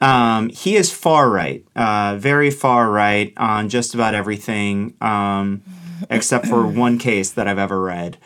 Um, 0.00 0.50
he 0.50 0.76
is 0.76 0.92
far 0.92 1.30
right, 1.30 1.64
uh, 1.74 2.16
very 2.18 2.50
far 2.50 2.90
right 2.90 3.32
on 3.36 3.68
just 3.68 3.94
about 3.94 4.14
everything, 4.14 4.94
um, 5.00 5.62
except 6.10 6.46
for 6.46 6.66
one 6.66 6.98
case 6.98 7.30
that 7.30 7.48
I've 7.48 7.58
ever 7.58 7.80
read. 7.80 8.18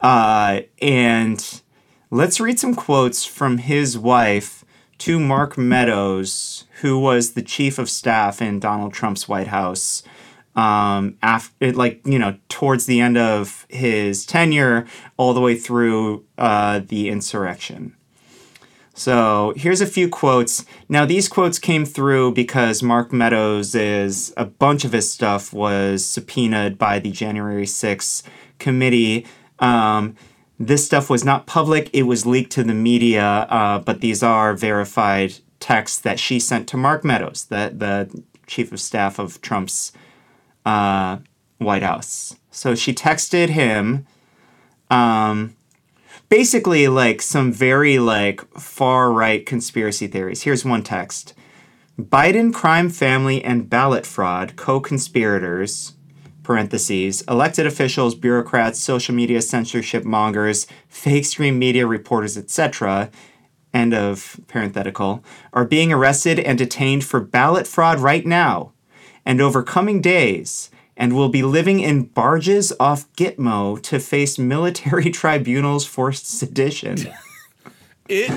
Uh, 0.00 0.62
and 0.80 1.62
let's 2.10 2.40
read 2.40 2.58
some 2.58 2.74
quotes 2.74 3.24
from 3.24 3.58
his 3.58 3.96
wife 3.98 4.64
to 4.98 5.18
Mark 5.18 5.58
Meadows, 5.58 6.64
who 6.80 6.98
was 6.98 7.32
the 7.32 7.42
chief 7.42 7.78
of 7.78 7.90
staff 7.90 8.40
in 8.40 8.60
Donald 8.60 8.92
Trump's 8.92 9.28
White 9.28 9.48
House. 9.48 10.02
Um, 10.56 11.16
after 11.20 11.72
like 11.72 12.00
you 12.04 12.18
know 12.18 12.36
towards 12.48 12.86
the 12.86 13.00
end 13.00 13.18
of 13.18 13.66
his 13.68 14.24
tenure, 14.24 14.86
all 15.16 15.34
the 15.34 15.40
way 15.40 15.56
through 15.56 16.24
uh, 16.38 16.80
the 16.86 17.08
insurrection. 17.08 17.96
So 18.96 19.52
here's 19.56 19.80
a 19.80 19.86
few 19.86 20.08
quotes. 20.08 20.64
Now 20.88 21.04
these 21.04 21.28
quotes 21.28 21.58
came 21.58 21.84
through 21.84 22.34
because 22.34 22.80
Mark 22.80 23.12
Meadows 23.12 23.74
is 23.74 24.32
a 24.36 24.44
bunch 24.44 24.84
of 24.84 24.92
his 24.92 25.12
stuff 25.12 25.52
was 25.52 26.04
subpoenaed 26.06 26.78
by 26.78 27.00
the 27.00 27.10
January 27.10 27.66
6th 27.66 28.22
committee. 28.60 29.26
Um, 29.58 30.16
this 30.58 30.86
stuff 30.86 31.10
was 31.10 31.24
not 31.24 31.46
public; 31.46 31.90
it 31.92 32.04
was 32.04 32.26
leaked 32.26 32.52
to 32.52 32.64
the 32.64 32.74
media. 32.74 33.24
Uh, 33.24 33.78
but 33.78 34.00
these 34.00 34.22
are 34.22 34.54
verified 34.54 35.34
texts 35.60 35.98
that 36.00 36.18
she 36.18 36.38
sent 36.38 36.68
to 36.68 36.76
Mark 36.76 37.04
Meadows, 37.04 37.46
the 37.46 37.72
the 37.76 38.22
chief 38.46 38.72
of 38.72 38.80
staff 38.80 39.18
of 39.18 39.40
Trump's 39.40 39.92
uh, 40.64 41.18
White 41.58 41.82
House. 41.82 42.36
So 42.50 42.74
she 42.74 42.92
texted 42.92 43.48
him. 43.48 44.06
Um, 44.90 45.56
basically 46.28 46.88
like 46.88 47.22
some 47.22 47.52
very 47.52 47.98
like 47.98 48.40
far 48.58 49.12
right 49.12 49.44
conspiracy 49.46 50.06
theories. 50.06 50.42
Here's 50.42 50.64
one 50.64 50.82
text. 50.82 51.34
Biden 52.00 52.52
crime 52.52 52.90
family 52.90 53.44
and 53.44 53.70
ballot 53.70 54.04
fraud 54.04 54.56
co-conspirators 54.56 55.93
parentheses 56.44 57.22
elected 57.22 57.66
officials 57.66 58.14
bureaucrats 58.14 58.78
social 58.78 59.14
media 59.14 59.42
censorship 59.42 60.04
mongers 60.04 60.66
fake 60.88 61.24
stream 61.24 61.58
media 61.58 61.86
reporters 61.86 62.36
etc 62.36 63.10
end 63.72 63.92
of 63.92 64.38
parenthetical 64.46 65.24
are 65.52 65.64
being 65.64 65.92
arrested 65.92 66.38
and 66.38 66.58
detained 66.58 67.02
for 67.04 67.18
ballot 67.18 67.66
fraud 67.66 67.98
right 67.98 68.26
now 68.26 68.72
and 69.24 69.40
over 69.40 69.62
coming 69.62 70.00
days 70.00 70.70
and 70.96 71.14
will 71.14 71.28
be 71.28 71.42
living 71.42 71.80
in 71.80 72.04
barges 72.04 72.72
off 72.78 73.10
Gitmo 73.14 73.82
to 73.82 73.98
face 73.98 74.38
military 74.38 75.10
tribunals 75.10 75.84
for 75.84 76.12
sedition. 76.12 76.98
It 78.06 78.30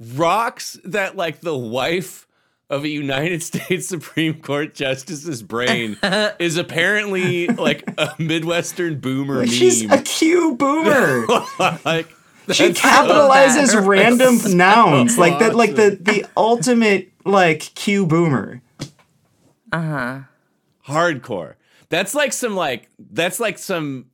rocks 0.00 0.80
that 0.82 1.14
like 1.14 1.40
the 1.40 1.56
wife 1.56 2.25
of 2.68 2.84
a 2.84 2.88
United 2.88 3.42
States 3.42 3.86
Supreme 3.88 4.40
Court 4.40 4.74
justice's 4.74 5.42
brain 5.42 5.96
is 6.38 6.56
apparently 6.56 7.46
like 7.48 7.84
a 7.98 8.14
Midwestern 8.18 8.98
boomer 9.00 9.36
meme. 9.40 9.46
She's 9.46 9.90
a 9.90 10.02
Q 10.02 10.56
boomer. 10.56 11.26
like 11.84 12.08
she 12.52 12.70
capitalizes 12.72 13.72
that. 13.72 13.82
random 13.84 14.38
nouns 14.56 15.18
like 15.18 15.38
that, 15.40 15.54
like 15.54 15.74
the 15.74 15.98
the 16.00 16.26
ultimate 16.36 17.12
like 17.24 17.60
Q 17.74 18.06
boomer. 18.06 18.62
Uh-huh. 19.72 20.20
Hardcore. 20.86 21.54
That's 21.88 22.14
like 22.14 22.32
some 22.32 22.54
like 22.54 22.88
that's 22.98 23.40
like 23.40 23.58
some 23.58 24.06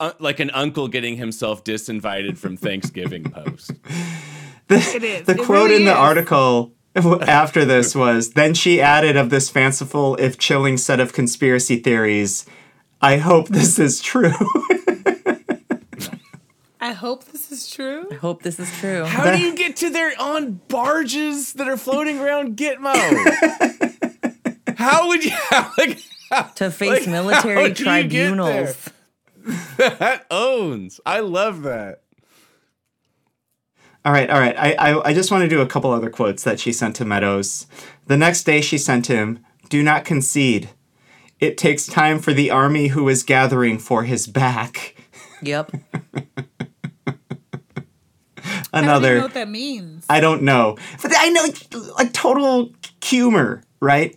uh, 0.00 0.12
like 0.20 0.40
an 0.40 0.50
uncle 0.50 0.88
getting 0.88 1.16
himself 1.16 1.64
disinvited 1.64 2.38
from 2.38 2.56
Thanksgiving 2.56 3.24
post. 3.24 3.72
It 4.70 5.02
is. 5.04 5.26
The 5.26 5.32
It 5.32 5.38
quote 5.38 5.48
really 5.70 5.76
in 5.76 5.84
the 5.84 5.90
is. 5.92 5.96
article 5.98 6.72
after 7.22 7.64
this 7.64 7.94
was 7.94 8.30
then 8.30 8.54
she 8.54 8.80
added 8.80 9.16
of 9.16 9.30
this 9.30 9.48
fanciful 9.48 10.16
if 10.16 10.38
chilling 10.38 10.76
set 10.76 11.00
of 11.00 11.12
conspiracy 11.12 11.76
theories. 11.76 12.44
I 13.00 13.16
hope 13.16 13.48
this 13.48 13.78
is 13.78 14.00
true. 14.00 14.32
I 16.80 16.92
hope 16.92 17.24
this 17.26 17.52
is 17.52 17.70
true. 17.70 18.08
I 18.10 18.14
hope 18.16 18.42
this 18.42 18.58
is 18.58 18.70
true. 18.80 19.04
How 19.04 19.34
do 19.34 19.40
you 19.40 19.54
get 19.54 19.76
to 19.76 19.90
there 19.90 20.12
on 20.18 20.60
barges 20.68 21.52
that 21.54 21.68
are 21.68 21.76
floating 21.76 22.18
around 22.18 22.56
Gitmo? 22.56 22.92
how 24.76 25.08
would 25.08 25.24
you 25.24 25.30
like 25.78 25.98
how, 26.30 26.42
to 26.42 26.70
face 26.70 26.90
like, 26.90 27.04
how 27.04 27.10
military 27.10 27.72
do 27.72 27.84
you 27.84 28.02
get 28.02 28.36
there? 28.36 28.74
tribunals. 28.74 28.90
that 29.76 30.26
owns? 30.30 31.00
I 31.06 31.20
love 31.20 31.62
that. 31.62 32.02
All 34.04 34.12
right, 34.12 34.28
all 34.28 34.40
right. 34.40 34.56
I, 34.58 34.72
I 34.72 35.08
I 35.10 35.14
just 35.14 35.30
want 35.30 35.42
to 35.42 35.48
do 35.48 35.60
a 35.60 35.66
couple 35.66 35.92
other 35.92 36.10
quotes 36.10 36.42
that 36.42 36.58
she 36.58 36.72
sent 36.72 36.96
to 36.96 37.04
Meadows. 37.04 37.66
The 38.06 38.16
next 38.16 38.44
day 38.44 38.60
she 38.60 38.76
sent 38.78 39.06
him, 39.06 39.38
"Do 39.68 39.82
not 39.82 40.04
concede. 40.04 40.70
It 41.38 41.56
takes 41.56 41.86
time 41.86 42.18
for 42.18 42.32
the 42.32 42.50
army 42.50 42.88
who 42.88 43.08
is 43.08 43.22
gathering 43.22 43.78
for 43.78 44.02
his 44.04 44.26
back." 44.26 44.96
Yep. 45.42 45.72
Another. 48.72 48.74
I 48.74 48.80
don't 48.80 48.84
even 48.84 48.88
Another 48.88 49.16
know 49.16 49.22
what 49.22 49.34
that 49.34 49.48
means. 49.48 50.06
I 50.08 50.20
don't 50.20 50.42
know. 50.42 50.76
But 51.00 51.12
I 51.16 51.28
know 51.28 51.46
like 51.96 52.12
total 52.12 52.72
humor, 53.02 53.62
right? 53.80 54.16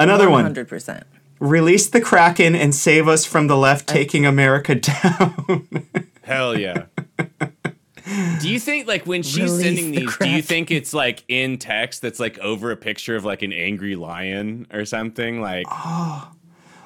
Another 0.00 0.28
one. 0.28 0.52
100%. 0.52 1.04
Release 1.38 1.88
the 1.88 2.00
Kraken 2.00 2.54
and 2.54 2.74
save 2.74 3.06
us 3.06 3.24
from 3.24 3.46
the 3.46 3.56
left 3.56 3.86
taking 3.86 4.26
America 4.26 4.74
down. 4.80 5.68
Hell 6.22 6.58
yeah. 6.58 6.86
Do 8.40 8.48
you 8.50 8.60
think 8.60 8.86
like 8.86 9.06
when 9.06 9.22
she's 9.22 9.50
Release 9.50 9.62
sending 9.62 9.90
the 9.92 10.00
these, 10.00 10.16
do 10.18 10.28
you 10.28 10.42
think 10.42 10.70
it's 10.70 10.92
like 10.92 11.24
in 11.28 11.56
text 11.58 12.02
that's 12.02 12.20
like 12.20 12.38
over 12.40 12.70
a 12.70 12.76
picture 12.76 13.16
of 13.16 13.24
like 13.24 13.40
an 13.42 13.52
angry 13.52 13.96
lion 13.96 14.66
or 14.72 14.84
something? 14.84 15.40
Like 15.40 15.66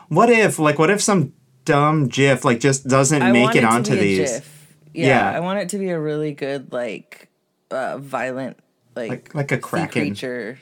what 0.09 0.31
if 0.31 0.59
like 0.61 0.79
what 0.79 0.91
if 0.91 1.03
some 1.03 1.33
dumb 1.65 2.07
gif 2.07 2.45
like 2.45 2.61
just 2.61 2.87
doesn't 2.87 3.21
I 3.23 3.33
make 3.33 3.45
want 3.47 3.57
it 3.57 3.65
onto 3.65 3.95
be 3.95 3.99
these? 4.01 4.31
GIF. 4.31 4.55
Yeah, 4.95 5.07
Yeah. 5.07 5.33
I 5.37 5.41
want 5.41 5.59
it 5.59 5.69
to 5.71 5.79
be 5.79 5.91
a 5.91 5.99
really 6.01 6.33
good, 6.35 6.73
like, 6.73 7.29
uh, 7.71 7.99
violent, 7.99 8.57
like, 8.97 9.11
Like 9.11 9.35
like 9.35 9.53
a 9.53 9.57
sea 9.57 9.61
kraken. 9.61 9.89
creature. 9.91 10.59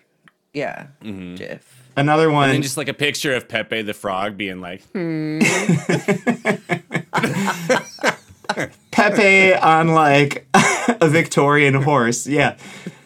Yeah, 0.53 0.87
GIF. 1.03 1.83
Another 1.97 2.31
one 2.31 2.51
and 2.51 2.63
just 2.63 2.77
like 2.77 2.89
a 2.89 2.95
picture 2.95 3.35
of 3.35 3.49
Pepe 3.49 3.83
the 3.83 3.95
Frog 3.95 4.37
being 4.37 4.61
like, 4.61 4.83
Pepe 8.91 9.55
on 9.55 9.89
like 9.89 10.47
a 10.55 11.09
Victorian 11.09 11.75
horse. 11.83 12.27
Yeah. 12.27 12.57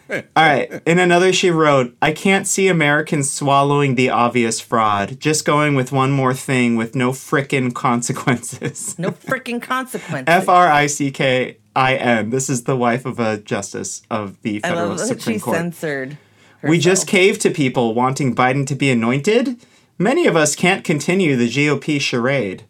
All 0.09 0.23
right. 0.35 0.81
In 0.85 0.99
another, 0.99 1.31
she 1.31 1.51
wrote, 1.51 1.95
I 2.01 2.11
can't 2.11 2.45
see 2.45 2.67
Americans 2.67 3.31
swallowing 3.31 3.95
the 3.95 4.09
obvious 4.09 4.59
fraud, 4.59 5.19
just 5.21 5.45
going 5.45 5.75
with 5.75 5.91
one 5.93 6.11
more 6.11 6.33
thing 6.33 6.75
with 6.75 6.95
no 6.95 7.11
frickin' 7.11 7.73
consequences. 7.73 8.99
No 8.99 9.11
frickin' 9.11 9.61
consequences. 9.61 10.25
F 10.27 10.49
R 10.49 10.67
I 10.67 10.87
C 10.87 11.11
K 11.11 11.57
I 11.75 11.95
N. 11.95 12.29
This 12.29 12.49
is 12.49 12.65
the 12.65 12.75
wife 12.75 13.05
of 13.05 13.19
a 13.19 13.37
justice 13.37 14.01
of 14.09 14.41
the 14.41 14.59
I 14.65 14.69
federal 14.69 14.89
love 14.89 14.99
Supreme 14.99 15.37
she 15.37 15.39
Court. 15.39 15.57
censored. 15.57 16.17
We 16.63 16.77
just 16.77 17.03
herself. 17.03 17.11
caved 17.11 17.41
to 17.41 17.49
people 17.49 17.93
wanting 17.93 18.35
Biden 18.35 18.67
to 18.67 18.75
be 18.75 18.91
anointed. 18.91 19.65
Many 19.97 20.27
of 20.27 20.35
us 20.35 20.55
can't 20.55 20.83
continue 20.83 21.35
the 21.35 21.47
GOP 21.49 22.01
charade. 22.01 22.65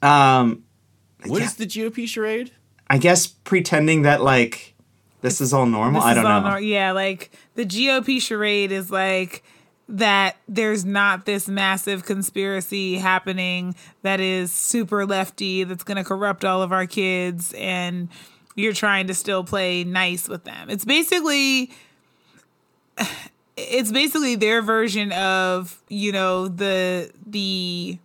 Um, 0.00 0.64
"What 1.26 1.42
is 1.42 1.54
the 1.54 1.66
GOP 1.66 2.06
charade?" 2.08 2.52
I 2.90 2.98
guess 2.98 3.26
pretending 3.26 4.02
that 4.02 4.22
like 4.22 4.74
this 5.20 5.40
is 5.40 5.52
all 5.52 5.66
normal. 5.66 6.00
This 6.00 6.10
I 6.10 6.14
don't 6.14 6.26
all 6.26 6.40
know. 6.42 6.50
nor- 6.50 6.60
yeah, 6.60 6.92
like 6.92 7.30
the 7.54 7.64
GOP 7.66 8.20
charade 8.20 8.72
is 8.72 8.90
like 8.90 9.42
that 9.88 10.36
there's 10.46 10.84
not 10.84 11.24
this 11.24 11.48
massive 11.48 12.04
conspiracy 12.04 12.98
happening 12.98 13.74
that 14.02 14.20
is 14.20 14.52
super 14.52 15.06
lefty 15.06 15.64
that's 15.64 15.82
going 15.82 15.96
to 15.96 16.04
corrupt 16.04 16.44
all 16.44 16.62
of 16.62 16.72
our 16.72 16.86
kids 16.86 17.54
and 17.56 18.08
you're 18.54 18.74
trying 18.74 19.06
to 19.06 19.14
still 19.14 19.44
play 19.44 19.84
nice 19.84 20.28
with 20.28 20.44
them. 20.44 20.68
It's 20.68 20.84
basically 20.84 21.70
it's 23.56 23.90
basically 23.90 24.34
their 24.34 24.62
version 24.62 25.12
of, 25.12 25.80
you 25.88 26.12
know, 26.12 26.48
the 26.48 27.10
the 27.26 27.98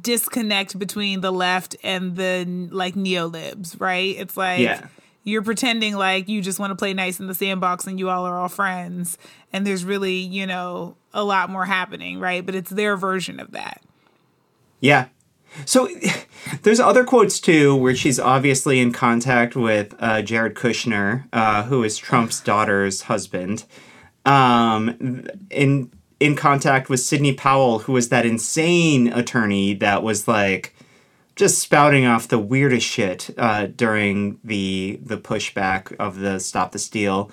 disconnect 0.00 0.78
between 0.78 1.20
the 1.20 1.30
left 1.30 1.76
and 1.82 2.16
the 2.16 2.44
like 2.70 2.94
neolibs, 2.94 3.78
right? 3.80 4.16
It's 4.18 4.36
like 4.36 4.60
Yeah. 4.60 4.86
you're 5.24 5.42
pretending 5.42 5.94
like 5.94 6.28
you 6.28 6.40
just 6.40 6.58
want 6.58 6.70
to 6.70 6.74
play 6.74 6.94
nice 6.94 7.20
in 7.20 7.26
the 7.26 7.34
sandbox 7.34 7.86
and 7.86 7.98
you 7.98 8.08
all 8.08 8.24
are 8.24 8.38
all 8.38 8.48
friends 8.48 9.18
and 9.52 9.66
there's 9.66 9.84
really, 9.84 10.14
you 10.16 10.46
know, 10.46 10.96
a 11.12 11.22
lot 11.22 11.50
more 11.50 11.64
happening, 11.66 12.18
right? 12.18 12.44
But 12.44 12.54
it's 12.54 12.70
their 12.70 12.96
version 12.96 13.38
of 13.40 13.50
that. 13.52 13.82
Yeah. 14.80 15.06
So 15.66 15.88
there's 16.62 16.80
other 16.80 17.04
quotes 17.04 17.38
too 17.38 17.76
where 17.76 17.94
she's 17.94 18.18
obviously 18.18 18.80
in 18.80 18.90
contact 18.92 19.54
with 19.54 19.94
uh, 20.00 20.22
Jared 20.22 20.54
Kushner, 20.54 21.24
uh, 21.32 21.64
who 21.64 21.84
is 21.84 21.96
Trump's 21.98 22.40
daughter's 22.40 23.02
husband. 23.02 23.64
Um, 24.26 25.26
in 25.50 25.92
in 26.24 26.34
contact 26.34 26.88
with 26.88 27.00
Sidney 27.00 27.34
Powell, 27.34 27.80
who 27.80 27.92
was 27.92 28.08
that 28.08 28.24
insane 28.24 29.12
attorney 29.12 29.74
that 29.74 30.02
was 30.02 30.26
like 30.26 30.74
just 31.36 31.58
spouting 31.58 32.06
off 32.06 32.28
the 32.28 32.38
weirdest 32.38 32.86
shit 32.86 33.28
uh, 33.36 33.66
during 33.66 34.38
the 34.42 34.98
the 35.02 35.18
pushback 35.18 35.94
of 35.98 36.20
the 36.20 36.40
Stop 36.40 36.72
the 36.72 36.78
Steal. 36.78 37.30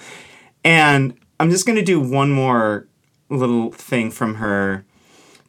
And 0.66 1.18
I'm 1.40 1.50
just 1.50 1.66
gonna 1.66 1.82
do 1.82 2.02
one 2.02 2.32
more 2.32 2.86
little 3.30 3.72
thing 3.72 4.12
from 4.12 4.36
her. 4.36 4.84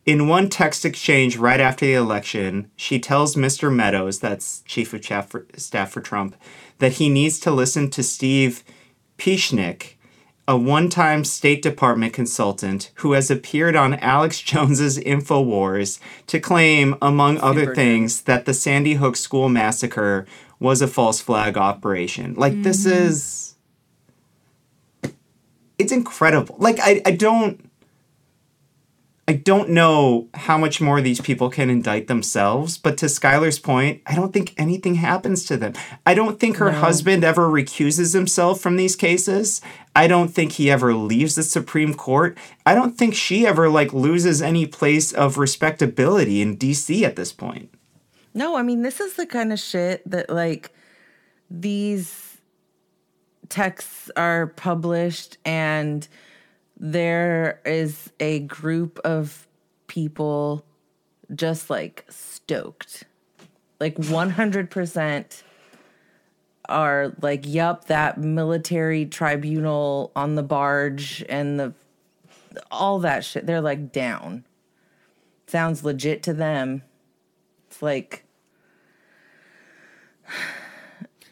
In 0.07 0.29
one 0.29 0.49
text 0.49 0.85
exchange 0.85 1.37
right 1.37 1.61
after 1.61 1.85
the 1.85 1.95
election, 1.95 2.71
she 2.77 3.01
tells 3.01 3.35
Mr. 3.35 3.75
Meadows, 3.75 4.21
that's 4.21 4.63
chief 4.67 4.93
of 4.93 5.03
staff 5.05 5.31
for, 5.31 5.47
staff 5.57 5.91
for 5.91 6.01
Trump, 6.01 6.37
that 6.79 6.95
he 6.95 7.09
needs 7.09 7.41
to 7.41 7.51
listen 7.51 7.91
to 7.91 8.03
Steve 8.03 8.63
Pieczenik, 9.19 9.95
a 10.49 10.57
one-time 10.57 11.25
State 11.25 11.63
Department 11.63 12.13
consultant 12.13 12.91
who 12.97 13.13
has 13.13 13.31
appeared 13.31 13.77
on 13.77 13.95
Alex 13.95 14.41
Jones's 14.43 14.99
InfoWars 14.99 16.01
to 16.27 16.41
claim, 16.41 16.97
among 17.01 17.39
other 17.39 17.61
Super 17.63 17.75
things, 17.75 18.23
that 18.23 18.45
the 18.45 18.55
Sandy 18.55 18.95
Hook 18.95 19.17
school 19.17 19.49
massacre 19.49 20.27
was 20.59 20.81
a 20.81 20.89
false 20.89 21.21
flag 21.21 21.57
operation. 21.57 22.35
Like 22.35 22.63
this 22.63 22.87
mm. 22.87 22.93
is 22.93 23.55
it's 25.79 25.93
incredible. 25.93 26.55
Like 26.59 26.79
I, 26.81 27.03
I 27.05 27.11
don't 27.13 27.72
I 29.29 29.35
don't 29.35 29.71
know 29.71 30.29
how 30.35 30.59
much 30.59 30.81
more 30.81 31.01
these 31.01 31.21
people 31.21 31.49
can 31.49 31.71
indict 31.71 32.09
themselves, 32.09 32.77
but 32.77 32.99
to 32.99 33.07
Skylar's 33.07 33.61
point, 33.61 34.03
I 34.05 34.17
don't 34.17 34.33
think 34.33 34.53
anything 34.59 34.97
happens 34.97 35.45
to 35.45 35.57
them. 35.57 35.75
I 36.05 36.13
don't 36.15 36.41
think 36.41 36.57
her 36.57 36.73
No. 36.73 36.79
husband 36.81 37.23
ever 37.23 37.49
recuses 37.49 38.15
himself 38.15 38.61
from 38.61 38.77
these 38.77 38.97
cases. 38.97 39.61
I 39.95 40.09
don't 40.09 40.29
think 40.35 40.53
he 40.53 40.73
ever 40.73 40.93
leaves 40.93 41.37
the 41.37 41.45
Supreme 41.45 41.95
Court. 41.95 42.37
I 42.67 42.75
don't 42.75 42.99
think 42.99 43.15
she 43.15 43.47
ever 43.47 43.69
like 43.69 43.93
loses 43.93 44.43
any 44.43 44.67
place 44.67 45.13
of 45.13 45.39
respectability 45.39 46.43
in 46.43 46.57
DC 46.57 47.05
at 47.05 47.15
this 47.15 47.33
point. 47.33 47.71
No, 48.35 48.57
I 48.57 48.63
mean, 48.63 48.83
this 48.83 48.99
is 48.99 49.15
the 49.15 49.27
kind 49.27 49.53
of 49.53 49.61
shit 49.61 50.03
that, 50.11 50.31
like, 50.31 50.73
these 51.51 52.39
texts 53.51 54.11
are 54.17 54.47
published, 54.49 55.37
and 55.45 56.09
there 56.83 57.61
is 57.65 58.11
a 58.19 58.41
group 58.41 58.99
of 59.05 59.47
people 59.87 60.67
just 61.33 61.71
like 61.71 62.05
stoked. 62.11 63.05
Like, 63.79 63.97
100% 63.97 65.43
are 66.69 67.13
like, 67.21 67.47
yup, 67.47 67.87
that 67.87 68.19
military 68.19 69.07
tribunal 69.07 70.13
on 70.15 70.35
the 70.35 70.43
barge 70.43 71.25
and 71.29 71.59
the 71.59 71.73
all 72.71 72.99
that 72.99 73.25
shit. 73.25 73.47
They're 73.47 73.61
like 73.61 73.93
down. 73.93 74.45
Sounds 75.47 75.85
legit 75.85 76.23
to 76.25 76.35
them. 76.35 76.83
It's 77.69 77.81
like, 77.81 78.25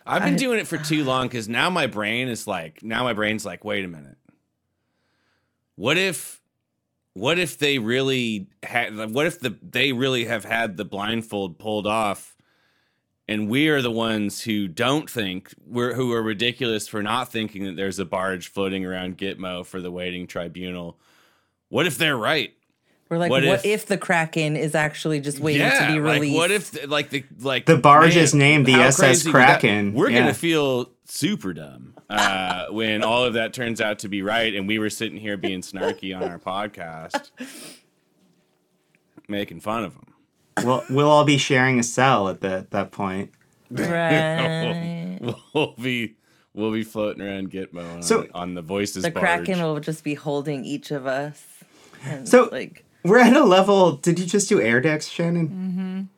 I've 0.07 0.22
been 0.22 0.36
doing 0.36 0.59
it 0.59 0.66
for 0.66 0.78
too 0.78 1.05
long 1.05 1.26
because 1.26 1.48
now 1.48 1.70
my 1.70 1.86
brain 1.86 2.28
is 2.28 2.46
like, 2.46 2.82
now 2.82 3.05
my 3.05 3.12
brain's 3.12 3.44
like, 3.44 3.64
wait 3.64 3.84
a 3.84 3.88
minute. 3.88 4.16
What 5.81 5.97
if, 5.97 6.43
what 7.14 7.39
if 7.39 7.57
they 7.57 7.78
really 7.78 8.49
had, 8.62 9.14
what 9.14 9.24
if 9.24 9.41
the 9.41 9.57
they 9.62 9.95
really 9.95 10.26
have 10.26 10.45
had 10.45 10.76
the 10.76 10.85
blindfold 10.85 11.59
pulled 11.59 11.87
off, 11.87 12.37
and 13.26 13.49
we 13.49 13.68
are 13.68 13.81
the 13.81 13.91
ones 13.91 14.43
who 14.43 14.68
don't 14.68 15.09
think 15.09 15.55
we're 15.66 15.95
who 15.95 16.12
are 16.12 16.22
ridiculous 16.22 16.87
for 16.87 17.03
not 17.03 17.33
thinking 17.33 17.64
that 17.64 17.76
there's 17.76 17.99
a 17.99 18.05
barge 18.05 18.49
floating 18.49 18.85
around 18.85 19.16
Gitmo 19.16 19.64
for 19.64 19.81
the 19.81 19.91
waiting 19.91 20.26
tribunal. 20.26 20.99
What 21.70 21.87
if 21.87 21.97
they're 21.97 22.14
right? 22.14 22.53
We're 23.11 23.19
like, 23.19 23.31
What 23.31 23.45
what, 23.45 23.59
if- 23.59 23.65
if, 23.65 23.87
the 23.87 23.99
Kraken 23.99 24.57
is 24.57 24.75
actually 24.77 25.21
just 25.21 25.41
waiting 25.41 25.69
to 25.69 25.87
be 25.89 25.99
like 26.01 26.15
released? 26.21 26.37
what 26.37 26.51
if 26.53 26.89
like 26.89 27.11
the 27.11 27.25
like 27.41 27.67
The 27.67 27.77
barge 27.77 28.15
is 28.17 28.33
named 28.35 28.67
the 28.67 28.75
SS 28.75 28.97
crazy 28.99 29.33
that- 29.33 29.61
Kraken, 29.61 29.95
We're 29.95 30.11
yeah. 30.11 30.21
gonna 30.21 30.35
feel 30.35 30.91
super 31.07 31.53
dumb 31.53 31.95
uh, 32.09 32.67
when 32.71 33.03
all 33.03 33.25
of 33.25 33.35
that 33.35 33.53
turns 33.53 33.81
out 33.81 33.99
to 34.01 34.09
be 34.09 34.23
right, 34.23 34.55
and 34.55 34.69
we 34.69 34.79
were 34.79 34.91
sitting 34.91 35.19
here 35.19 35.37
being 35.37 35.61
snarky 35.61 36.17
on 36.17 36.23
our 36.23 36.39
podcast, 36.39 37.31
making 39.29 39.61
fun 39.61 39.85
of 39.85 39.95
them. 39.95 40.07
We'll 40.65 40.85
we'll 40.91 41.11
all 41.11 41.25
be 41.25 41.39
sharing 41.39 41.79
a 41.79 41.83
cell 41.83 42.29
at 42.29 42.41
the, 42.41 42.67
that 42.71 42.93
point. 42.93 43.33
right. 43.71 45.19
We'll 45.53 45.75
be 45.81 46.17
we'll 46.55 46.73
be 46.73 46.83
floating 46.83 47.23
around 47.23 47.51
Gitmo 47.51 47.95
on, 47.97 48.03
So- 48.03 48.27
on 48.35 48.55
the 48.55 48.63
voices. 48.63 49.03
the 49.03 49.11
barge. 49.11 49.25
Kraken 49.47 49.63
will 49.63 49.81
just 49.81 50.03
be 50.05 50.15
holding 50.15 50.65
each 50.65 50.91
of 50.91 51.07
us. 51.07 51.45
And 52.05 52.29
So- 52.29 52.49
like, 52.51 52.85
We're 53.03 53.18
at 53.20 53.34
a 53.36 53.44
level. 53.44 53.92
Did 53.92 54.18
you 54.18 54.26
just 54.26 54.48
do 54.48 54.61
air 54.61 54.80
decks, 54.80 55.09
Shannon? 55.09 56.09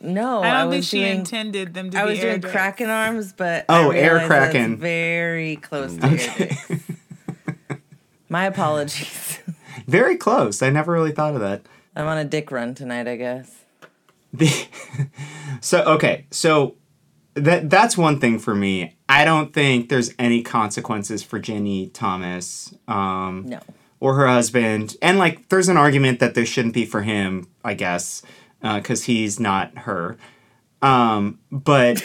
no, 0.00 0.42
I 0.42 0.60
don't 0.62 0.68
was 0.68 0.74
think 0.76 0.84
she 0.84 0.98
doing, 1.06 1.18
intended 1.20 1.74
them 1.74 1.90
to 1.90 1.98
I 2.00 2.04
be 2.04 2.10
was 2.10 2.18
air 2.18 2.30
doing 2.30 2.40
decks. 2.40 2.52
Kraken 2.52 2.90
arms, 2.90 3.32
but 3.32 3.64
Oh, 3.68 3.90
I 3.92 3.96
air 3.96 4.14
realized 4.16 4.30
that's 4.30 4.50
Kraken. 4.52 4.76
very 4.78 5.56
close 5.56 5.96
to 5.96 6.06
air 6.06 6.16
decks. 6.38 6.80
My 8.28 8.44
apologies. 8.46 9.38
Very 9.86 10.16
close. 10.16 10.62
I 10.62 10.70
never 10.70 10.92
really 10.92 11.12
thought 11.12 11.34
of 11.34 11.40
that. 11.40 11.62
I'm 11.94 12.06
on 12.06 12.18
a 12.18 12.24
dick 12.24 12.50
run 12.50 12.74
tonight, 12.74 13.06
I 13.06 13.16
guess. 13.16 13.54
The 14.32 14.48
so 15.60 15.82
okay, 15.84 16.26
so 16.30 16.76
that 17.34 17.68
that's 17.68 17.96
one 17.98 18.18
thing 18.20 18.38
for 18.38 18.54
me. 18.54 18.96
I 19.08 19.24
don't 19.26 19.52
think 19.52 19.90
there's 19.90 20.14
any 20.18 20.42
consequences 20.42 21.22
for 21.22 21.38
Ginni 21.38 21.92
Thomas 21.92 22.74
um, 22.88 23.44
No. 23.46 23.60
Or 24.02 24.14
her 24.14 24.26
husband, 24.26 24.96
and 25.00 25.16
like 25.16 25.48
there's 25.48 25.68
an 25.68 25.76
argument 25.76 26.18
that 26.18 26.34
there 26.34 26.44
shouldn't 26.44 26.74
be 26.74 26.84
for 26.84 27.02
him, 27.02 27.46
I 27.64 27.74
guess, 27.74 28.20
because 28.60 29.04
he's 29.04 29.38
not 29.38 29.78
her. 29.78 30.16
Um, 30.82 31.38
but 31.52 32.04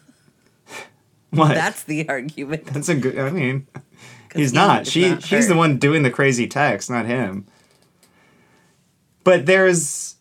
what? 1.30 1.54
That's 1.54 1.84
the 1.84 2.06
argument. 2.06 2.66
That's 2.66 2.90
a 2.90 2.94
good. 2.94 3.18
I 3.18 3.30
mean, 3.30 3.66
he's 4.34 4.50
he 4.50 4.54
not. 4.54 4.86
She 4.86 5.08
not 5.08 5.22
she's 5.22 5.48
the 5.48 5.56
one 5.56 5.78
doing 5.78 6.02
the 6.02 6.10
crazy 6.10 6.46
text, 6.46 6.90
not 6.90 7.06
him. 7.06 7.46
But 9.24 9.46
there's 9.46 10.16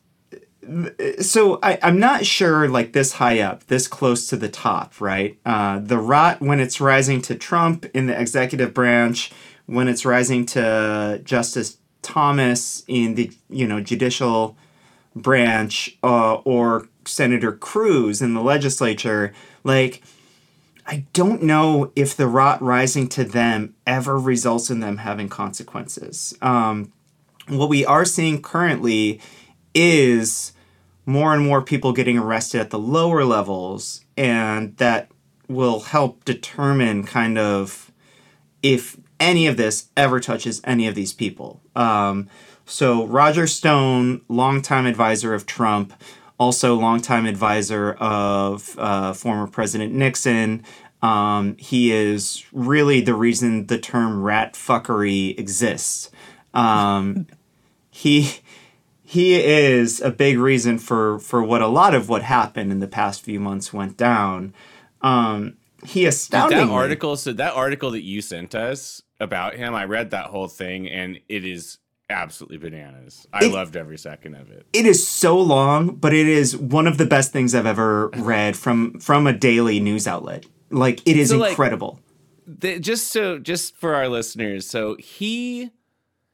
so 1.20 1.60
I, 1.62 1.78
I'm 1.84 2.00
not 2.00 2.26
sure 2.26 2.70
like 2.70 2.94
this 2.94 3.12
high 3.14 3.42
up, 3.42 3.68
this 3.68 3.86
close 3.90 4.28
to 4.28 4.38
the 4.38 4.48
top, 4.48 5.02
right? 5.02 5.38
Uh, 5.46 5.80
the 5.80 5.98
rot 5.98 6.40
when 6.40 6.62
it's 6.62 6.80
rising 6.80 7.22
to 7.24 7.36
Trump 7.36 7.86
in 7.94 8.08
the 8.08 8.18
executive 8.18 8.74
branch, 8.74 9.34
when 9.70 9.88
it's 9.88 10.04
rising 10.06 10.46
to 10.48 11.22
Justice 11.24 11.78
Thomas 12.02 12.84
in 12.88 13.16
the 13.16 13.32
you 13.50 13.68
know 13.68 13.80
judicial 13.80 14.58
branch, 15.16 15.98
uh, 16.04 16.36
or 16.36 16.88
Senator 17.06 17.52
Cruz 17.52 18.22
in 18.22 18.34
the 18.34 18.42
legislature, 18.42 19.34
like. 19.64 20.02
I 20.92 21.06
don't 21.14 21.44
know 21.44 21.92
if 21.96 22.18
the 22.18 22.26
rot 22.26 22.64
rising 22.64 23.10
to 23.10 23.24
them 23.24 23.76
ever 23.86 24.18
results 24.18 24.72
in 24.72 24.80
them 24.80 24.98
having 24.98 25.30
consequences. 25.30 26.36
Um, 26.42 26.92
what 27.48 27.70
we 27.70 27.86
are 27.86 28.06
seeing 28.06 28.42
currently 28.42 29.22
is 29.76 30.52
more 31.06 31.34
and 31.34 31.44
more 31.44 31.62
people 31.62 31.94
getting 31.94 32.18
arrested 32.18 32.62
at 32.62 32.72
the 32.72 32.80
lower 32.80 33.24
levels, 33.24 34.04
and 34.18 34.76
that 34.78 35.12
will 35.48 35.82
help 35.82 36.26
determine 36.26 37.04
kind 37.04 37.38
of 37.38 37.92
if 38.62 38.98
any 39.20 39.48
of 39.48 39.58
this 39.58 39.90
ever 39.98 40.20
touches 40.20 40.62
any 40.64 40.88
of 40.88 40.96
these 40.96 41.14
people. 41.14 41.62
Um, 41.76 42.30
so, 42.66 43.06
Roger 43.08 43.48
Stone, 43.48 44.22
longtime 44.28 44.86
advisor 44.86 45.34
of 45.34 45.46
Trump, 45.46 45.94
also 46.40 46.76
longtime 46.76 47.26
advisor 47.26 47.94
of 47.94 48.78
uh, 48.78 49.14
former 49.14 49.48
President 49.48 49.94
Nixon. 49.94 50.64
Um, 51.02 51.56
he 51.58 51.92
is 51.92 52.46
really 52.52 53.02
the 53.02 53.16
reason 53.16 53.68
the 53.68 53.80
term 53.80 54.22
rat 54.22 54.54
fuckery 54.54 55.38
exists. 55.40 56.12
Um, 56.54 57.28
he 57.90 58.40
he 59.04 59.42
is 59.42 60.00
a 60.02 60.12
big 60.12 60.38
reason 60.38 60.78
for 60.78 61.18
for 61.20 61.44
what 61.44 61.64
a 61.64 61.68
lot 61.68 61.96
of 61.96 62.08
what 62.08 62.22
happened 62.22 62.72
in 62.72 62.80
the 62.80 62.88
past 62.88 63.24
few 63.24 63.40
months 63.40 63.74
went 63.74 63.98
down. 63.98 64.54
Um, 65.02 65.58
he 65.84 66.02
Dude, 66.02 66.10
astoundingly 66.10 66.66
that 66.66 66.72
article, 66.72 67.16
so 67.16 67.34
that 67.34 67.54
article 67.54 67.92
that 67.92 68.04
you 68.04 68.22
sent 68.22 68.54
us 68.54 69.02
about 69.20 69.56
him, 69.56 69.74
I 69.76 69.86
read 69.86 70.12
that 70.12 70.28
whole 70.28 70.48
thing, 70.48 70.90
and 70.90 71.20
it 71.30 71.46
is 71.46 71.78
absolutely 72.10 72.58
bananas. 72.58 73.28
I 73.32 73.46
It- 73.46 73.52
loved 73.52 73.76
every 73.76 73.98
second 73.98 74.36
of 74.36 74.50
it. 74.50 74.66
it 74.74 74.86
is 74.86 75.08
so 75.08 75.40
long, 75.40 75.96
but 75.96 76.14
it 76.14 76.28
is 76.28 76.58
one 76.58 76.88
of 76.88 76.98
the 76.98 77.06
best 77.06 77.32
things 77.32 77.54
I've 77.54 77.66
ever 77.68 78.08
read 78.18 78.58
from 78.58 79.00
from 79.00 79.28
a 79.28 79.34
daily 79.34 79.80
news 79.80 80.08
outlet. 80.08 80.46
Like 80.72 81.02
it 81.08 81.18
is 81.18 81.30
So, 81.30 81.38
like, 81.38 81.50
incredible. 81.52 82.00
the, 82.48 82.80
just 82.80 83.08
so 83.12 83.38
just 83.40 83.76
for 83.76 83.94
our 83.94 84.08
listeners 84.10 84.66
so 84.68 84.96
he 84.96 85.70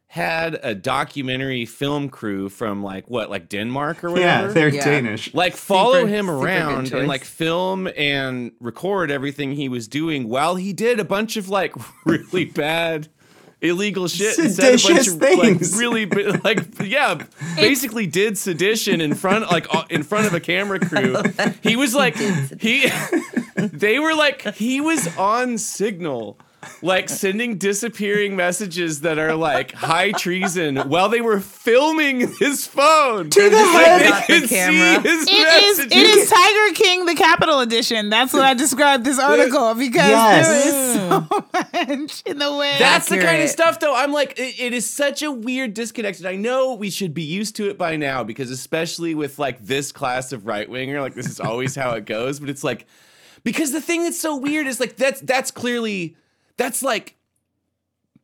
had 0.08 0.60
a 0.64 0.74
documentary 0.74 1.66
film 1.66 2.08
crew 2.10 2.48
from 2.48 2.82
like 2.84 3.10
what 3.10 3.30
like 3.30 3.50
denmark 3.50 4.04
or 4.04 4.18
yeah, 4.18 4.48
they're 4.48 4.70
Yeah. 4.70 4.86
Danish. 4.86 5.34
like 5.34 5.56
follow 5.56 5.96
Super- 6.02 6.08
him 6.08 6.30
around 6.30 6.94
and 6.94 7.08
like 7.08 7.24
film 7.26 7.90
and 7.98 8.52
record 8.62 9.12
everything 9.12 9.52
he 9.54 9.68
was 9.68 9.88
doing 9.88 10.30
while 10.30 10.56
he 10.56 10.72
did 10.74 11.00
a 11.00 11.06
bunch 11.06 11.36
of 11.38 11.50
like 11.50 11.74
really 12.06 12.46
bad 12.46 13.10
illegal 13.62 14.08
shit 14.08 14.38
and 14.38 14.52
said 14.52 14.66
a 14.66 14.72
bunch 14.72 14.82
Seditious 14.84 15.14
of, 15.14 15.20
things. 15.20 15.72
like 15.74 15.80
really 15.82 16.06
like 16.44 16.60
yeah 16.84 17.22
basically 17.56 18.06
did 18.06 18.38
sedition 18.38 19.02
in 19.02 19.16
front 19.16 19.50
like 19.50 19.66
in 19.90 20.04
front 20.04 20.28
of 20.28 20.34
a 20.34 20.40
camera 20.40 20.80
crew 20.88 21.16
he 21.64 21.76
was 21.76 21.96
like 21.96 22.16
he 22.62 22.90
they 23.58 23.98
were 23.98 24.14
like 24.14 24.54
he 24.56 24.80
was 24.82 25.08
on 25.18 25.58
signal 25.58 26.38
like 26.82 27.10
sending 27.10 27.58
disappearing 27.58 28.36
messages 28.36 29.02
that 29.02 29.18
are 29.18 29.36
like 29.36 29.72
high 29.74 30.12
treason 30.12 30.78
while 30.90 31.10
they 31.10 31.22
were 31.22 31.40
filming 31.40 32.22
his 32.40 32.66
phone 32.68 33.30
To 33.30 33.50
the 33.50 33.58
head. 33.58 34.02
they 34.02 34.10
Not 34.10 34.28
the 34.28 34.48
camera. 34.48 35.02
see 35.04 35.10
his 35.10 35.28
It 35.28 35.32
is. 35.32 35.78
messages. 35.78 35.98
It 35.98 36.18
is 36.18 36.30
Tiger 36.30 36.76
King, 36.76 37.06
the 37.06 37.16
Capital 37.16 37.60
Edition. 37.62 38.10
That's 38.10 38.34
what 38.34 38.44
I 38.44 38.54
described 38.54 39.04
this 39.06 39.20
article 39.20 39.74
because 39.76 40.10
Yes. 40.10 40.48
there 40.48 40.68
is 40.68 40.94
so 40.96 41.46
much 41.54 42.24
in 42.26 42.38
the 42.40 42.56
way. 42.56 42.76
That's 42.80 43.10
the 43.10 43.18
kind 43.20 43.42
of 43.42 43.50
stuff, 43.50 43.80
though. 43.80 43.96
I'm 43.96 44.12
like, 44.12 44.40
it, 44.40 44.60
it 44.60 44.74
is 44.74 44.90
such 44.90 45.22
a 45.24 45.32
weird 45.32 45.74
disconnect. 45.74 46.20
And 46.20 46.28
I 46.28 46.36
know 46.36 46.74
we 46.76 46.90
should 46.90 47.14
be 47.14 47.24
used 47.24 47.56
to 47.58 47.70
it 47.70 47.78
by 47.78 47.96
now 47.96 48.24
because, 48.24 48.52
especially 48.52 49.16
with 49.16 49.40
like 49.40 49.66
this 49.66 49.92
class 49.92 50.32
of 50.32 50.46
right 50.46 50.70
winger, 50.70 51.02
like 51.02 51.14
this 51.16 51.28
is 51.28 51.40
always 51.40 51.76
how 51.76 51.92
it 51.92 52.06
goes. 52.06 52.40
But 52.40 52.50
it's 52.50 52.64
like, 52.64 52.86
because 53.44 53.72
the 53.72 53.82
thing 53.82 54.04
that's 54.04 54.20
so 54.20 54.36
weird 54.36 54.68
is 54.68 54.80
like, 54.80 54.96
that's, 54.98 55.22
that's 55.22 55.52
clearly, 55.52 56.16
that's 56.58 56.82
like, 56.84 57.16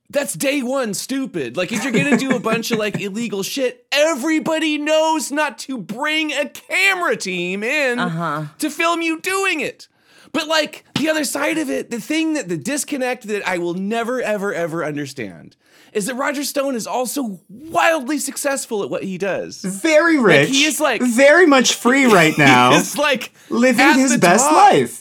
that's 0.09 0.33
day 0.33 0.61
one 0.61 0.93
stupid. 0.93 1.55
Like, 1.55 1.71
if 1.71 1.83
you're 1.83 1.93
gonna 1.93 2.17
do 2.17 2.35
a 2.35 2.39
bunch 2.39 2.71
of 2.71 2.79
like 2.79 2.99
illegal 2.99 3.43
shit, 3.43 3.85
everybody 3.91 4.77
knows 4.77 5.31
not 5.31 5.57
to 5.59 5.77
bring 5.77 6.31
a 6.33 6.49
camera 6.49 7.15
team 7.15 7.63
in 7.63 7.97
uh-huh. 7.99 8.45
to 8.59 8.69
film 8.69 9.01
you 9.01 9.21
doing 9.21 9.61
it. 9.61 9.87
But 10.33 10.47
like 10.47 10.85
the 10.99 11.09
other 11.09 11.23
side 11.23 11.57
of 11.57 11.69
it, 11.69 11.91
the 11.91 11.99
thing 11.99 12.33
that 12.33 12.47
the 12.49 12.57
disconnect 12.57 13.27
that 13.27 13.47
I 13.47 13.57
will 13.57 13.73
never, 13.73 14.21
ever, 14.21 14.53
ever 14.53 14.83
understand 14.83 15.55
is 15.93 16.05
that 16.05 16.15
Roger 16.15 16.43
Stone 16.43 16.75
is 16.75 16.87
also 16.87 17.41
wildly 17.49 18.17
successful 18.17 18.81
at 18.83 18.89
what 18.89 19.03
he 19.03 19.17
does. 19.17 19.61
Very 19.61 20.17
rich. 20.17 20.49
he 20.49 20.63
is, 20.63 20.79
like- 20.79 21.01
very 21.01 21.45
much 21.45 21.73
free 21.75 22.05
right 22.11 22.37
now, 22.37 22.77
It's 22.77 22.97
like 22.97 23.33
living 23.49 23.93
his 23.95 24.17
best 24.17 24.45
top. 24.45 24.71
life. 24.71 25.00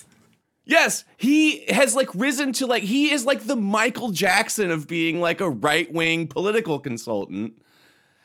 Yes, 0.71 1.05
he 1.17 1.65
has 1.67 1.97
like 1.97 2.15
risen 2.15 2.53
to 2.53 2.67
like 2.67 2.85
he 2.85 3.11
is 3.11 3.27
like 3.27 3.41
the 3.41 3.57
Michael 3.57 4.13
Jackson 4.13 4.71
of 4.71 4.87
being 4.87 5.21
like 5.21 5.41
a 5.41 5.51
right 5.51 5.93
wing 5.93 6.29
political 6.29 6.79
consultant. 6.79 7.61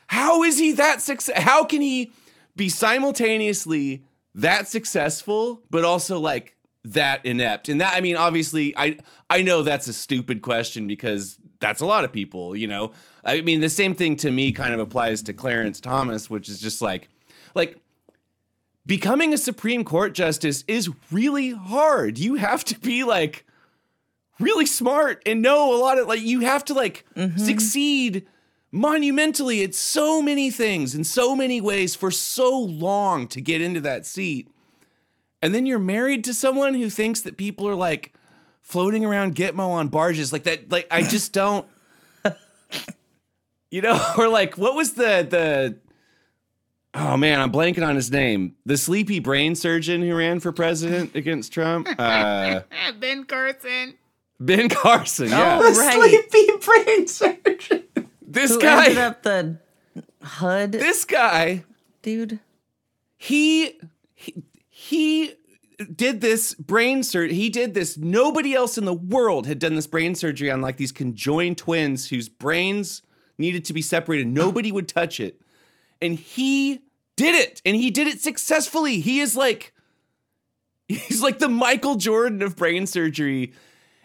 How 0.06 0.44
is 0.44 0.56
he 0.56 0.70
that 0.74 1.02
success? 1.02 1.42
How 1.42 1.64
can 1.64 1.80
he 1.80 2.12
be 2.54 2.68
simultaneously 2.68 4.04
that 4.36 4.68
successful, 4.68 5.60
but 5.70 5.84
also 5.84 6.20
like 6.20 6.54
that 6.84 7.26
inept? 7.26 7.68
And 7.68 7.80
that 7.80 7.94
I 7.96 8.00
mean, 8.00 8.14
obviously, 8.14 8.78
I 8.78 8.98
I 9.28 9.42
know 9.42 9.62
that's 9.62 9.88
a 9.88 9.92
stupid 9.92 10.40
question 10.40 10.86
because 10.86 11.40
that's 11.58 11.80
a 11.80 11.86
lot 11.86 12.04
of 12.04 12.12
people. 12.12 12.54
You 12.54 12.68
know, 12.68 12.92
I 13.24 13.40
mean, 13.40 13.60
the 13.60 13.68
same 13.68 13.92
thing 13.92 14.14
to 14.18 14.30
me 14.30 14.52
kind 14.52 14.72
of 14.72 14.78
applies 14.78 15.20
to 15.22 15.32
Clarence 15.32 15.80
Thomas, 15.80 16.30
which 16.30 16.48
is 16.48 16.60
just 16.60 16.80
like 16.80 17.08
like 17.56 17.80
becoming 18.86 19.34
a 19.34 19.38
Supreme 19.38 19.84
Court 19.84 20.14
justice 20.14 20.64
is 20.68 20.88
really 21.10 21.50
hard. 21.50 22.18
You 22.18 22.36
have 22.36 22.64
to 22.66 22.78
be 22.78 23.04
like 23.04 23.44
really 24.38 24.66
smart 24.66 25.22
and 25.26 25.42
know 25.42 25.74
a 25.74 25.78
lot 25.78 25.98
of 25.98 26.06
like 26.06 26.20
you 26.20 26.40
have 26.40 26.64
to 26.66 26.74
like 26.74 27.04
mm-hmm. 27.16 27.38
succeed 27.38 28.26
monumentally 28.70 29.62
at 29.64 29.74
so 29.74 30.20
many 30.20 30.50
things 30.50 30.94
in 30.94 31.02
so 31.02 31.34
many 31.34 31.60
ways 31.60 31.94
for 31.94 32.10
so 32.10 32.58
long 32.58 33.26
to 33.28 33.40
get 33.40 33.60
into 33.60 33.80
that 33.80 34.06
seat. 34.06 34.48
And 35.42 35.54
then 35.54 35.66
you're 35.66 35.78
married 35.78 36.24
to 36.24 36.34
someone 36.34 36.74
who 36.74 36.90
thinks 36.90 37.20
that 37.22 37.36
people 37.36 37.68
are 37.68 37.74
like 37.74 38.14
floating 38.62 39.04
around 39.04 39.34
Gitmo 39.34 39.68
on 39.68 39.88
barges 39.88 40.32
like 40.32 40.44
that 40.44 40.70
like 40.70 40.86
I 40.90 41.02
just 41.02 41.32
don't 41.32 41.66
you 43.70 43.80
know 43.80 44.00
or 44.18 44.28
like 44.28 44.58
what 44.58 44.74
was 44.74 44.94
the 44.94 45.26
the 45.28 45.85
Oh 46.98 47.16
man, 47.16 47.40
I'm 47.40 47.52
blanking 47.52 47.86
on 47.86 47.94
his 47.94 48.10
name. 48.10 48.54
The 48.64 48.76
sleepy 48.78 49.18
brain 49.20 49.54
surgeon 49.54 50.00
who 50.02 50.16
ran 50.16 50.40
for 50.40 50.50
president 50.50 51.14
against 51.14 51.52
Trump. 51.52 51.86
Uh, 51.98 52.62
Ben 52.98 53.24
Carson. 53.24 53.94
ben 54.40 54.68
Carson. 54.70 55.28
Yeah, 55.28 55.58
Oh, 55.62 55.74
right. 55.78 55.92
Sleepy 56.30 56.64
brain 56.64 57.06
surgeon. 57.06 57.84
this 58.26 58.50
Who 58.52 58.60
ended 58.60 58.96
guy. 58.96 59.02
up 59.06 59.22
the 59.22 59.58
HUD 60.22 60.72
This 60.72 61.04
guy. 61.04 61.64
dude? 62.02 62.40
He 63.18 63.78
he, 64.14 64.42
he 64.68 65.34
did 65.94 66.20
this 66.22 66.54
brain 66.54 67.02
surgery. 67.02 67.34
He 67.34 67.50
did 67.50 67.74
this. 67.74 67.98
Nobody 67.98 68.54
else 68.54 68.78
in 68.78 68.86
the 68.86 68.94
world 68.94 69.46
had 69.46 69.58
done 69.58 69.74
this 69.74 69.86
brain 69.86 70.14
surgery 70.14 70.50
on 70.50 70.60
like 70.62 70.78
these 70.78 70.92
conjoined 70.92 71.58
twins 71.58 72.08
whose 72.08 72.28
brains 72.30 73.02
needed 73.36 73.64
to 73.66 73.74
be 73.74 73.82
separated. 73.82 74.26
Nobody 74.28 74.72
would 74.72 74.88
touch 74.88 75.20
it, 75.20 75.40
and 76.00 76.14
he 76.18 76.80
did 77.16 77.34
it, 77.34 77.60
and 77.64 77.74
he 77.76 77.90
did 77.90 78.06
it 78.06 78.20
successfully. 78.20 79.00
He 79.00 79.20
is 79.20 79.34
like 79.36 79.72
he's 80.88 81.22
like 81.22 81.38
the 81.38 81.48
Michael 81.48 81.96
Jordan 81.96 82.42
of 82.42 82.56
brain 82.56 82.86
surgery, 82.86 83.52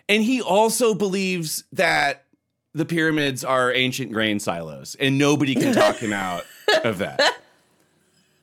and 0.09 0.23
he 0.23 0.41
also 0.41 0.93
believes 0.93 1.63
that 1.73 2.25
the 2.73 2.85
pyramids 2.85 3.43
are 3.43 3.71
ancient 3.73 4.11
grain 4.13 4.39
silos, 4.39 4.95
and 4.99 5.17
nobody 5.17 5.53
can 5.55 5.73
talk 5.73 5.97
him 5.97 6.13
out 6.13 6.45
of 6.83 6.97
that. 6.99 7.37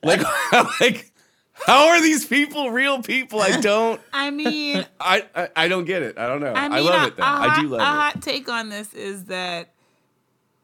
Like, 0.01 0.21
like, 0.81 1.11
how 1.55 1.89
are 1.89 2.01
these 2.01 2.25
people 2.25 2.71
real 2.71 3.03
people? 3.03 3.41
I 3.41 3.61
don't, 3.61 4.01
I 4.13 4.31
mean, 4.31 4.87
I, 5.01 5.25
I, 5.35 5.49
I 5.57 5.67
don't 5.69 5.87
get 5.87 6.03
it. 6.05 6.17
I 6.17 6.29
don't 6.29 6.41
know. 6.41 6.53
I, 6.53 6.77
I 6.77 6.79
love 6.79 7.03
a- 7.03 7.07
it 7.09 7.17
though. 7.17 7.23
a 7.25 7.27
I 7.27 7.49
hot- 7.49 7.61
do 7.61 7.69
love 7.69 7.81
a 7.81 7.83
it. 7.83 7.87
A 7.87 7.91
hot 7.91 8.23
take 8.23 8.49
on 8.49 8.69
this 8.69 8.95
is 8.95 9.25
that 9.25 9.71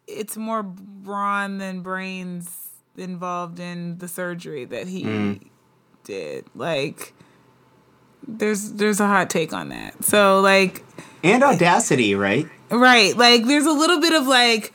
it's 0.06 0.36
more 0.36 0.62
brawn 0.62 1.58
than 1.58 1.80
brains 1.80 2.63
involved 2.96 3.58
in 3.60 3.98
the 3.98 4.08
surgery 4.08 4.64
that 4.66 4.86
he 4.88 5.04
Mm. 5.04 5.40
did. 6.04 6.44
Like, 6.54 7.12
there's 8.26 8.72
there's 8.72 9.00
a 9.00 9.06
hot 9.06 9.30
take 9.30 9.52
on 9.52 9.68
that. 9.70 10.04
So 10.04 10.40
like, 10.40 10.84
And 11.22 11.42
audacity, 11.42 12.14
right? 12.14 12.48
right? 12.70 13.16
Like, 13.16 13.44
there's 13.46 13.66
a 13.66 13.72
little 13.72 14.00
bit 14.00 14.12
of 14.14 14.26
like, 14.26 14.72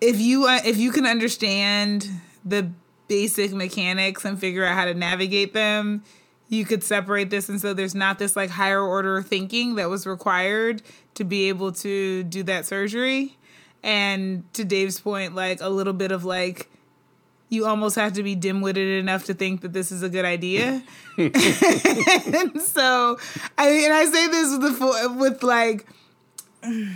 if 0.00 0.20
you 0.20 0.46
uh, 0.46 0.60
if 0.64 0.76
you 0.76 0.92
can 0.92 1.06
understand 1.06 2.08
the 2.44 2.70
basic 3.08 3.52
mechanics 3.52 4.24
and 4.24 4.38
figure 4.38 4.64
out 4.64 4.74
how 4.74 4.84
to 4.84 4.94
navigate 4.94 5.52
them 5.54 6.02
you 6.48 6.64
could 6.64 6.82
separate 6.82 7.30
this 7.30 7.48
and 7.48 7.60
so 7.60 7.72
there's 7.72 7.94
not 7.94 8.18
this 8.18 8.34
like 8.36 8.50
higher 8.50 8.80
order 8.82 9.22
thinking 9.22 9.76
that 9.76 9.88
was 9.88 10.06
required 10.06 10.82
to 11.14 11.22
be 11.24 11.48
able 11.48 11.70
to 11.72 12.24
do 12.24 12.42
that 12.42 12.66
surgery 12.66 13.36
and 13.86 14.52
to 14.52 14.64
dave's 14.64 15.00
point 15.00 15.34
like 15.34 15.60
a 15.62 15.68
little 15.68 15.92
bit 15.92 16.10
of 16.12 16.24
like 16.24 16.68
you 17.48 17.64
almost 17.64 17.94
have 17.94 18.12
to 18.14 18.24
be 18.24 18.34
dim-witted 18.34 18.98
enough 18.98 19.24
to 19.24 19.32
think 19.32 19.60
that 19.60 19.72
this 19.72 19.92
is 19.92 20.02
a 20.02 20.08
good 20.08 20.24
idea. 20.24 20.82
And 21.16 21.32
so 22.60 23.16
i 23.56 23.68
and 23.68 23.92
i 23.94 24.04
say 24.04 24.26
this 24.26 24.50
with 24.50 24.62
the 24.62 24.72
full, 24.72 25.14
with 25.16 25.42
like 25.44 25.86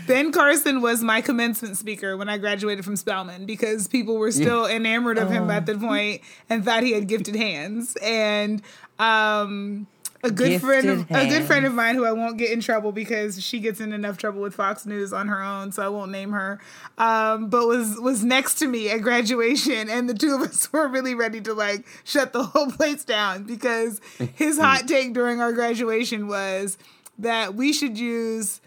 Ben 0.06 0.32
Carson 0.32 0.80
was 0.80 1.00
my 1.00 1.20
commencement 1.20 1.76
speaker 1.76 2.16
when 2.16 2.28
I 2.28 2.38
graduated 2.38 2.84
from 2.84 2.96
Spelman 2.96 3.46
because 3.46 3.86
people 3.86 4.16
were 4.16 4.32
still 4.32 4.66
enamored 4.66 5.16
of 5.16 5.30
him 5.30 5.48
at 5.48 5.66
the 5.66 5.76
point 5.76 6.22
and 6.48 6.64
thought 6.64 6.82
he 6.82 6.90
had 6.92 7.06
gifted 7.06 7.36
hands. 7.36 7.96
And 8.02 8.62
um, 8.98 9.86
a 10.22 10.30
good 10.30 10.60
friend, 10.60 10.88
of, 10.88 11.10
a 11.10 11.28
good 11.28 11.44
friend 11.44 11.64
of 11.64 11.72
mine 11.72 11.94
who 11.94 12.04
I 12.04 12.12
won't 12.12 12.36
get 12.36 12.50
in 12.50 12.60
trouble 12.60 12.92
because 12.92 13.42
she 13.42 13.58
gets 13.58 13.80
in 13.80 13.92
enough 13.92 14.18
trouble 14.18 14.40
with 14.40 14.54
Fox 14.54 14.84
News 14.84 15.12
on 15.12 15.28
her 15.28 15.42
own, 15.42 15.72
so 15.72 15.82
I 15.82 15.88
won't 15.88 16.10
name 16.10 16.32
her. 16.32 16.60
Um, 16.98 17.48
but 17.48 17.66
was 17.66 17.98
was 17.98 18.24
next 18.24 18.56
to 18.56 18.66
me 18.66 18.90
at 18.90 19.00
graduation, 19.02 19.88
and 19.88 20.08
the 20.08 20.14
two 20.14 20.34
of 20.34 20.42
us 20.42 20.72
were 20.72 20.88
really 20.88 21.14
ready 21.14 21.40
to 21.42 21.54
like 21.54 21.86
shut 22.04 22.32
the 22.32 22.44
whole 22.44 22.70
place 22.70 23.04
down 23.04 23.44
because 23.44 24.00
his 24.34 24.58
hot 24.60 24.86
take 24.86 25.14
during 25.14 25.40
our 25.40 25.52
graduation 25.52 26.28
was 26.28 26.76
that 27.18 27.54
we 27.54 27.72
should 27.72 27.98
use 27.98 28.60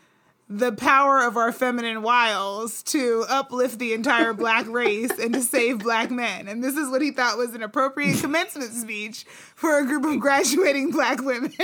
the 0.56 0.72
power 0.72 1.20
of 1.26 1.36
our 1.36 1.52
feminine 1.52 2.04
wiles 2.04 2.84
to 2.84 3.26
uplift 3.28 3.80
the 3.80 3.94
entire 3.94 4.34
black 4.34 4.68
race 4.70 5.10
and 5.18 5.34
to 5.34 5.42
save 5.42 5.80
black 5.80 6.12
men. 6.12 6.48
And 6.48 6.64
this 6.64 6.76
is 6.78 6.90
what 6.92 7.02
he 7.02 7.10
thought 7.10 7.38
was 7.40 7.56
an 7.56 7.64
appropriate 7.64 8.20
commencement 8.22 8.72
speech 8.72 9.26
for 9.56 9.80
a 9.80 9.86
group 9.86 10.06
of 10.06 10.20
graduating 10.20 10.92
black 10.92 11.22
women. 11.24 11.52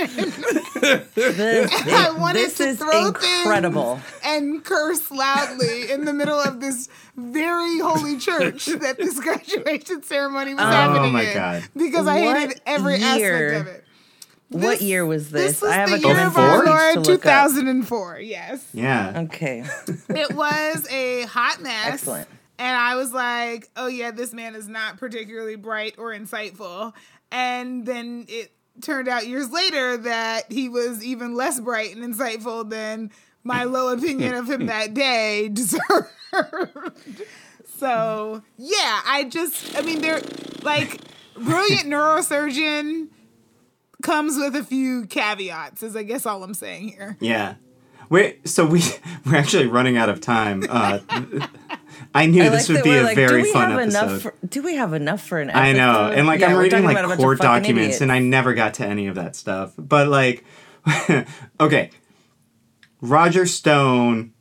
This, 1.14 1.70
I 1.92 2.10
wanted 2.18 2.40
this 2.46 2.56
to 2.58 2.64
is 2.64 2.78
throw 2.78 3.08
incredible. 3.08 3.96
things 3.96 4.20
and 4.24 4.64
curse 4.64 5.10
loudly 5.10 5.90
in 5.90 6.04
the 6.04 6.12
middle 6.12 6.38
of 6.38 6.60
this 6.60 6.88
very 7.16 7.78
holy 7.80 8.18
church 8.18 8.66
that 8.66 8.96
this 8.96 9.20
graduation 9.22 10.02
ceremony 10.02 10.54
was 10.54 10.62
oh 10.62 10.66
happening 10.66 11.12
my 11.12 11.22
in. 11.24 11.34
God. 11.34 11.64
Because 11.76 12.06
I 12.06 12.20
What 12.22 12.36
hated 12.38 12.60
every 12.66 12.96
year? 12.98 13.52
aspect 13.54 13.68
of 13.68 13.74
it. 13.74 13.84
What 14.50 14.80
year 14.82 15.06
was 15.06 15.30
This 15.30 15.52
this? 15.52 15.62
was 15.62 15.70
I 15.70 15.74
have 15.74 15.90
the 15.90 15.96
a 15.96 15.98
year 15.98 16.26
of 16.26 16.36
our 16.36 16.62
commencement 16.62 16.66
Lord 16.66 16.92
speech 16.92 17.04
to 17.06 17.10
look 17.12 17.26
up. 17.26 17.48
2004. 17.48 18.20
Yes. 18.20 18.68
Yeah. 18.72 19.22
Okay, 19.24 19.64
It 20.08 20.34
was 20.34 20.86
a 20.90 21.22
hot 21.22 21.60
mess. 21.62 21.86
Excellent. 21.94 22.28
And 22.58 22.76
I 22.76 22.96
was 22.96 23.12
like, 23.12 23.70
oh, 23.76 23.86
yeah, 23.86 24.10
this 24.10 24.34
man 24.34 24.54
is 24.54 24.68
not 24.68 24.98
particularly 24.98 25.56
bright 25.56 25.94
or 25.96 26.10
insightful. 26.12 26.92
And 27.32 27.86
then 27.86 28.26
it 28.28 28.52
turned 28.82 29.08
out 29.08 29.26
years 29.26 29.50
later 29.50 29.96
that 29.96 30.52
he 30.52 30.68
was 30.68 31.02
even 31.04 31.34
less 31.34 31.58
bright 31.58 31.96
and 31.96 32.04
insightful 32.14 32.68
than 32.68 33.10
my 33.44 33.64
low 33.64 33.92
opinion 33.96 34.34
of 34.34 34.50
him 34.50 34.66
that 34.66 34.92
day 34.92 35.48
deserved. 35.52 36.10
so, 37.78 38.42
yeah, 38.58 39.00
I 39.06 39.24
just, 39.30 39.76
I 39.78 39.82
mean, 39.82 40.00
they're 40.02 40.20
like, 40.62 40.98
brilliant 41.34 41.86
neurosurgeon 41.86 43.08
comes 44.02 44.36
with 44.36 44.54
a 44.56 44.64
few 44.64 45.06
caveats, 45.06 45.82
is 45.82 45.96
I 45.96 46.02
guess 46.02 46.26
all 46.26 46.42
I'm 46.44 46.54
saying 46.54 46.88
here. 46.88 47.16
Yeah. 47.20 47.54
Wait, 48.08 48.48
so 48.48 48.66
we 48.66 48.82
we're 49.26 49.36
actually 49.36 49.66
running 49.66 49.96
out 49.96 50.08
of 50.08 50.20
time. 50.20 50.64
Uh, 50.68 50.98
I 52.14 52.26
knew 52.26 52.42
I 52.42 52.48
this 52.48 52.68
like 52.68 52.76
would 52.78 52.84
be 52.84 52.96
a 52.98 53.02
like, 53.04 53.14
very 53.16 53.42
do 53.42 53.48
we 53.48 53.52
fun 53.52 53.70
have 53.70 53.80
episode. 53.80 54.04
enough 54.08 54.22
for, 54.22 54.34
do 54.48 54.62
we 54.62 54.74
have 54.74 54.92
enough 54.94 55.22
for 55.22 55.38
an 55.38 55.50
episode? 55.50 55.62
I 55.62 55.72
know, 55.72 56.10
and 56.12 56.26
like 56.26 56.40
Yeah, 56.40 56.48
I'm 56.48 56.56
reading 56.58 56.82
talking 56.82 56.90
about 56.90 57.04
a 57.04 57.08
like 57.08 57.18
court 57.18 57.38
documents, 57.38 57.78
idiots. 57.96 58.00
and 58.00 58.10
I 58.10 58.18
never 58.18 58.54
got 58.54 58.74
to 58.74 58.86
any 58.86 59.06
of 59.06 59.14
that 59.14 59.36
stuff. 59.36 59.74
But 59.78 60.08
like, 60.08 60.44
okay, 61.60 61.90
Roger 63.00 63.46
Stone, 63.46 64.32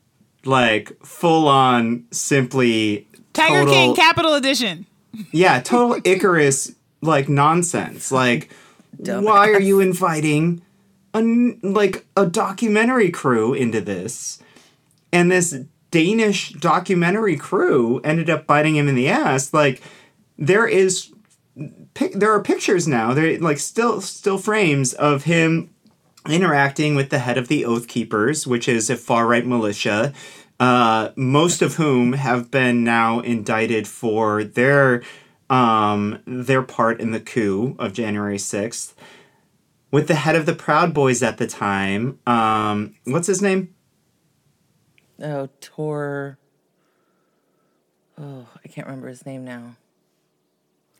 like 0.45 0.91
full 1.05 1.47
on, 1.47 2.05
simply 2.11 3.07
Tiger 3.33 3.59
total- 3.59 3.73
King 3.73 3.95
Capital 3.95 4.33
Edition. 4.33 4.85
yeah, 5.31 5.59
total 5.61 6.01
Icarus 6.03 6.73
like 7.01 7.29
nonsense. 7.29 8.11
Like, 8.11 8.51
why 8.99 9.51
are 9.51 9.61
you 9.61 9.79
inviting 9.79 10.61
a 11.13 11.21
like 11.63 12.05
a 12.15 12.25
documentary 12.25 13.11
crew 13.11 13.53
into 13.53 13.81
this? 13.81 14.41
And 15.11 15.31
this 15.31 15.55
Danish 15.91 16.51
documentary 16.53 17.35
crew 17.35 17.99
ended 18.03 18.29
up 18.29 18.45
biting 18.45 18.75
him 18.75 18.87
in 18.87 18.95
the 18.95 19.09
ass. 19.09 19.53
Like, 19.53 19.81
there 20.37 20.67
is 20.67 21.11
there 21.55 22.31
are 22.31 22.41
pictures 22.41 22.87
now. 22.87 23.13
There 23.13 23.39
like 23.39 23.57
still 23.57 24.01
still 24.01 24.37
frames 24.37 24.93
of 24.93 25.23
him 25.23 25.69
interacting 26.27 26.95
with 26.95 27.09
the 27.09 27.19
head 27.19 27.37
of 27.37 27.47
the 27.47 27.65
Oath 27.65 27.87
Keepers, 27.87 28.45
which 28.45 28.67
is 28.67 28.89
a 28.89 28.97
far 28.97 29.25
right 29.25 29.45
militia, 29.45 30.13
uh, 30.59 31.09
most 31.15 31.61
of 31.61 31.75
whom 31.75 32.13
have 32.13 32.51
been 32.51 32.83
now 32.83 33.19
indicted 33.21 33.87
for 33.87 34.43
their 34.43 35.01
um, 35.49 36.21
their 36.25 36.61
part 36.61 36.99
in 36.99 37.11
the 37.11 37.19
coup 37.19 37.75
of 37.79 37.93
January 37.93 38.37
sixth. 38.37 38.95
With 39.91 40.07
the 40.07 40.15
head 40.15 40.35
of 40.35 40.45
the 40.45 40.53
Proud 40.53 40.93
Boys 40.93 41.23
at 41.23 41.37
the 41.37 41.47
time, 41.47 42.19
um, 42.27 42.95
what's 43.05 43.27
his 43.27 43.41
name? 43.41 43.73
Oh, 45.21 45.49
Tor. 45.59 46.37
Oh, 48.17 48.47
I 48.63 48.67
can't 48.67 48.85
remember 48.85 49.07
his 49.07 49.25
name 49.25 49.43
now. 49.43 49.75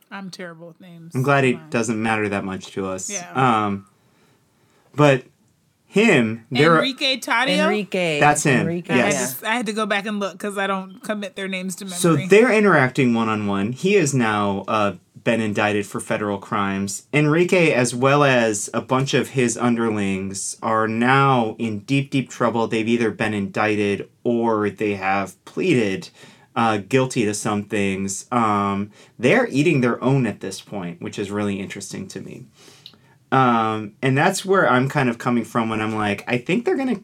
I'm 0.10 0.32
terrible 0.32 0.68
with 0.68 0.82
names. 0.82 1.14
I'm 1.14 1.22
glad 1.22 1.43
it 1.43 1.70
doesn't 1.70 2.02
matter 2.02 2.28
that 2.30 2.43
much 2.43 2.72
to 2.72 2.88
us. 2.88 3.10
Yeah. 3.12 3.32
Um, 3.36 3.88
but 4.95 5.24
him, 5.91 6.45
there. 6.51 6.75
Enrique 6.75 7.19
Tarrio. 7.19 7.63
Enrique. 7.65 8.19
That's 8.19 8.43
him, 8.43 8.61
Enrique. 8.61 8.93
I, 8.93 8.97
yes. 8.97 9.13
Yeah. 9.13 9.19
just, 9.19 9.43
I 9.43 9.55
had 9.55 9.65
to 9.65 9.73
go 9.73 9.87
back 9.87 10.05
and 10.05 10.19
look 10.19 10.33
because 10.33 10.55
I 10.55 10.67
don't 10.67 11.01
commit 11.01 11.35
their 11.35 11.47
names 11.47 11.75
to 11.77 11.85
memory. 11.85 11.97
So 11.97 12.15
they're 12.15 12.51
interacting 12.51 13.15
one 13.15 13.27
on 13.27 13.47
one. 13.47 13.71
He 13.71 13.93
has 13.93 14.13
now 14.13 14.65
uh, 14.67 14.97
been 15.23 15.41
indicted 15.41 15.87
for 15.87 15.99
federal 15.99 16.37
crimes. 16.37 17.07
Enrique, 17.11 17.71
as 17.71 17.95
well 17.95 18.23
as 18.23 18.69
a 18.71 18.81
bunch 18.81 19.15
of 19.15 19.29
his 19.29 19.57
underlings, 19.57 20.57
are 20.61 20.87
now 20.87 21.55
in 21.57 21.79
deep, 21.79 22.11
deep 22.11 22.29
trouble. 22.29 22.67
They've 22.67 22.87
either 22.87 23.09
been 23.09 23.33
indicted 23.33 24.07
or 24.23 24.69
they 24.69 24.93
have 24.93 25.43
pleaded 25.43 26.09
uh, 26.55 26.77
guilty 26.77 27.25
to 27.25 27.33
some 27.33 27.63
things. 27.63 28.27
Um, 28.31 28.91
they're 29.17 29.47
eating 29.47 29.81
their 29.81 30.03
own 30.03 30.27
at 30.27 30.41
this 30.41 30.61
point, 30.61 31.01
which 31.01 31.17
is 31.17 31.31
really 31.31 31.59
interesting 31.59 32.07
to 32.09 32.21
me. 32.21 32.45
Um, 33.32 33.93
and 34.01 34.17
that's 34.17 34.43
where 34.43 34.69
I'm 34.69 34.89
kind 34.89 35.09
of 35.09 35.17
coming 35.17 35.45
from 35.45 35.69
when 35.69 35.82
I'm 35.82 35.95
like, 35.95 36.23
I 36.27 36.38
think 36.38 36.65
they're 36.65 36.75
going 36.75 36.95
to 36.95 37.03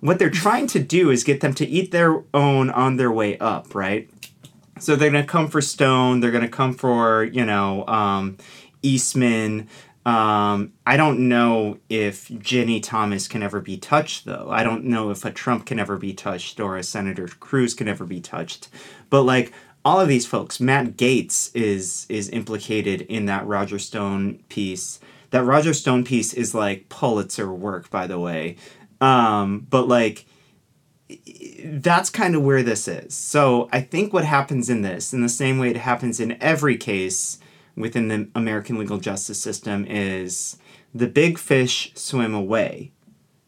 what 0.00 0.18
they're 0.18 0.30
trying 0.30 0.66
to 0.68 0.78
do 0.78 1.10
is 1.10 1.24
get 1.24 1.40
them 1.40 1.54
to 1.54 1.66
eat 1.66 1.90
their 1.90 2.22
own 2.32 2.70
on 2.70 2.96
their 2.96 3.10
way 3.10 3.38
up, 3.38 3.74
right? 3.74 4.08
So 4.78 4.94
they're 4.94 5.10
gonna 5.10 5.24
come 5.24 5.48
for 5.48 5.60
Stone. 5.60 6.20
They're 6.20 6.30
gonna 6.30 6.48
come 6.48 6.72
for 6.72 7.24
you 7.24 7.44
know 7.44 7.86
um, 7.86 8.36
Eastman. 8.82 9.68
Um, 10.06 10.72
I 10.86 10.96
don't 10.96 11.28
know 11.28 11.78
if 11.88 12.28
Ginni 12.28 12.82
Thomas 12.82 13.28
can 13.28 13.42
ever 13.42 13.60
be 13.60 13.76
touched, 13.76 14.24
though. 14.24 14.48
I 14.50 14.62
don't 14.62 14.84
know 14.84 15.10
if 15.10 15.24
a 15.24 15.30
Trump 15.30 15.66
can 15.66 15.78
ever 15.78 15.98
be 15.98 16.14
touched 16.14 16.60
or 16.60 16.76
a 16.76 16.82
Senator 16.82 17.28
Cruz 17.28 17.74
can 17.74 17.88
ever 17.88 18.06
be 18.06 18.20
touched. 18.20 18.68
But 19.10 19.22
like 19.24 19.52
all 19.84 20.00
of 20.00 20.08
these 20.08 20.26
folks, 20.26 20.60
Matt 20.60 20.96
Gaetz 20.96 21.50
is 21.54 22.06
is 22.08 22.30
implicated 22.30 23.02
in 23.02 23.26
that 23.26 23.46
Roger 23.46 23.78
Stone 23.78 24.38
piece. 24.48 25.00
That 25.30 25.44
Roger 25.44 25.74
Stone 25.74 26.04
piece 26.04 26.32
is 26.32 26.54
like 26.54 26.88
Pulitzer 26.88 27.52
work, 27.52 27.90
by 27.90 28.06
the 28.06 28.18
way. 28.18 28.56
Um, 29.00 29.66
but 29.68 29.88
like 29.88 30.26
that's 31.64 32.10
kind 32.10 32.34
of 32.34 32.42
where 32.42 32.62
this 32.62 32.86
is. 32.88 33.14
So 33.14 33.68
I 33.72 33.80
think 33.80 34.12
what 34.12 34.24
happens 34.24 34.68
in 34.68 34.82
this, 34.82 35.12
in 35.12 35.22
the 35.22 35.28
same 35.28 35.58
way 35.58 35.70
it 35.70 35.78
happens 35.78 36.20
in 36.20 36.40
every 36.42 36.76
case 36.76 37.38
within 37.76 38.08
the 38.08 38.28
American 38.34 38.78
legal 38.78 38.98
justice 38.98 39.40
system, 39.40 39.86
is 39.88 40.58
the 40.94 41.06
big 41.06 41.38
fish 41.38 41.92
swim 41.94 42.34
away. 42.34 42.92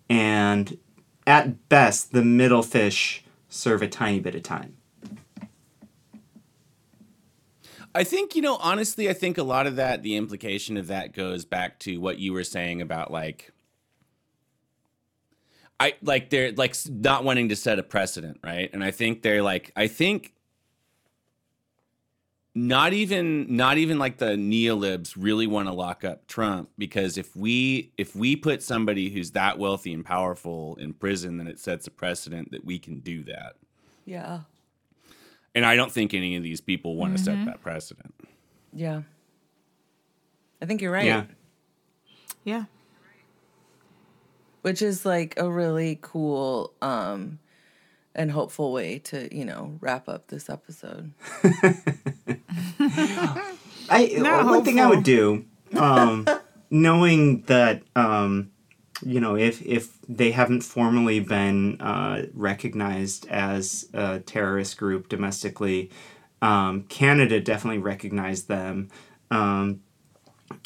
And 0.08 0.78
at 1.26 1.68
best, 1.68 2.12
the 2.12 2.24
middle 2.24 2.62
fish 2.62 3.24
serve 3.48 3.82
a 3.82 3.88
tiny 3.88 4.20
bit 4.20 4.34
of 4.34 4.42
time. 4.42 4.76
I 7.94 8.04
think, 8.04 8.36
you 8.36 8.42
know, 8.42 8.56
honestly, 8.56 9.08
I 9.08 9.12
think 9.12 9.36
a 9.36 9.42
lot 9.42 9.66
of 9.66 9.76
that, 9.76 10.02
the 10.02 10.16
implication 10.16 10.76
of 10.76 10.86
that 10.88 11.12
goes 11.12 11.44
back 11.44 11.78
to 11.80 11.98
what 11.98 12.18
you 12.18 12.32
were 12.32 12.44
saying 12.44 12.80
about 12.80 13.10
like, 13.10 13.52
I 15.80 15.94
like 16.02 16.28
they're 16.30 16.52
like 16.52 16.76
not 16.88 17.24
wanting 17.24 17.48
to 17.48 17.56
set 17.56 17.78
a 17.78 17.82
precedent, 17.82 18.38
right? 18.44 18.68
And 18.72 18.84
I 18.84 18.90
think 18.90 19.22
they're 19.22 19.42
like, 19.42 19.72
I 19.74 19.88
think 19.88 20.34
not 22.54 22.92
even 22.92 23.56
not 23.56 23.78
even 23.78 23.98
like 23.98 24.18
the 24.18 24.32
neolibs 24.32 25.14
really 25.16 25.46
want 25.46 25.68
to 25.68 25.74
lock 25.74 26.04
up 26.04 26.26
Trump 26.26 26.68
because 26.76 27.16
if 27.16 27.34
we 27.34 27.92
if 27.96 28.14
we 28.14 28.36
put 28.36 28.62
somebody 28.62 29.08
who's 29.08 29.30
that 29.30 29.58
wealthy 29.58 29.94
and 29.94 30.04
powerful 30.04 30.76
in 30.76 30.92
prison, 30.92 31.38
then 31.38 31.46
it 31.46 31.58
sets 31.58 31.86
a 31.86 31.90
precedent 31.90 32.50
that 32.50 32.64
we 32.64 32.78
can 32.78 33.00
do 33.00 33.22
that. 33.24 33.54
Yeah. 34.04 34.40
And 35.54 35.64
I 35.66 35.74
don't 35.76 35.90
think 35.92 36.14
any 36.14 36.36
of 36.36 36.42
these 36.42 36.60
people 36.60 36.96
want 36.96 37.16
to 37.16 37.22
Mm-hmm. 37.22 37.44
set 37.44 37.46
that 37.46 37.60
precedent. 37.62 38.14
Yeah. 38.72 39.02
I 40.62 40.66
think 40.66 40.80
you're 40.80 40.92
right. 40.92 41.06
Yeah. 41.06 41.24
yeah. 42.44 42.64
Which 44.62 44.82
is 44.82 45.04
like 45.06 45.34
a 45.38 45.50
really 45.50 45.98
cool 46.02 46.72
um 46.82 47.38
and 48.14 48.30
hopeful 48.30 48.72
way 48.72 48.98
to, 48.98 49.34
you 49.34 49.44
know, 49.44 49.78
wrap 49.80 50.08
up 50.08 50.26
this 50.28 50.50
episode. 50.50 51.12
I 53.88 54.14
Not 54.18 54.46
one 54.46 54.64
thing 54.64 54.80
I 54.80 54.86
would 54.88 55.04
do, 55.04 55.44
um, 55.76 56.26
knowing 56.70 57.42
that 57.42 57.82
um, 57.96 58.50
you 59.02 59.20
know 59.20 59.36
if 59.36 59.62
if 59.62 59.98
they 60.08 60.30
haven't 60.32 60.62
formally 60.62 61.20
been 61.20 61.80
uh, 61.80 62.26
recognized 62.34 63.26
as 63.28 63.88
a 63.92 64.20
terrorist 64.20 64.76
group 64.76 65.08
domestically, 65.08 65.90
um, 66.42 66.84
Canada 66.84 67.40
definitely 67.40 67.80
recognized 67.80 68.48
them. 68.48 68.88
Um, 69.30 69.80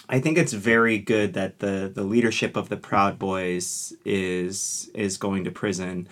I 0.08 0.20
think 0.20 0.38
it's 0.38 0.52
very 0.52 0.98
good 0.98 1.34
that 1.34 1.58
the 1.60 1.90
the 1.94 2.04
leadership 2.04 2.56
of 2.56 2.68
the 2.68 2.76
Proud 2.76 3.18
Boys 3.18 3.92
is 4.04 4.90
is 4.94 5.16
going 5.16 5.44
to 5.44 5.50
prison. 5.50 6.08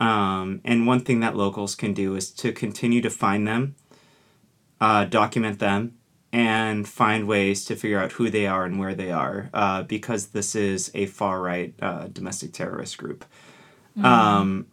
Um, 0.00 0.60
and 0.64 0.86
one 0.86 1.00
thing 1.00 1.20
that 1.20 1.36
locals 1.36 1.76
can 1.76 1.94
do 1.94 2.16
is 2.16 2.32
to 2.32 2.50
continue 2.50 3.00
to 3.02 3.10
find 3.10 3.46
them, 3.46 3.76
uh, 4.80 5.04
document 5.04 5.60
them, 5.60 5.96
and 6.32 6.88
find 6.88 7.28
ways 7.28 7.64
to 7.66 7.76
figure 7.76 8.00
out 8.00 8.12
who 8.12 8.30
they 8.30 8.46
are 8.46 8.64
and 8.64 8.78
where 8.78 8.94
they 8.94 9.10
are, 9.12 9.50
uh, 9.52 9.82
because 9.82 10.28
this 10.28 10.54
is 10.54 10.90
a 10.94 11.06
far 11.06 11.40
right 11.40 11.74
uh, 11.82 12.08
domestic 12.08 12.52
terrorist 12.52 12.96
group. 12.96 13.24
Um, 14.02 14.66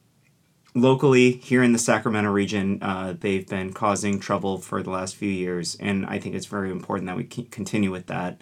locally, 0.73 1.33
here 1.33 1.61
in 1.61 1.73
the 1.73 1.79
Sacramento 1.79 2.31
region, 2.31 2.81
uh, 2.81 3.13
they've 3.19 3.47
been 3.47 3.73
causing 3.73 4.19
trouble 4.19 4.59
for 4.59 4.81
the 4.81 4.89
last 4.89 5.15
few 5.15 5.29
years, 5.29 5.75
and 5.75 6.05
I 6.05 6.19
think 6.19 6.35
it's 6.35 6.45
very 6.45 6.71
important 6.71 7.07
that 7.07 7.17
we 7.17 7.25
continue 7.25 7.91
with 7.91 8.07
that. 8.07 8.39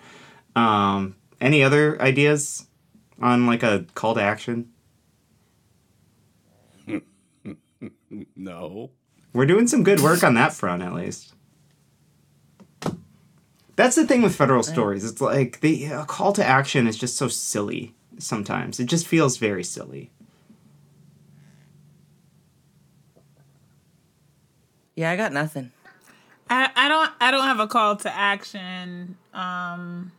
Um, 0.55 1.15
any 1.41 1.63
other 1.63 1.99
ideas 2.01 2.67
on 3.19 3.47
like 3.47 3.63
a 3.63 3.85
call 3.95 4.13
to 4.15 4.21
action? 4.21 4.71
No. 8.35 8.89
We're 9.33 9.45
doing 9.45 9.67
some 9.67 9.83
good 9.83 9.99
work 9.99 10.23
on 10.23 10.33
that 10.35 10.53
front, 10.53 10.81
at 10.81 10.93
least. 10.93 11.33
That's 13.77 13.95
the 13.95 14.07
thing 14.07 14.23
with 14.23 14.35
federal 14.35 14.63
stories. 14.63 15.05
It's 15.05 15.21
like 15.21 15.59
the 15.59 15.85
a 15.85 16.05
call 16.05 16.33
to 16.33 16.43
action 16.43 16.87
is 16.87 16.97
just 16.97 17.15
so 17.15 17.27
silly 17.27 17.93
sometimes. 18.17 18.79
It 18.79 18.85
just 18.87 19.07
feels 19.07 19.37
very 19.37 19.63
silly. 19.63 20.09
Yeah, 24.95 25.11
I 25.11 25.15
got 25.15 25.31
nothing. 25.31 25.71
I, 26.49 26.71
I 26.75 26.87
don't 26.87 27.11
I 27.21 27.29
don't 27.29 27.43
have 27.43 27.59
a 27.59 27.67
call 27.67 27.97
to 27.97 28.13
action. 28.13 29.15
Um 29.31 30.11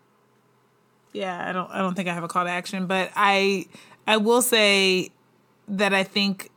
yeah, 1.13 1.49
I 1.49 1.51
don't 1.51 1.69
I 1.73 1.79
don't 1.79 1.95
think 1.95 2.09
I 2.09 2.15
have 2.15 2.23
a 2.23 2.29
call 2.29 2.45
to 2.45 2.51
action, 2.51 2.87
but 2.87 3.11
I 3.17 3.67
I 4.07 4.19
will 4.19 4.41
say 4.41 5.11
that 5.67 5.93
I 5.93 6.05
think 6.05 6.53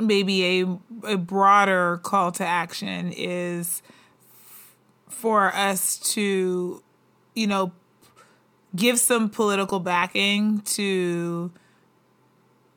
maybe 0.00 0.62
a 0.62 0.78
a 1.04 1.18
broader 1.18 2.00
call 2.02 2.32
to 2.32 2.46
action 2.46 3.12
is 3.12 3.82
for 5.12 5.54
us 5.54 5.98
to 6.14 6.82
you 7.34 7.46
know 7.46 7.72
give 8.74 8.98
some 8.98 9.28
political 9.28 9.80
backing 9.80 10.60
to 10.62 11.50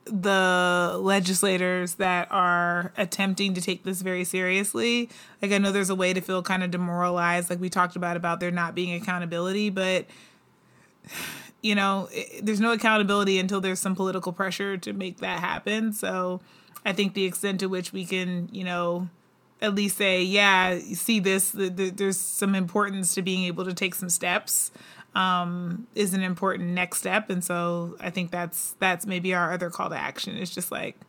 the 0.05 0.97
legislators 1.01 1.95
that 1.95 2.27
are 2.29 2.93
attempting 2.95 3.53
to 3.55 3.61
take 3.61 3.83
this 3.83 4.01
very 4.01 4.23
seriously. 4.23 5.09
Like 5.41 5.51
I 5.51 5.57
know 5.57 5.71
there's 5.71 5.89
a 5.89 5.95
way 5.95 6.13
to 6.13 6.21
feel 6.21 6.43
kind 6.43 6.63
of 6.63 6.69
demoralized, 6.69 7.49
like 7.49 7.59
we 7.59 7.69
talked 7.69 7.95
about 7.95 8.15
about 8.15 8.39
there 8.39 8.51
not 8.51 8.75
being 8.75 8.93
accountability, 8.93 9.69
but 9.71 10.05
you 11.61 11.73
know, 11.73 12.07
there's 12.43 12.59
no 12.59 12.71
accountability 12.71 13.39
until 13.39 13.59
there's 13.59 13.79
some 13.79 13.95
political 13.95 14.31
pressure 14.31 14.77
to 14.77 14.93
make 14.93 15.17
that 15.17 15.39
happen. 15.39 15.91
So 15.93 16.41
I 16.85 16.93
think 16.93 17.15
the 17.15 17.25
extent 17.25 17.59
to 17.61 17.67
which 17.67 17.91
we 17.91 18.05
can, 18.05 18.49
you 18.51 18.63
know, 18.63 19.09
at 19.61 19.73
least 19.73 19.97
say, 19.97 20.21
yeah, 20.21 20.73
you 20.73 20.95
see 20.95 21.19
this, 21.19 21.51
th- 21.51 21.75
th- 21.75 21.95
there's 21.95 22.17
some 22.17 22.55
importance 22.55 23.13
to 23.15 23.21
being 23.21 23.45
able 23.45 23.65
to 23.65 23.73
take 23.73 23.95
some 23.95 24.09
steps 24.09 24.71
um, 25.15 25.87
is 25.95 26.13
an 26.13 26.21
important 26.21 26.71
next 26.71 26.97
step. 26.99 27.29
And 27.29 27.43
so 27.43 27.95
I 27.99 28.09
think 28.09 28.31
that's 28.31 28.75
that's 28.79 29.05
maybe 29.05 29.33
our 29.33 29.53
other 29.53 29.69
call 29.69 29.89
to 29.89 29.97
action. 29.97 30.37
It's 30.37 30.53
just 30.53 30.71
like 30.71 30.99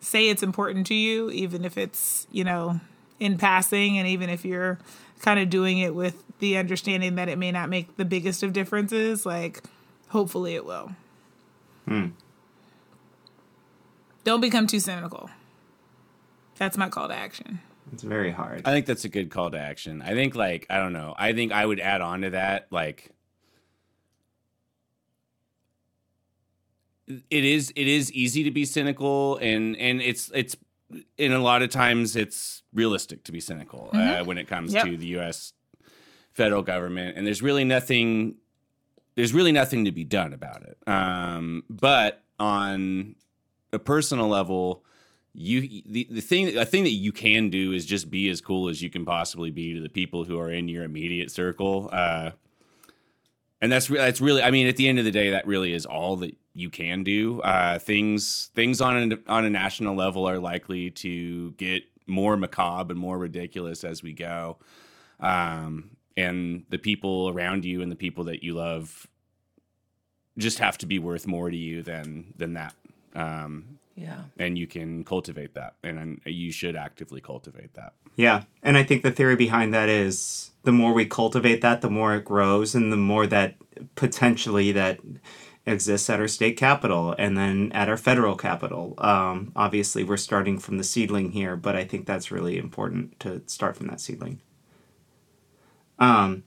say 0.00 0.28
it's 0.28 0.42
important 0.42 0.86
to 0.88 0.94
you, 0.94 1.30
even 1.30 1.64
if 1.64 1.78
it's 1.78 2.26
you 2.30 2.44
know 2.44 2.80
in 3.20 3.38
passing, 3.38 3.98
and 3.98 4.06
even 4.08 4.28
if 4.28 4.44
you're 4.44 4.78
kind 5.20 5.40
of 5.40 5.48
doing 5.48 5.78
it 5.78 5.94
with 5.94 6.22
the 6.40 6.58
understanding 6.58 7.14
that 7.14 7.28
it 7.28 7.38
may 7.38 7.52
not 7.52 7.70
make 7.70 7.96
the 7.96 8.04
biggest 8.04 8.42
of 8.42 8.52
differences. 8.52 9.24
Like 9.24 9.62
hopefully 10.08 10.54
it 10.54 10.66
will. 10.66 10.92
Don't 14.24 14.40
become 14.40 14.66
too 14.66 14.80
cynical. 14.80 15.30
That's 16.58 16.76
my 16.76 16.88
call 16.88 17.08
to 17.08 17.14
action. 17.14 17.60
It's 17.92 18.02
very 18.02 18.30
hard. 18.32 18.62
I 18.64 18.72
think 18.72 18.86
that's 18.86 19.04
a 19.04 19.08
good 19.08 19.30
call 19.30 19.50
to 19.50 19.58
action. 19.58 20.02
I 20.02 20.12
think 20.12 20.34
like 20.34 20.66
I 20.68 20.78
don't 20.78 20.92
know. 20.92 21.14
I 21.16 21.32
think 21.32 21.52
I 21.52 21.64
would 21.64 21.80
add 21.80 22.00
on 22.00 22.22
to 22.22 22.30
that 22.30 22.66
like 22.70 23.12
it 27.08 27.44
is 27.44 27.72
it 27.76 27.86
is 27.86 28.12
easy 28.12 28.42
to 28.44 28.50
be 28.50 28.64
cynical 28.64 29.36
and 29.38 29.76
and 29.76 30.00
it's 30.02 30.30
it's 30.34 30.56
in 31.16 31.32
a 31.32 31.38
lot 31.38 31.62
of 31.62 31.70
times 31.70 32.16
it's 32.16 32.62
realistic 32.72 33.22
to 33.24 33.32
be 33.32 33.40
cynical 33.40 33.90
uh, 33.92 34.24
when 34.24 34.38
it 34.38 34.46
comes 34.48 34.72
Yep. 34.74 34.84
to 34.86 34.96
the 34.96 35.06
US 35.18 35.52
federal 36.32 36.62
government 36.62 37.16
and 37.16 37.26
there's 37.26 37.42
really 37.42 37.64
nothing 37.64 38.36
there's 39.14 39.32
really 39.32 39.52
nothing 39.52 39.84
to 39.86 39.92
be 39.92 40.04
done 40.04 40.32
about 40.34 40.62
it. 40.64 40.76
Um, 40.86 41.62
but 41.70 42.22
on 42.38 43.14
a 43.72 43.78
personal 43.78 44.28
level, 44.28 44.84
you 45.38 45.82
the, 45.84 46.08
the 46.10 46.22
thing 46.22 46.54
the 46.54 46.64
thing 46.64 46.84
that 46.84 46.90
you 46.90 47.12
can 47.12 47.50
do 47.50 47.72
is 47.72 47.84
just 47.84 48.10
be 48.10 48.30
as 48.30 48.40
cool 48.40 48.68
as 48.70 48.80
you 48.80 48.88
can 48.88 49.04
possibly 49.04 49.50
be 49.50 49.74
to 49.74 49.80
the 49.80 49.88
people 49.90 50.24
who 50.24 50.40
are 50.40 50.50
in 50.50 50.66
your 50.66 50.82
immediate 50.82 51.30
circle. 51.30 51.90
Uh, 51.92 52.30
and 53.60 53.70
that's 53.70 53.88
that's 53.88 54.20
really 54.20 54.42
I 54.42 54.50
mean 54.50 54.66
at 54.66 54.76
the 54.76 54.88
end 54.88 54.98
of 54.98 55.04
the 55.04 55.10
day 55.10 55.30
that 55.30 55.46
really 55.46 55.74
is 55.74 55.84
all 55.84 56.16
that 56.16 56.34
you 56.54 56.70
can 56.70 57.04
do. 57.04 57.42
Uh, 57.42 57.78
things 57.78 58.50
things 58.54 58.80
on 58.80 59.12
a, 59.12 59.18
on 59.30 59.44
a 59.44 59.50
national 59.50 59.94
level 59.94 60.26
are 60.26 60.38
likely 60.38 60.90
to 60.92 61.50
get 61.52 61.82
more 62.06 62.38
macabre 62.38 62.92
and 62.92 62.98
more 62.98 63.18
ridiculous 63.18 63.84
as 63.84 64.02
we 64.02 64.14
go. 64.14 64.56
Um, 65.20 65.90
and 66.16 66.64
the 66.70 66.78
people 66.78 67.28
around 67.28 67.66
you 67.66 67.82
and 67.82 67.92
the 67.92 67.96
people 67.96 68.24
that 68.24 68.42
you 68.42 68.54
love 68.54 69.06
just 70.38 70.60
have 70.60 70.78
to 70.78 70.86
be 70.86 70.98
worth 70.98 71.26
more 71.26 71.50
to 71.50 71.56
you 71.56 71.82
than 71.82 72.32
than 72.38 72.54
that. 72.54 72.74
Um, 73.14 73.78
Yeah. 73.96 74.24
and 74.38 74.58
you 74.58 74.66
can 74.66 75.04
cultivate 75.04 75.54
that 75.54 75.74
and 75.82 76.20
you 76.26 76.52
should 76.52 76.76
actively 76.76 77.20
cultivate 77.20 77.72
that 77.74 77.94
Yeah. 78.16 78.42
And 78.62 78.76
I 78.76 78.82
think 78.84 79.02
the 79.02 79.10
theory 79.10 79.36
behind 79.36 79.72
that 79.74 79.88
is 79.88 80.50
the 80.64 80.72
more 80.72 80.92
we 80.92 81.06
cultivate 81.06 81.60
that, 81.62 81.80
the 81.80 81.90
more 81.90 82.14
it 82.14 82.24
grows 82.24 82.74
and 82.74 82.92
the 82.92 82.96
more 82.96 83.26
that 83.26 83.54
potentially 83.94 84.72
that 84.72 85.00
exists 85.64 86.08
at 86.08 86.20
our 86.20 86.28
state 86.28 86.56
capital 86.56 87.14
and 87.18 87.36
then 87.36 87.72
at 87.72 87.88
our 87.88 87.96
federal 87.96 88.36
capital. 88.36 88.94
Um, 88.98 89.52
obviously, 89.56 90.04
we're 90.04 90.16
starting 90.16 90.58
from 90.58 90.78
the 90.78 90.84
seedling 90.84 91.32
here, 91.32 91.56
but 91.56 91.74
I 91.76 91.84
think 91.84 92.06
that's 92.06 92.30
really 92.30 92.56
important 92.56 93.18
to 93.20 93.42
start 93.46 93.76
from 93.76 93.88
that 93.88 94.00
seedling. 94.00 94.40
Um, 95.98 96.44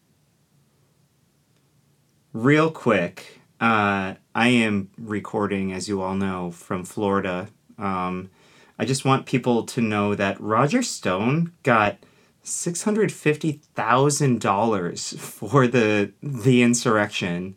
real 2.34 2.72
quick, 2.72 3.39
uh, 3.60 4.16
I 4.34 4.47
am 4.47 4.89
recording, 4.97 5.74
as 5.74 5.89
you 5.89 6.01
all 6.01 6.16
know, 6.16 6.51
from 6.51 6.86
Florida. 6.86 7.47
Um, 7.78 8.30
I 8.78 8.86
just 8.86 9.03
want 9.03 9.26
people 9.26 9.64
to 9.64 9.82
know 9.82 10.16
that 10.16 10.39
Roger 10.39 10.82
Stone 10.82 11.51
got 11.64 11.97
six 12.41 12.84
hundred 12.84 13.12
fifty 13.12 13.60
thousand 13.76 14.41
dollars 14.41 15.14
for 15.20 15.68
the 15.68 16.12
the 16.24 16.62
insurrection 16.62 17.55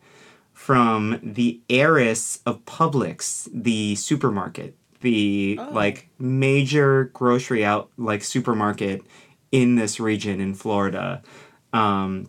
from 0.53 1.19
the 1.23 1.61
heiress 1.69 2.41
of 2.47 2.65
Publix, 2.67 3.49
the 3.53 3.95
supermarket, 3.95 4.77
the 5.01 5.59
like 5.71 6.09
major 6.19 7.05
grocery 7.13 7.65
out 7.65 7.91
like 7.97 8.23
supermarket 8.23 9.03
in 9.51 9.77
this 9.77 10.01
region 10.01 10.41
in 10.41 10.55
Florida. 10.55 11.23
Um, 11.73 12.29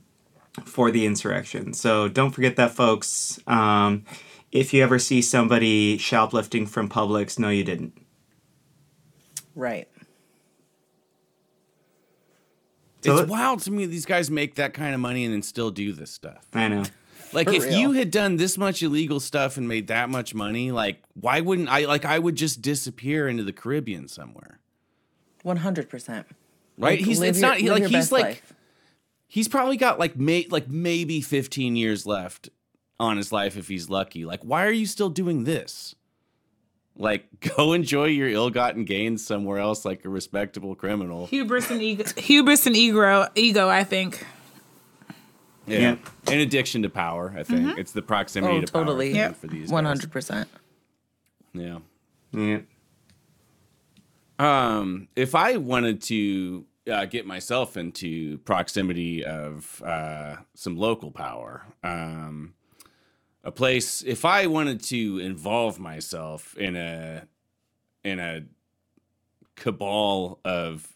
for 0.66 0.92
the 0.92 1.06
insurrection. 1.06 1.74
So 1.74 2.08
don't 2.08 2.32
forget 2.32 2.56
that, 2.58 2.72
folks. 2.72 3.40
Um, 3.48 4.06
if 4.52 4.74
you 4.74 4.84
ever 4.84 5.00
see 5.00 5.22
somebody 5.22 5.98
shoplifting 5.98 6.68
from 6.68 6.90
Publix, 6.90 7.40
no, 7.40 7.50
you 7.50 7.64
didn't. 7.64 7.94
Right. 9.56 9.88
So 13.04 13.14
it's 13.14 13.22
it- 13.24 13.28
wild 13.28 13.60
to 13.64 13.72
me 13.72 13.86
these 13.86 14.06
guys 14.06 14.32
make 14.32 14.56
that 14.56 14.74
kind 14.74 14.94
of 14.94 15.02
money 15.02 15.26
and 15.26 15.34
then 15.34 15.42
still 15.42 15.72
do 15.72 15.92
this 15.92 16.12
stuff 16.12 16.46
I 16.54 16.68
know. 16.70 16.84
like 17.34 17.50
For 17.50 17.54
if 17.56 17.64
real. 17.66 17.80
you 17.80 17.92
had 17.94 18.12
done 18.12 18.38
this 18.38 18.58
much 18.58 18.82
illegal 18.82 19.20
stuff 19.20 19.58
and 19.58 19.68
made 19.68 19.88
that 19.88 20.10
much 20.10 20.34
money 20.34 20.72
like 20.72 21.04
why 21.20 21.42
wouldn't 21.42 21.68
i 21.68 21.84
like 21.86 22.06
i 22.06 22.18
would 22.18 22.36
just 22.36 22.62
disappear 22.62 23.28
into 23.28 23.44
the 23.44 23.52
caribbean 23.52 24.08
somewhere 24.08 24.60
100%. 25.44 26.10
right 26.10 26.26
Like, 26.78 27.00
he's 27.00 27.20
it's 27.22 27.42
your- 27.42 27.50
not 27.50 27.58
he, 27.58 27.70
like 27.70 27.86
he's 27.88 28.10
like 28.12 28.24
life. 28.24 28.53
He's 29.34 29.48
probably 29.48 29.78
got 29.78 29.98
like 29.98 30.16
may 30.16 30.46
like 30.52 30.70
maybe 30.70 31.20
15 31.20 31.76
years 31.76 32.06
left 32.06 32.50
on 33.00 33.18
his 33.18 33.32
life 33.32 33.58
if 33.58 33.68
he's 33.68 33.90
lucky 33.90 34.26
like 34.26 34.42
why 34.44 34.64
are 34.64 34.72
you 34.72 34.86
still 34.86 35.10
doing 35.10 35.44
this 35.46 35.96
like 36.96 37.26
go 37.56 37.74
enjoy 37.74 38.06
your 38.06 38.30
ill-gotten 38.30 38.86
gains 38.86 39.26
somewhere 39.26 39.58
else 39.58 39.86
like 39.86 40.06
a 40.06 40.10
respectable 40.10 40.76
criminal 40.76 41.26
Hubris 41.26 41.72
and 41.72 41.82
ego, 41.82 42.04
hubris 42.18 42.68
and 42.68 42.78
ego, 42.78 43.28
ego. 43.34 43.68
I 43.70 43.84
think. 43.84 44.24
yeah, 45.66 45.80
Yeah. 45.80 45.96
an 46.32 46.40
addiction 46.40 46.84
to 46.84 46.90
power 46.90 47.34
i 47.36 47.42
think 47.42 47.80
it's 47.80 47.92
the 47.94 48.04
proximity 48.04 48.58
Oh, 48.58 48.62
to 48.62 48.68
totally. 48.68 49.10
power 49.14 49.16
Yep. 49.18 49.32
thing 49.38 49.50
for 49.50 49.56
these 49.56 49.72
hundred 49.72 50.12
percent. 50.12 50.48
yeah 51.56 51.80
Yeah. 52.32 52.60
Um, 54.40 55.08
if 55.16 55.36
I 55.36 55.58
wanted 55.58 56.02
to 56.04 56.66
uh, 56.92 57.06
get 57.06 57.26
myself 57.26 57.78
into 57.78 58.38
proximity 58.40 59.24
of 59.24 59.82
uh, 59.86 60.38
some 60.54 60.78
local 60.78 61.12
power, 61.12 61.66
um, 61.84 62.54
a 63.44 63.52
place. 63.52 64.02
If 64.02 64.26
I 64.26 64.48
wanted 64.48 64.82
to 64.84 65.20
involve 65.20 65.80
myself 65.80 66.58
in 66.58 66.76
a 66.76 67.28
in 68.04 68.20
a 68.20 68.44
cabal 69.56 70.40
of 70.44 70.88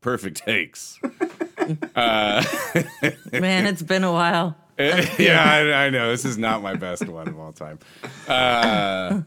perfect 0.00 0.38
takes, 0.38 1.00
uh, 1.96 2.44
Man, 3.32 3.66
it's 3.66 3.82
been 3.82 4.04
a 4.04 4.12
while. 4.12 4.56
yeah, 4.78 5.42
I, 5.44 5.86
I 5.86 5.90
know 5.90 6.10
this 6.10 6.24
is 6.24 6.36
not 6.36 6.62
my 6.62 6.74
best 6.74 7.06
one 7.08 7.28
of 7.28 7.38
all 7.38 7.52
time. 7.52 7.78
Uh, 8.26 9.22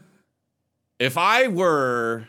if 0.98 1.16
I 1.16 1.48
were, 1.48 2.28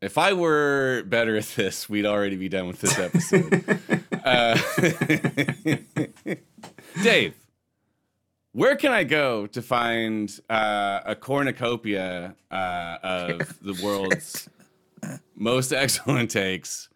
if 0.00 0.18
I 0.18 0.32
were 0.32 1.02
better 1.06 1.36
at 1.36 1.44
this, 1.56 1.88
we'd 1.88 2.06
already 2.06 2.36
be 2.36 2.48
done 2.48 2.66
with 2.66 2.80
this 2.80 2.98
episode. 2.98 3.64
uh, 4.24 4.58
Dave, 7.02 7.34
where 8.52 8.76
can 8.76 8.92
I 8.92 9.04
go 9.04 9.46
to 9.48 9.62
find 9.62 10.30
uh, 10.48 11.00
a 11.04 11.14
cornucopia 11.14 12.34
uh, 12.50 12.98
of 13.02 13.58
the 13.60 13.80
world's 13.82 14.48
most 15.34 15.72
excellent 15.72 16.30
takes? 16.30 16.90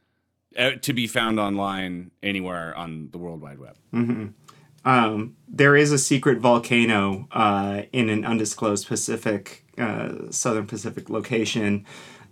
uh, 0.58 0.72
to 0.82 0.92
be 0.92 1.06
found 1.06 1.40
online 1.40 2.10
anywhere 2.22 2.76
on 2.76 3.08
the 3.10 3.18
World 3.18 3.40
Wide 3.40 3.58
Web. 3.58 3.76
Um, 4.86 5.36
there 5.48 5.76
is 5.76 5.92
a 5.92 5.98
secret 5.98 6.38
volcano 6.38 7.26
uh, 7.32 7.82
in 7.92 8.10
an 8.10 8.24
undisclosed 8.24 8.86
Pacific, 8.86 9.64
uh, 9.78 10.30
Southern 10.30 10.66
Pacific 10.66 11.08
location 11.08 11.86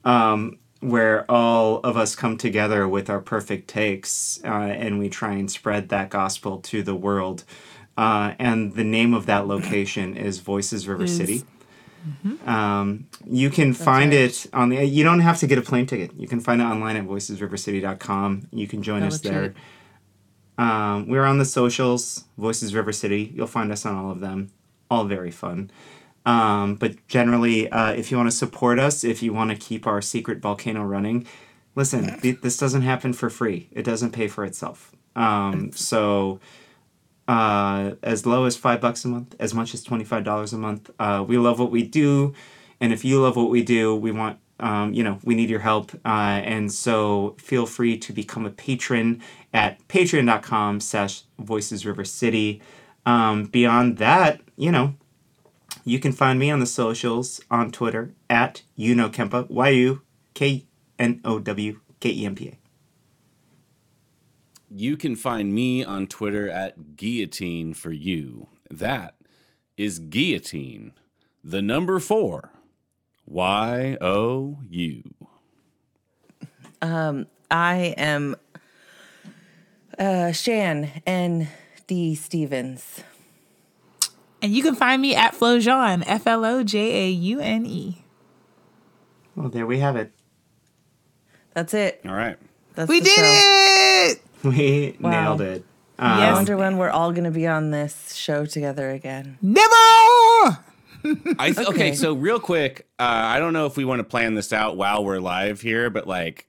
um, 0.04 0.58
where 0.82 1.24
all 1.30 1.78
of 1.78 1.96
us 1.96 2.14
come 2.16 2.36
together 2.36 2.88
with 2.88 3.08
our 3.08 3.20
perfect 3.20 3.68
takes 3.68 4.40
uh, 4.44 4.48
and 4.48 4.98
we 4.98 5.08
try 5.08 5.32
and 5.32 5.50
spread 5.50 5.88
that 5.90 6.10
gospel 6.10 6.58
to 6.58 6.82
the 6.82 6.94
world. 6.94 7.44
Uh, 7.96 8.34
and 8.38 8.74
the 8.74 8.82
name 8.84 9.14
of 9.14 9.26
that 9.26 9.46
location 9.46 10.16
is 10.16 10.40
Voices 10.40 10.88
River 10.88 11.04
Is- 11.04 11.16
City. 11.16 11.44
Um, 12.46 13.06
you 13.24 13.48
can 13.48 13.72
find 13.72 14.10
right. 14.10 14.22
it 14.22 14.46
on 14.52 14.70
the. 14.70 14.84
You 14.84 15.04
don't 15.04 15.20
have 15.20 15.38
to 15.38 15.46
get 15.46 15.56
a 15.56 15.62
plane 15.62 15.86
ticket. 15.86 16.10
You 16.16 16.26
can 16.26 16.40
find 16.40 16.60
it 16.60 16.64
online 16.64 16.96
at 16.96 17.04
voicesrivercity.com. 17.06 18.48
You 18.50 18.66
can 18.66 18.82
join 18.82 19.04
Oh, 19.04 19.06
us 19.06 19.20
there. 19.20 19.54
Um, 20.58 21.06
we're 21.08 21.24
on 21.24 21.38
the 21.38 21.44
socials, 21.44 22.24
Voices 22.36 22.74
River 22.74 22.90
City. 22.92 23.32
You'll 23.34 23.46
find 23.46 23.70
us 23.70 23.86
on 23.86 23.94
all 23.94 24.10
of 24.10 24.18
them. 24.18 24.50
All 24.90 25.04
very 25.04 25.30
fun. 25.30 25.70
Um, 26.24 26.76
but 26.76 27.06
generally, 27.08 27.68
uh, 27.68 27.92
if 27.92 28.10
you 28.10 28.16
want 28.16 28.30
to 28.30 28.36
support 28.36 28.78
us, 28.78 29.02
if 29.04 29.22
you 29.22 29.32
want 29.32 29.50
to 29.50 29.56
keep 29.56 29.86
our 29.86 30.00
secret 30.00 30.38
volcano 30.38 30.82
running, 30.82 31.26
listen, 31.74 32.20
th- 32.20 32.40
this 32.42 32.56
doesn't 32.56 32.82
happen 32.82 33.12
for 33.12 33.28
free. 33.28 33.68
It 33.72 33.82
doesn't 33.82 34.12
pay 34.12 34.28
for 34.28 34.44
itself. 34.44 34.92
Um, 35.16 35.72
so, 35.72 36.40
uh, 37.28 37.92
as 38.02 38.24
low 38.26 38.44
as 38.44 38.56
five 38.56 38.80
bucks 38.80 39.04
a 39.04 39.08
month, 39.08 39.34
as 39.38 39.54
much 39.54 39.74
as 39.74 39.82
twenty-five 39.82 40.24
dollars 40.24 40.52
a 40.52 40.58
month. 40.58 40.90
Uh, 40.98 41.24
we 41.26 41.38
love 41.38 41.58
what 41.58 41.70
we 41.70 41.82
do, 41.82 42.34
and 42.80 42.92
if 42.92 43.04
you 43.04 43.20
love 43.20 43.36
what 43.36 43.50
we 43.50 43.62
do, 43.62 43.94
we 43.94 44.10
want 44.12 44.38
um, 44.60 44.92
you 44.94 45.02
know 45.02 45.18
we 45.24 45.34
need 45.34 45.50
your 45.50 45.60
help. 45.60 45.92
Uh, 46.04 46.40
and 46.44 46.72
so 46.72 47.34
feel 47.38 47.66
free 47.66 47.98
to 47.98 48.12
become 48.12 48.46
a 48.46 48.50
patron 48.50 49.20
at 49.52 49.86
patreon.com 49.88 50.80
slash 50.80 51.22
voices 51.38 51.84
river 51.84 52.04
city. 52.04 52.62
Um, 53.04 53.46
beyond 53.46 53.98
that, 53.98 54.40
you 54.56 54.70
know, 54.70 54.94
you 55.84 55.98
can 55.98 56.12
find 56.12 56.38
me 56.38 56.50
on 56.50 56.60
the 56.60 56.66
socials 56.66 57.40
on 57.50 57.70
Twitter 57.70 58.14
at 58.30 58.62
you 58.76 58.94
know 58.94 59.08
Kempa 59.08 59.48
Y 59.50 59.68
U 59.68 60.02
K 60.34 60.66
N 60.98 61.20
O 61.24 61.38
W 61.38 61.80
K 62.00 62.10
E 62.10 62.26
M 62.26 62.34
P 62.34 62.48
A. 62.48 62.58
You 64.70 64.96
can 64.96 65.16
find 65.16 65.54
me 65.54 65.84
on 65.84 66.06
Twitter 66.06 66.48
at 66.48 66.96
guillotine 66.96 67.74
for 67.74 67.92
you. 67.92 68.48
That 68.70 69.16
is 69.76 69.98
guillotine, 69.98 70.92
the 71.44 71.60
number 71.60 71.98
four, 71.98 72.50
Y 73.26 73.98
O 74.00 74.58
U. 74.68 75.14
I 77.50 77.94
am 77.98 78.34
uh, 79.98 80.32
Shan 80.32 80.90
and 81.06 81.48
D 81.86 82.14
Stevens. 82.14 83.02
And 84.43 84.53
you 84.53 84.62
can 84.62 84.74
find 84.74 85.01
me 85.01 85.14
at 85.14 85.34
Flojaune, 85.34 86.03
F 86.07 86.26
L 86.26 86.45
O 86.45 86.62
J 86.64 87.07
A 87.07 87.11
U 87.11 87.40
N 87.40 87.64
E. 87.64 88.05
Well, 89.36 89.49
there 89.49 89.66
we 89.66 89.78
have 89.78 89.97
it. 89.97 90.12
That's 91.55 91.72
it. 91.74 92.01
All 92.05 92.12
right. 92.12 92.36
That's 92.74 92.88
We 92.88 93.01
did 93.01 93.09
show. 93.14 93.22
it! 93.24 94.22
We 94.43 94.97
Wow. 95.01 95.11
nailed 95.36 95.40
it. 95.43 95.64
I 95.99 96.18
Yes. 96.20 96.34
wonder 96.34 96.57
when 96.57 96.76
we're 96.78 96.90
all 96.90 97.12
going 97.12 97.24
to 97.24 97.30
be 97.30 97.47
on 97.47 97.70
this 97.70 98.14
show 98.14 98.45
together 98.47 98.90
again. 98.90 99.38
Never! 99.40 99.68
I 101.38 101.53
th- 101.55 101.59
okay. 101.59 101.68
Okay. 101.68 101.95
so 101.95 102.14
real 102.14 102.40
quick, 102.40 102.86
uh, 102.99 103.03
I 103.05 103.38
don't 103.38 103.53
know 103.53 103.66
if 103.66 103.76
we 103.76 103.84
want 103.84 104.01
to 104.01 104.05
plan 104.05 104.34
this 104.34 104.53
out 104.53 104.76
while 104.76 105.05
we're 105.05 105.18
live 105.20 105.61
here, 105.61 105.90
but 105.90 106.07
like, 106.09 106.49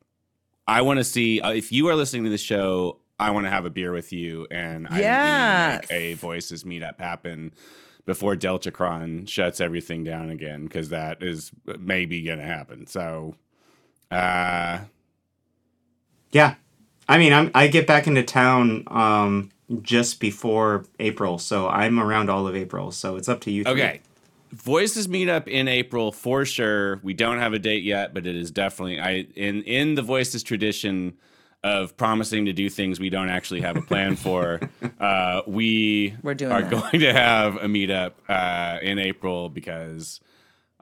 I 0.67 0.81
want 0.81 0.97
to 0.99 1.03
see 1.03 1.41
uh, 1.41 1.51
if 1.51 1.71
you 1.71 1.87
are 1.89 1.95
listening 1.95 2.23
to 2.23 2.29
the 2.29 2.37
show. 2.37 2.97
I 3.19 3.29
want 3.29 3.45
to 3.45 3.49
have 3.51 3.63
a 3.65 3.69
beer 3.69 3.93
with 3.93 4.11
you, 4.11 4.47
and 4.49 4.87
I 4.89 4.99
Yes. 4.99 5.81
make 5.81 5.91
a 5.91 6.13
voices 6.15 6.63
meetup 6.63 6.99
happen 6.99 7.53
before 8.05 8.35
Deltacron 8.35 9.27
shuts 9.27 9.61
everything 9.61 10.03
down 10.03 10.29
again, 10.29 10.63
because 10.63 10.89
that 10.89 11.23
is 11.23 11.51
maybe 11.79 12.21
going 12.21 12.39
to 12.39 12.45
happen. 12.45 12.87
So, 12.87 13.35
uh, 14.11 14.79
Yeah. 16.31 16.55
I 17.07 17.17
mean, 17.17 17.33
I'm, 17.33 17.51
I 17.53 17.67
get 17.67 17.85
back 17.85 18.07
into 18.07 18.23
town 18.23 18.83
um, 18.87 19.51
just 19.81 20.19
before 20.19 20.85
April, 20.99 21.37
so 21.37 21.67
I'm 21.67 21.99
around 21.99 22.29
all 22.29 22.47
of 22.47 22.55
April. 22.55 22.91
So 22.91 23.15
it's 23.17 23.29
up 23.29 23.41
to 23.41 23.51
you. 23.51 23.63
three. 23.63 23.73
Okay. 23.73 24.01
Voices 24.51 25.07
meet 25.09 25.29
up 25.29 25.47
in 25.47 25.67
April 25.67 26.11
for 26.11 26.45
sure. 26.45 26.99
We 27.03 27.13
don't 27.13 27.39
have 27.39 27.53
a 27.53 27.59
date 27.59 27.83
yet, 27.83 28.13
but 28.13 28.27
it 28.27 28.35
is 28.35 28.51
definitely 28.51 28.99
I 28.99 29.25
in 29.35 29.63
in 29.63 29.95
the 29.95 30.03
Voices 30.03 30.43
tradition 30.43 31.17
of 31.63 31.95
promising 31.97 32.45
to 32.45 32.53
do 32.53 32.69
things 32.69 32.99
we 32.99 33.09
don't 33.09 33.29
actually 33.29 33.61
have 33.61 33.77
a 33.77 33.81
plan 33.81 34.15
for. 34.25 34.59
uh, 34.99 35.41
we 35.47 36.13
We're 36.21 36.33
doing 36.33 36.51
are 36.51 36.61
that. 36.61 36.71
going 36.71 36.99
to 36.99 37.13
have 37.13 37.55
a 37.57 37.65
meetup 37.67 38.11
uh, 38.27 38.79
in 38.81 38.99
April 38.99 39.49
because 39.49 40.19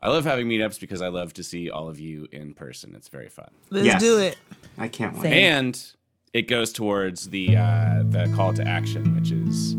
I 0.02 0.10
love 0.10 0.26
having 0.26 0.48
meetups 0.48 0.80
because 0.80 1.02
I 1.02 1.10
love 1.10 1.34
to 1.36 1.44
see 1.44 1.70
all 1.70 1.88
of 1.88 2.00
you 2.00 2.28
in 2.32 2.54
person. 2.56 2.96
It's 2.96 3.10
very 3.10 3.30
fun, 3.30 3.50
Let's 3.70 3.86
Yes. 3.86 4.02
do 4.02 4.18
it. 4.20 4.38
I 4.78 4.88
can't 4.88 5.14
wait. 5.16 5.22
Same. 5.24 5.34
and 5.34 5.92
it 6.34 6.48
goes 6.48 6.72
towards 6.74 7.30
the 7.30 7.58
uh, 7.58 8.04
the 8.06 8.32
call 8.36 8.54
to 8.54 8.66
action, 8.68 9.14
which 9.16 9.32
is 9.32 9.74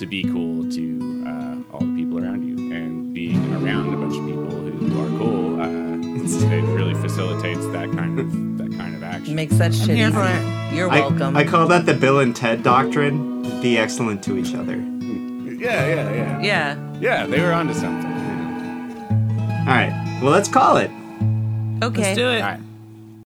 to 0.00 0.04
be 0.06 0.24
cool 0.24 0.68
to 0.72 1.24
uh, 1.26 1.72
all 1.72 1.80
the 1.86 1.94
people 1.94 2.18
around 2.22 2.42
you 2.46 2.72
and 2.74 3.14
being 3.14 3.38
around 3.54 3.94
a 3.94 3.96
bunch 3.96 4.16
of 4.18 4.26
people 4.26 4.50
who 4.50 5.00
are 5.00 5.18
cool. 5.18 5.60
Uh, 5.62 5.66
it 6.52 6.62
really 6.74 6.94
facilitates 6.94 7.64
that 7.68 7.90
kind 7.92 8.18
of 8.18 8.30
that 8.32 8.34
kind 8.36 8.50
of 8.50 8.55
action. 9.16 9.34
Makes 9.34 9.56
that 9.58 9.74
shit 9.74 9.90
easy. 9.90 10.10
for 10.10 10.24
it. 10.24 10.74
You're 10.74 10.90
I, 10.90 11.00
welcome. 11.00 11.36
I 11.36 11.44
call 11.44 11.66
that 11.68 11.86
the 11.86 11.94
Bill 11.94 12.20
and 12.20 12.34
Ted 12.34 12.62
doctrine. 12.62 13.42
Be 13.60 13.78
excellent 13.78 14.22
to 14.24 14.36
each 14.36 14.54
other. 14.54 14.76
Yeah, 14.76 15.86
yeah, 15.86 16.14
yeah, 16.14 16.40
yeah. 16.40 16.98
yeah. 17.00 17.26
They 17.26 17.40
were 17.40 17.52
onto 17.52 17.74
something. 17.74 18.12
All 19.66 19.74
right. 19.74 20.18
Well, 20.22 20.32
let's 20.32 20.48
call 20.48 20.76
it. 20.76 20.90
Okay. 21.82 22.02
Let's 22.02 22.16
do 22.16 22.28
it. 22.28 22.40
All 22.40 22.50
right. 22.50 22.60